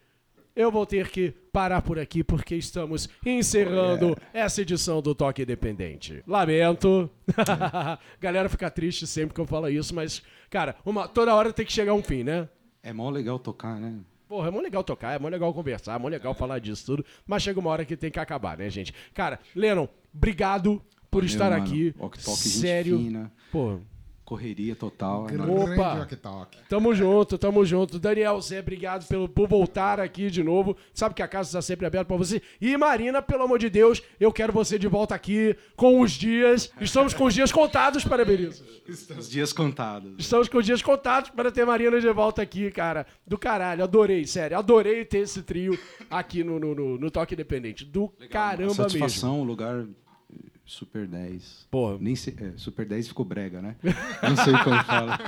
eu 0.59 0.73
vou 0.73 0.85
ter 0.85 1.09
que 1.09 1.31
parar 1.53 1.81
por 1.81 2.01
aqui 2.01 2.25
porque 2.25 2.57
estamos 2.57 3.09
encerrando 3.25 4.17
essa 4.35 4.61
edição 4.61 5.01
do 5.01 5.15
Toque 5.15 5.43
Independente. 5.43 6.21
Lamento. 6.27 7.09
Galera 8.21 8.49
fica 8.49 8.69
triste 8.69 9.07
sempre 9.07 9.37
que 9.37 9.41
eu 9.41 9.47
falo 9.47 9.69
isso, 9.69 9.95
mas, 9.95 10.21
cara, 10.51 10.75
uma, 10.85 11.07
toda 11.07 11.33
hora 11.33 11.53
tem 11.53 11.65
que 11.65 11.73
chegar 11.73 11.95
um 11.95 12.03
fim, 12.03 12.25
né? 12.25 12.49
É 12.83 12.93
mó 12.93 13.09
legal 13.09 13.39
tocar, 13.39 13.79
né? 13.79 14.01
Porra, 14.29 14.49
é 14.49 14.51
mó 14.51 14.61
legal 14.61 14.83
tocar, 14.83 15.15
é 15.15 15.19
mó 15.19 15.29
legal 15.29 15.55
conversar, 15.55 15.95
é 15.95 15.99
mó 15.99 16.09
legal 16.09 16.35
falar 16.35 16.59
disso 16.59 16.85
tudo, 16.85 17.05
mas 17.25 17.41
chega 17.41 17.61
uma 17.61 17.71
hora 17.71 17.85
que 17.85 17.97
tem 17.97 18.11
que 18.11 18.19
acabar, 18.19 18.59
né, 18.59 18.69
gente? 18.69 18.93
Cara, 19.15 19.39
Lennon, 19.55 19.87
obrigado 20.13 20.83
por 21.09 21.23
Valeu, 21.23 21.27
estar 21.27 21.51
mano. 21.51 21.63
aqui. 21.63 21.93
Tok, 21.93 22.19
gente 22.19 22.49
Sério. 22.49 22.99
fina, 22.99 23.33
Pô, 23.53 23.79
correria 24.29 24.77
total. 24.77 25.27
é 25.27 25.33
Grande. 25.33 25.51
Opa! 25.51 26.07
tamo 26.69 26.95
junto, 26.95 27.39
tamo 27.39 27.65
junto. 27.65 27.99
Daniel 27.99 28.39
Zé, 28.43 28.61
obrigado 28.61 29.09
pelo, 29.09 29.27
por 29.27 29.49
voltar 29.49 29.99
aqui 29.99 30.29
de 30.29 30.43
novo. 30.43 30.77
Sabe 30.93 31.15
que 31.15 31.23
a 31.23 31.29
casa 31.29 31.49
está 31.49 31.63
sempre 31.63 31.87
aberta 31.87 32.05
pra 32.05 32.17
você. 32.19 32.43
E 32.61 32.77
Marina, 32.77 33.23
pelo 33.23 33.45
amor 33.45 33.59
de 33.59 33.71
Deus, 33.71 34.03
eu 34.21 34.31
quero 34.31 34.53
você 34.53 34.79
de 34.79 34.87
volta 34.87 35.15
aqui 35.15 35.57
com 35.75 36.03
os 36.03 36.13
dias. 36.13 36.71
Estamos 36.79 37.15
com 37.15 37.25
os 37.25 37.33
dias 37.33 37.51
contados 37.51 38.05
para 38.05 38.23
Beleza. 38.23 38.63
Os 39.17 39.31
dias 39.31 39.51
contados. 39.51 40.13
Estamos 40.19 40.47
com 40.47 40.59
os 40.59 40.67
dias 40.67 40.83
contados 40.83 41.31
para 41.31 41.51
ter 41.51 41.65
Marina 41.65 41.99
de 41.99 42.13
volta 42.13 42.43
aqui, 42.43 42.71
cara. 42.71 43.07
Do 43.27 43.39
caralho, 43.39 43.83
adorei, 43.83 44.27
sério. 44.27 44.59
Adorei 44.59 45.07
ter 45.07 45.21
esse 45.21 45.43
trio 45.43 45.79
aqui 46.11 46.45
no, 46.45 46.59
no, 46.59 46.75
no, 46.75 46.99
no 46.99 47.11
Toque 47.11 47.33
Independente. 47.33 47.83
Do 47.83 48.13
caramba 48.29 48.67
mesmo. 48.67 48.75
Satisfação, 48.75 49.43
lugar 49.43 49.87
Super 50.69 51.07
10. 51.07 51.67
Porra. 51.71 51.97
Nem 51.99 52.15
sei, 52.15 52.37
é, 52.39 52.53
Super 52.59 52.85
10 52.85 53.09
ficou 53.09 53.25
brega, 53.25 53.63
né? 53.63 53.75
Não 54.23 54.37
sei 54.37 54.53
como 54.63 54.85
fala. 54.85 55.19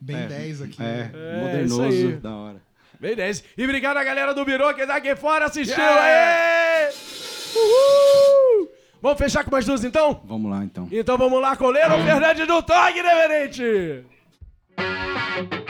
Bem 0.00 0.16
É, 0.16 0.26
10 0.26 0.62
aqui. 0.62 0.82
É, 0.82 0.84
né? 0.84 1.10
aí. 1.14 1.40
modernoso, 1.40 2.16
da 2.20 2.34
hora. 2.34 2.62
Beleza. 2.98 3.44
E 3.56 3.62
obrigado 3.64 3.96
a 3.98 4.04
galera 4.04 4.34
do 4.34 4.44
Biro 4.44 4.74
que 4.74 4.84
tá 4.84 4.96
aqui 4.96 5.14
fora 5.14 5.44
assistindo. 5.46 5.78
Yeah! 5.78 6.02
Aê! 6.02 6.92
Uhul! 7.54 8.68
Vamos 9.00 9.18
fechar 9.18 9.44
com 9.44 9.52
mais 9.52 9.64
duas 9.64 9.84
então? 9.84 10.20
Vamos 10.24 10.50
lá, 10.50 10.64
então. 10.64 10.88
Então 10.90 11.16
vamos 11.16 11.40
lá 11.40 11.56
com 11.56 11.66
o 11.66 11.70
Leno 11.70 11.96
Fernandes 12.04 12.46
do 12.46 12.60
Toque 12.62 13.00
Reverente. 13.00 14.04
Teu 15.48 15.61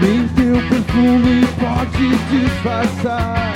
nem 0.00 0.28
teu 0.28 0.56
perfume 0.68 1.46
pode 1.58 2.08
disfarçar. 2.30 3.52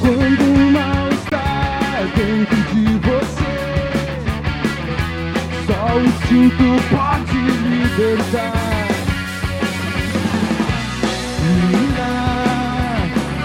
Quando 0.00 0.42
o 0.42 0.72
mal 0.72 1.08
está 1.10 2.02
dentro 2.14 2.56
de 2.72 2.84
você, 3.06 3.56
só 5.66 5.96
o 5.96 5.98
instinto 6.04 6.66
pode 6.90 7.38
libertar. 7.68 8.86
Menina, 11.42 12.10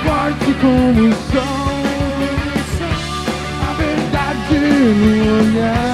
forte 0.03 0.51
como 0.61 1.01
o 1.07 1.13
sol 1.31 1.81
a 3.61 3.73
verdade 3.73 4.55
no 4.59 5.11
olhar. 5.39 5.90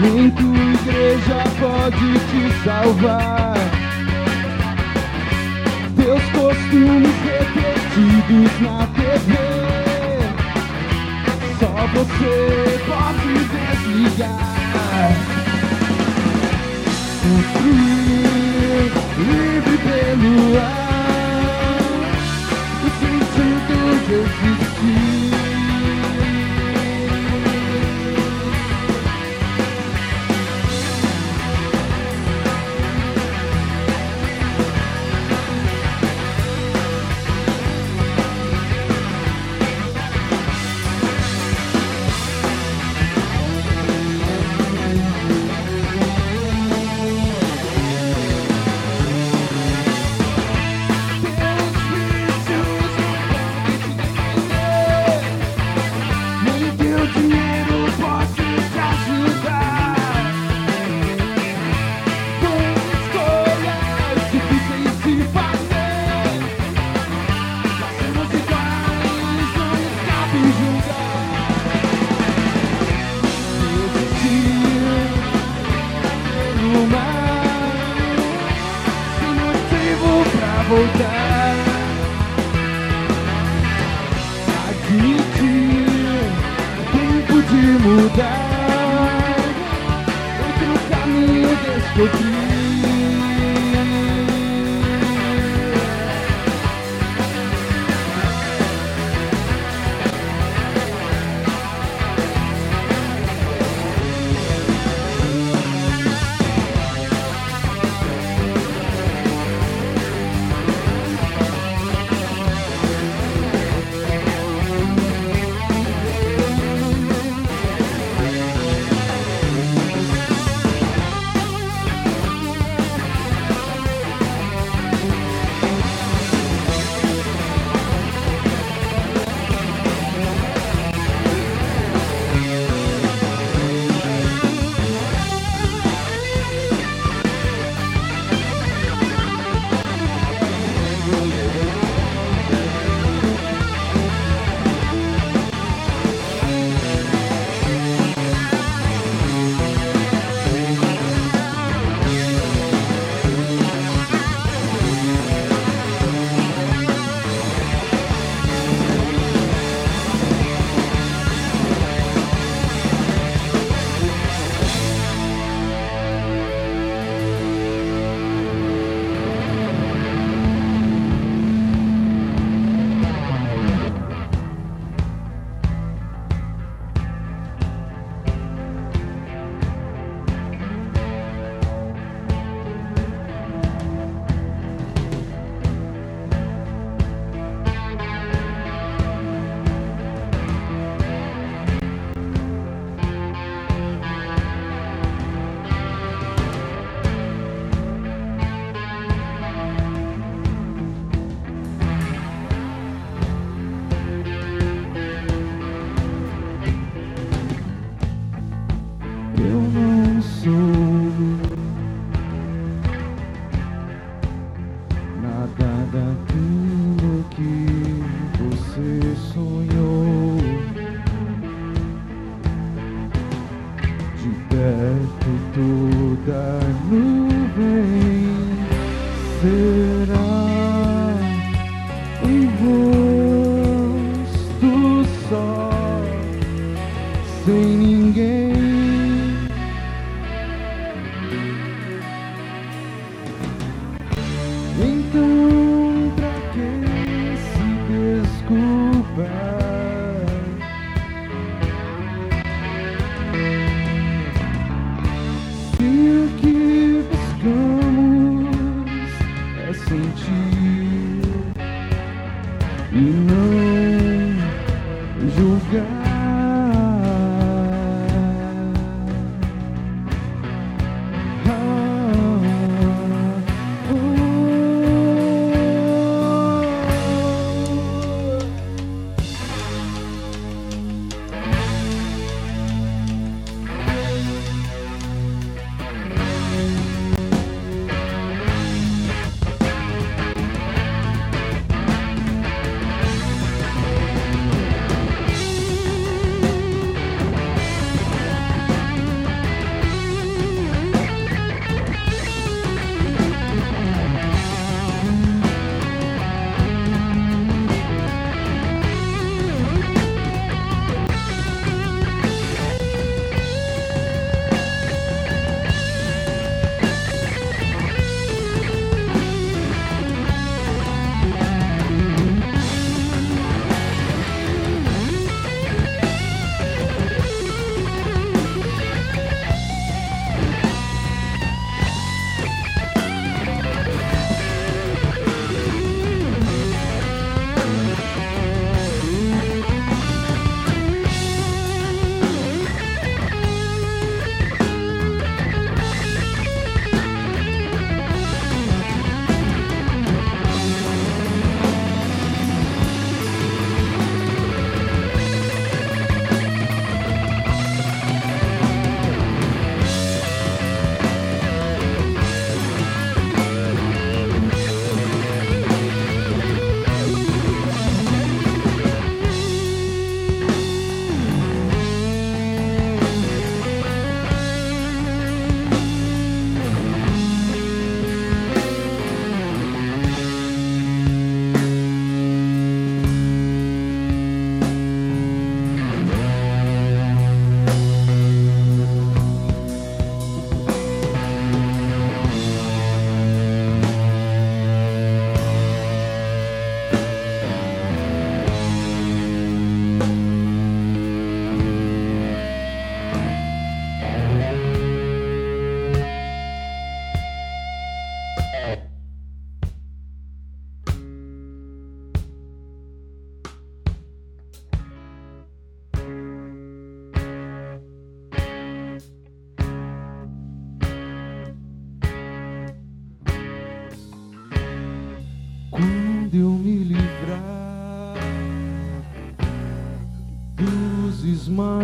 Nem 0.00 0.30
tua 0.30 0.56
igreja 0.56 1.44
pode 1.60 2.18
te 2.18 2.42
salvar. 2.64 3.54
Teus 5.96 6.22
costumes 6.32 7.16
repetidos 7.24 8.60
na 8.60 8.86
TV, 8.96 9.30
só 11.60 11.74
você 11.94 12.34
pode 12.88 13.32
desligar. 13.52 15.12
Construir 17.22 18.22
livre 19.18 19.76
pelo 19.78 20.34
ar. 20.58 20.72
O 22.82 22.88
sentido 22.98 23.76
de 24.06 24.51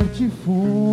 morte 0.09 0.31
for. 0.45 0.88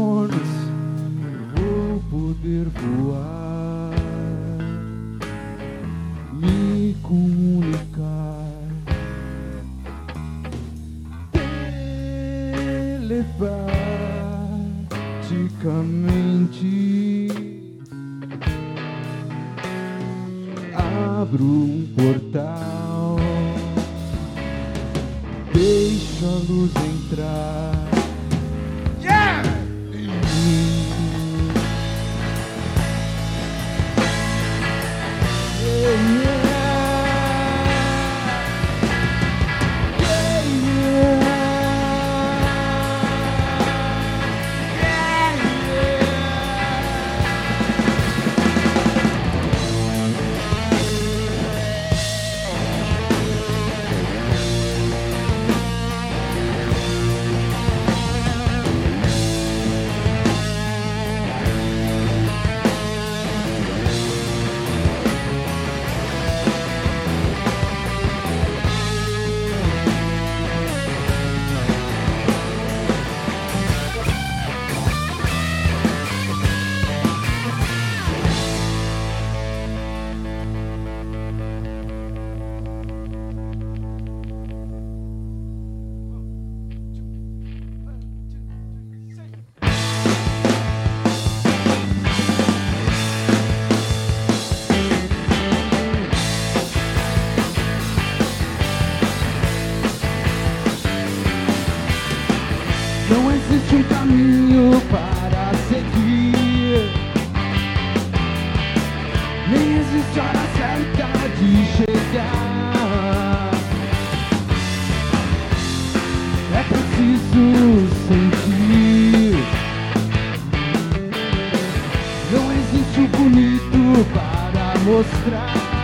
Mostrar. 124.95 125.74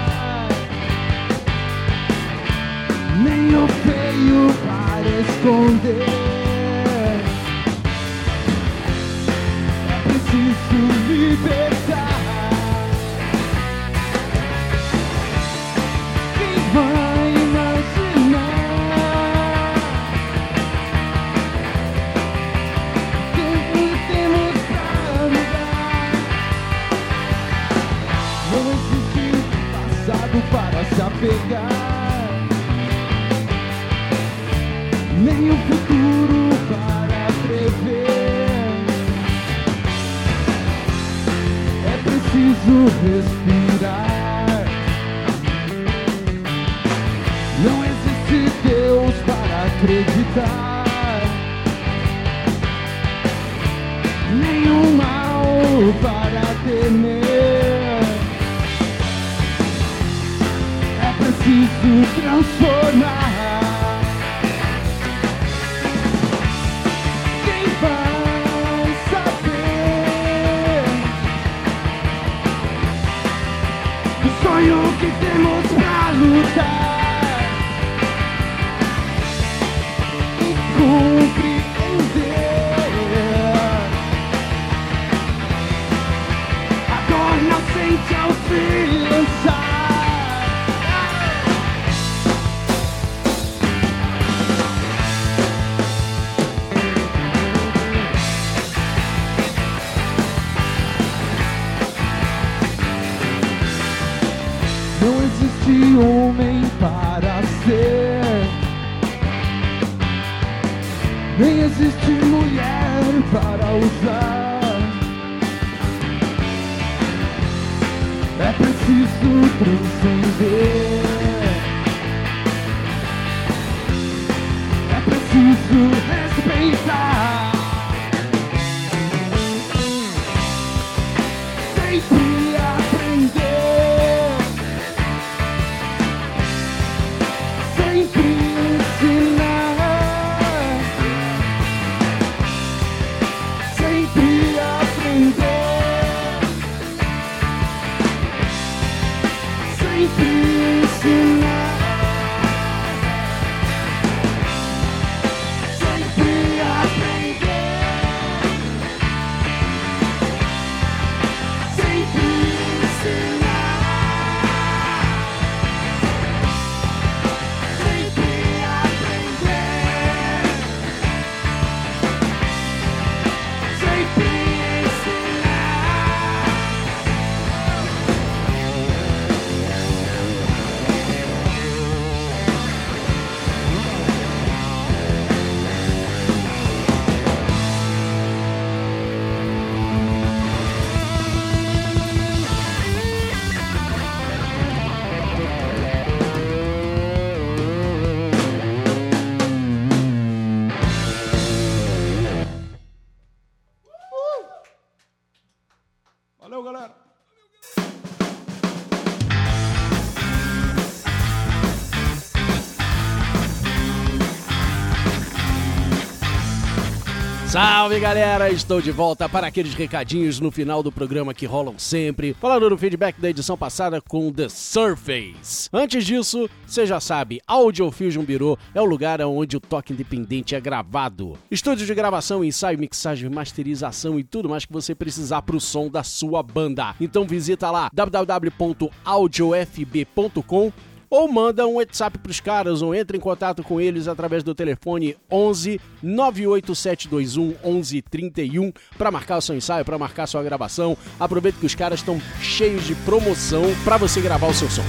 Salve 217.92 218.06
galera, 218.06 218.50
estou 218.50 218.80
de 218.80 218.90
volta 218.90 219.28
para 219.28 219.48
aqueles 219.48 219.74
recadinhos 219.74 220.40
no 220.40 220.50
final 220.50 220.82
do 220.82 220.94
programa 220.94 221.34
que 221.34 221.46
rolam 221.46 221.78
sempre, 221.78 222.34
falando 222.40 222.70
do 222.70 222.78
feedback 222.78 223.20
da 223.20 223.30
edição 223.30 223.58
passada 223.58 224.00
com 224.00 224.32
The 224.32 224.48
Surface. 224.48 225.68
Antes 225.74 226.06
disso, 226.06 226.50
você 226.66 226.86
já 226.86 227.02
sabe, 227.02 227.42
Audio 227.46 227.92
Fusion 227.92 228.24
Bureau 228.24 228.58
é 228.74 228.80
o 228.80 228.86
lugar 228.86 229.20
onde 229.20 229.58
o 229.58 229.60
toque 229.60 229.92
independente 229.92 230.56
é 230.56 230.62
gravado. 230.62 231.38
Estúdio 231.52 231.86
de 231.86 231.94
gravação, 231.94 232.46
ensaio, 232.46 232.80
mixagem, 232.80 233.30
masterização 233.30 234.18
e 234.18 234.24
tudo 234.24 234.48
mais 234.48 234.64
que 234.64 234.72
você 234.72 234.96
precisar 234.96 235.42
para 235.42 235.58
o 235.58 235.60
som 235.60 235.90
da 235.90 236.02
sua 236.02 236.42
banda. 236.42 236.96
Então 236.98 237.28
visita 237.28 237.70
lá 237.70 237.90
www.audiofb.com 237.94 240.72
ou 241.12 241.28
manda 241.28 241.68
um 241.68 241.74
WhatsApp 241.74 242.18
pros 242.20 242.40
caras 242.40 242.82
ou 242.82 242.96
entra 242.96 243.18
em 243.18 243.20
contato 243.20 243.62
com 243.62 243.82
eles 243.82 244.08
através 244.08 244.44
do 244.44 244.56
telefone 244.56 245.18
11 245.30 245.80
98721 246.02 247.56
1131 247.64 248.72
para 248.98 249.12
marcar 249.12 249.38
o 249.38 249.42
seu 249.42 249.56
ensaio, 249.56 249.84
para 249.84 249.98
marcar 249.98 250.24
a 250.24 250.28
sua 250.28 250.42
gravação. 250.42 250.98
Aproveita 251.20 251.60
que 251.60 251.66
os 251.66 251.76
caras 251.76 252.00
estão 252.00 252.20
cheios 252.42 252.86
de 252.88 252.96
promoção 252.96 253.64
para 253.84 253.98
você 253.98 254.22
gravar 254.22 254.48
o 254.48 254.54
seu 254.54 254.70
som. 254.70 254.86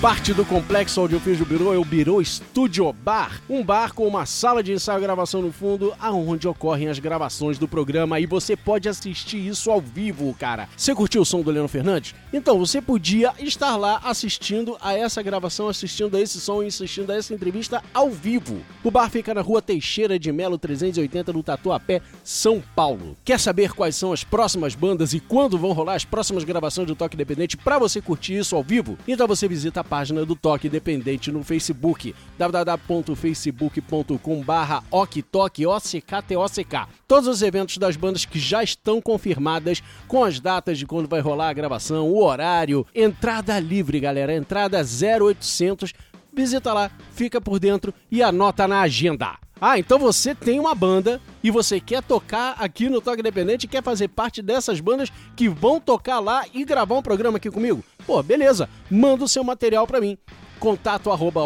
Parte 0.00 0.34
do 0.34 0.44
complexo 0.44 1.00
Audiofísio 1.00 1.46
Biro 1.46 1.72
é 1.72 1.78
o 1.78 1.84
Biro 1.84 2.22
Studio 2.22 2.92
Bar, 2.92 3.40
um 3.48 3.64
bar 3.64 3.94
com 3.94 4.06
uma 4.06 4.26
sala 4.26 4.62
de 4.62 4.70
ensaio 4.70 4.98
e 4.98 5.00
gravação 5.00 5.40
no 5.40 5.50
fundo, 5.50 5.94
aonde 5.98 6.46
ocorrem 6.46 6.88
as 6.88 6.98
gravações 6.98 7.56
do 7.56 7.66
programa 7.66 8.20
e 8.20 8.26
você 8.26 8.54
pode 8.54 8.90
assistir 8.90 9.38
isso 9.38 9.70
ao 9.70 9.80
vivo, 9.80 10.36
cara. 10.38 10.68
Você 10.76 10.94
curtiu 10.94 11.22
o 11.22 11.24
som 11.24 11.40
do 11.40 11.50
Leandro 11.50 11.70
Fernandes? 11.70 12.14
Então 12.30 12.58
você 12.58 12.82
podia 12.82 13.32
estar 13.38 13.74
lá 13.76 13.98
assistindo 14.04 14.76
a 14.82 14.92
essa 14.92 15.22
gravação, 15.22 15.66
assistindo 15.66 16.14
a 16.14 16.20
esse 16.20 16.38
som 16.40 16.62
e 16.62 16.66
assistindo 16.66 17.10
a 17.10 17.16
essa 17.16 17.32
entrevista 17.32 17.82
ao 17.94 18.10
vivo. 18.10 18.60
O 18.84 18.90
bar 18.90 19.08
fica 19.08 19.32
na 19.32 19.40
rua 19.40 19.62
Teixeira 19.62 20.18
de 20.18 20.30
Melo 20.30 20.58
380 20.58 21.32
no 21.32 21.42
Tatuapé, 21.42 22.02
São 22.22 22.62
Paulo. 22.76 23.16
Quer 23.24 23.40
saber 23.40 23.72
quais 23.72 23.96
são 23.96 24.12
as 24.12 24.22
próximas 24.22 24.74
bandas 24.74 25.14
e 25.14 25.20
quando 25.20 25.56
vão 25.56 25.72
rolar 25.72 25.94
as 25.94 26.04
próximas 26.04 26.44
gravações 26.44 26.86
do 26.86 26.94
Toque 26.94 27.16
Independente 27.16 27.56
para 27.56 27.78
você 27.78 28.02
curtir 28.02 28.36
isso 28.36 28.54
ao 28.54 28.62
vivo? 28.62 28.98
Então 29.08 29.26
você 29.26 29.48
visita 29.48 29.80
a 29.80 29.85
página 29.86 30.26
do 30.26 30.36
Toque 30.36 30.66
Independente 30.66 31.32
no 31.32 31.42
Facebook, 31.42 32.14
www.facebook.com 32.36 34.42
barra 34.42 34.84
oktok, 34.90 35.66
O-C-K-T-O-C-K. 35.66 36.88
Todos 37.08 37.28
os 37.28 37.40
eventos 37.40 37.78
das 37.78 37.96
bandas 37.96 38.24
que 38.24 38.38
já 38.38 38.62
estão 38.62 39.00
confirmadas, 39.00 39.82
com 40.06 40.24
as 40.24 40.40
datas 40.40 40.78
de 40.78 40.86
quando 40.86 41.08
vai 41.08 41.20
rolar 41.20 41.48
a 41.48 41.54
gravação, 41.54 42.08
o 42.08 42.22
horário, 42.22 42.86
entrada 42.94 43.58
livre, 43.58 44.00
galera, 44.00 44.34
entrada 44.34 44.82
0800, 44.82 45.92
visita 46.34 46.72
lá, 46.72 46.90
fica 47.12 47.40
por 47.40 47.58
dentro 47.58 47.94
e 48.10 48.22
anota 48.22 48.68
na 48.68 48.80
agenda. 48.80 49.38
Ah, 49.58 49.78
então 49.78 49.98
você 49.98 50.34
tem 50.34 50.60
uma 50.60 50.74
banda 50.74 51.18
e 51.42 51.50
você 51.50 51.80
quer 51.80 52.02
tocar 52.02 52.56
aqui 52.58 52.90
no 52.90 53.00
Toque 53.00 53.20
Independente 53.20 53.66
quer 53.66 53.82
fazer 53.82 54.08
parte 54.08 54.42
dessas 54.42 54.80
bandas 54.80 55.10
que 55.34 55.48
vão 55.48 55.80
tocar 55.80 56.20
lá 56.20 56.44
e 56.52 56.62
gravar 56.62 56.96
um 56.96 57.02
programa 57.02 57.38
aqui 57.38 57.50
comigo? 57.50 57.82
Pô, 58.06 58.22
beleza, 58.22 58.68
manda 58.90 59.24
o 59.24 59.28
seu 59.28 59.42
material 59.42 59.86
pra 59.86 60.00
mim. 60.00 60.18
Contato 60.60 61.10
arroba 61.10 61.40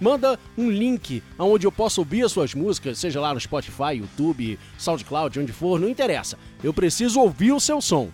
manda 0.00 0.38
um 0.58 0.70
link 0.70 1.22
onde 1.38 1.66
eu 1.68 1.72
posso 1.72 2.00
ouvir 2.00 2.24
as 2.24 2.32
suas 2.32 2.52
músicas, 2.52 2.98
seja 2.98 3.20
lá 3.20 3.32
no 3.32 3.40
Spotify, 3.40 3.94
YouTube, 3.94 4.58
SoundCloud, 4.78 5.38
onde 5.38 5.52
for, 5.52 5.78
não 5.78 5.88
interessa. 5.88 6.36
Eu 6.64 6.74
preciso 6.74 7.20
ouvir 7.20 7.52
o 7.52 7.60
seu 7.60 7.80
som 7.80 8.10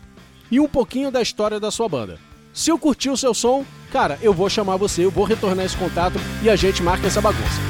e 0.51 0.60
um 0.60 0.69
pouquinho 0.69 1.10
da 1.10 1.23
história 1.23 1.59
da 1.59 1.70
sua 1.70 1.89
banda. 1.89 2.28
Se 2.53 2.70
eu 2.70 2.79
curtir 2.79 3.11
o 3.11 3.16
seu 3.16 3.35
som, 3.35 3.65
cara, 3.93 4.19
eu 4.20 4.33
vou 4.33 4.49
chamar 4.49 4.77
você, 4.77 5.05
eu 5.05 5.11
vou 5.11 5.25
retornar 5.25 5.65
esse 5.65 5.77
contato 5.77 6.19
e 6.43 6.51
a 6.51 6.57
gente 6.57 6.83
marca 6.83 7.07
essa 7.07 7.20
bagunça. 7.20 7.61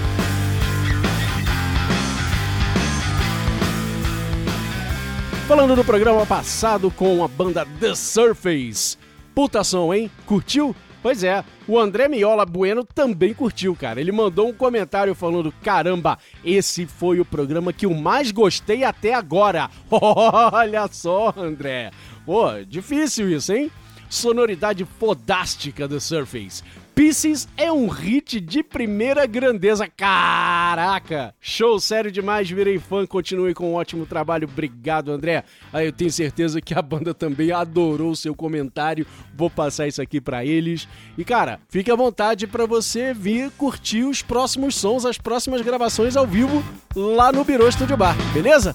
Falando 5.47 5.75
do 5.75 5.85
programa 5.85 6.27
passado 6.27 6.91
com 6.91 7.25
a 7.25 7.29
banda 7.29 7.67
The 7.81 7.95
Surface. 7.95 8.99
Puta 9.35 9.65
som, 9.65 9.95
hein? 9.95 10.11
Curtiu? 10.27 10.75
Pois 11.01 11.23
é, 11.23 11.45
o 11.67 11.79
André 11.79 12.09
Miola 12.09 12.45
Bueno 12.45 12.85
também 12.85 13.33
curtiu, 13.33 13.75
cara. 13.75 14.01
Ele 14.01 14.13
mandou 14.13 14.49
um 14.49 14.53
comentário 14.53 15.15
falando: 15.15 15.53
caramba, 15.63 16.19
esse 16.45 16.87
foi 16.87 17.21
o 17.21 17.25
programa 17.25 17.73
que 17.73 17.87
eu 17.87 17.95
mais 17.95 18.31
gostei 18.31 18.85
até 18.85 19.15
agora. 19.15 19.71
Olha 19.91 20.87
só, 20.91 21.33
André. 21.37 21.93
Pô, 22.27 22.53
difícil 22.67 23.31
isso, 23.31 23.53
hein? 23.53 23.71
Sonoridade 24.09 24.85
fodástica 24.85 25.87
do 25.87 26.01
Surface. 26.01 26.63
Pieces 26.99 27.47
é 27.57 27.71
um 27.71 27.87
hit 27.87 28.41
de 28.41 28.61
primeira 28.61 29.25
grandeza. 29.25 29.87
Caraca! 29.87 31.33
Show 31.41 31.79
sério 31.79 32.11
demais, 32.11 32.51
virei 32.51 32.77
fã. 32.81 33.07
Continue 33.07 33.55
com 33.55 33.71
um 33.71 33.75
ótimo 33.75 34.05
trabalho. 34.05 34.49
Obrigado, 34.51 35.13
André. 35.13 35.45
Aí 35.73 35.87
eu 35.87 35.93
tenho 35.93 36.11
certeza 36.11 36.61
que 36.61 36.75
a 36.75 36.83
banda 36.83 37.15
também 37.15 37.53
adorou 37.53 38.11
o 38.11 38.17
seu 38.17 38.35
comentário. 38.35 39.07
Vou 39.37 39.49
passar 39.49 39.87
isso 39.87 40.03
aqui 40.03 40.21
pra 40.21 40.45
eles. 40.45 40.89
E 41.17 41.25
cara, 41.25 41.61
fique 41.69 41.89
à 41.89 41.95
vontade 41.95 42.49
para 42.49 42.67
você 42.67 43.15
vir 43.15 43.53
curtir 43.53 44.03
os 44.03 44.21
próximos 44.21 44.75
sons, 44.75 45.05
as 45.05 45.19
próximas 45.19 45.63
gravações 45.63 46.17
ao 46.17 46.27
vivo 46.27 46.65
lá 46.97 47.31
no 47.31 47.45
Biro 47.45 47.71
Studio 47.71 47.97
Bar, 47.97 48.17
beleza? 48.35 48.75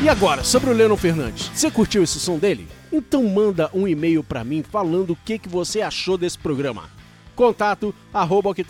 E 0.00 0.08
agora, 0.08 0.44
sobre 0.44 0.70
o 0.70 0.72
Lennon 0.72 0.96
Fernandes, 0.96 1.50
você 1.52 1.70
curtiu 1.72 2.04
esse 2.04 2.20
som 2.20 2.38
dele? 2.38 2.68
Então 2.92 3.24
manda 3.24 3.68
um 3.74 3.86
e-mail 3.86 4.22
pra 4.22 4.44
mim 4.44 4.62
falando 4.62 5.10
o 5.10 5.18
que, 5.24 5.40
que 5.40 5.48
você 5.48 5.82
achou 5.82 6.16
desse 6.16 6.38
programa. 6.38 6.84
Contato 7.34 7.92
arroba 8.12 8.54
que 8.54 8.64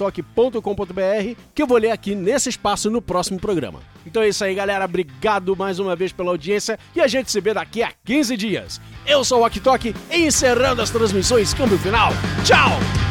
eu 1.63 1.67
vou 1.67 1.79
ler 1.79 1.91
aqui 1.91 2.15
nesse 2.15 2.49
espaço 2.49 2.91
no 2.91 3.03
próximo 3.03 3.39
programa. 3.39 3.81
Então 4.07 4.23
é 4.23 4.29
isso 4.29 4.43
aí, 4.43 4.55
galera. 4.55 4.87
Obrigado 4.87 5.55
mais 5.55 5.79
uma 5.79 5.95
vez 5.95 6.13
pela 6.13 6.31
audiência 6.31 6.79
e 6.97 7.01
a 7.01 7.07
gente 7.07 7.31
se 7.31 7.41
vê 7.43 7.53
daqui 7.53 7.83
a 7.83 7.93
15 8.05 8.37
dias. 8.37 8.81
Eu 9.07 9.23
sou 9.23 9.41
o 9.43 9.47
Oktok 9.47 9.95
e 10.11 10.27
encerrando 10.27 10.81
as 10.81 10.91
transmissões, 10.91 11.53
câmbio 11.53 11.79
final. 11.79 12.11
Tchau! 12.45 13.08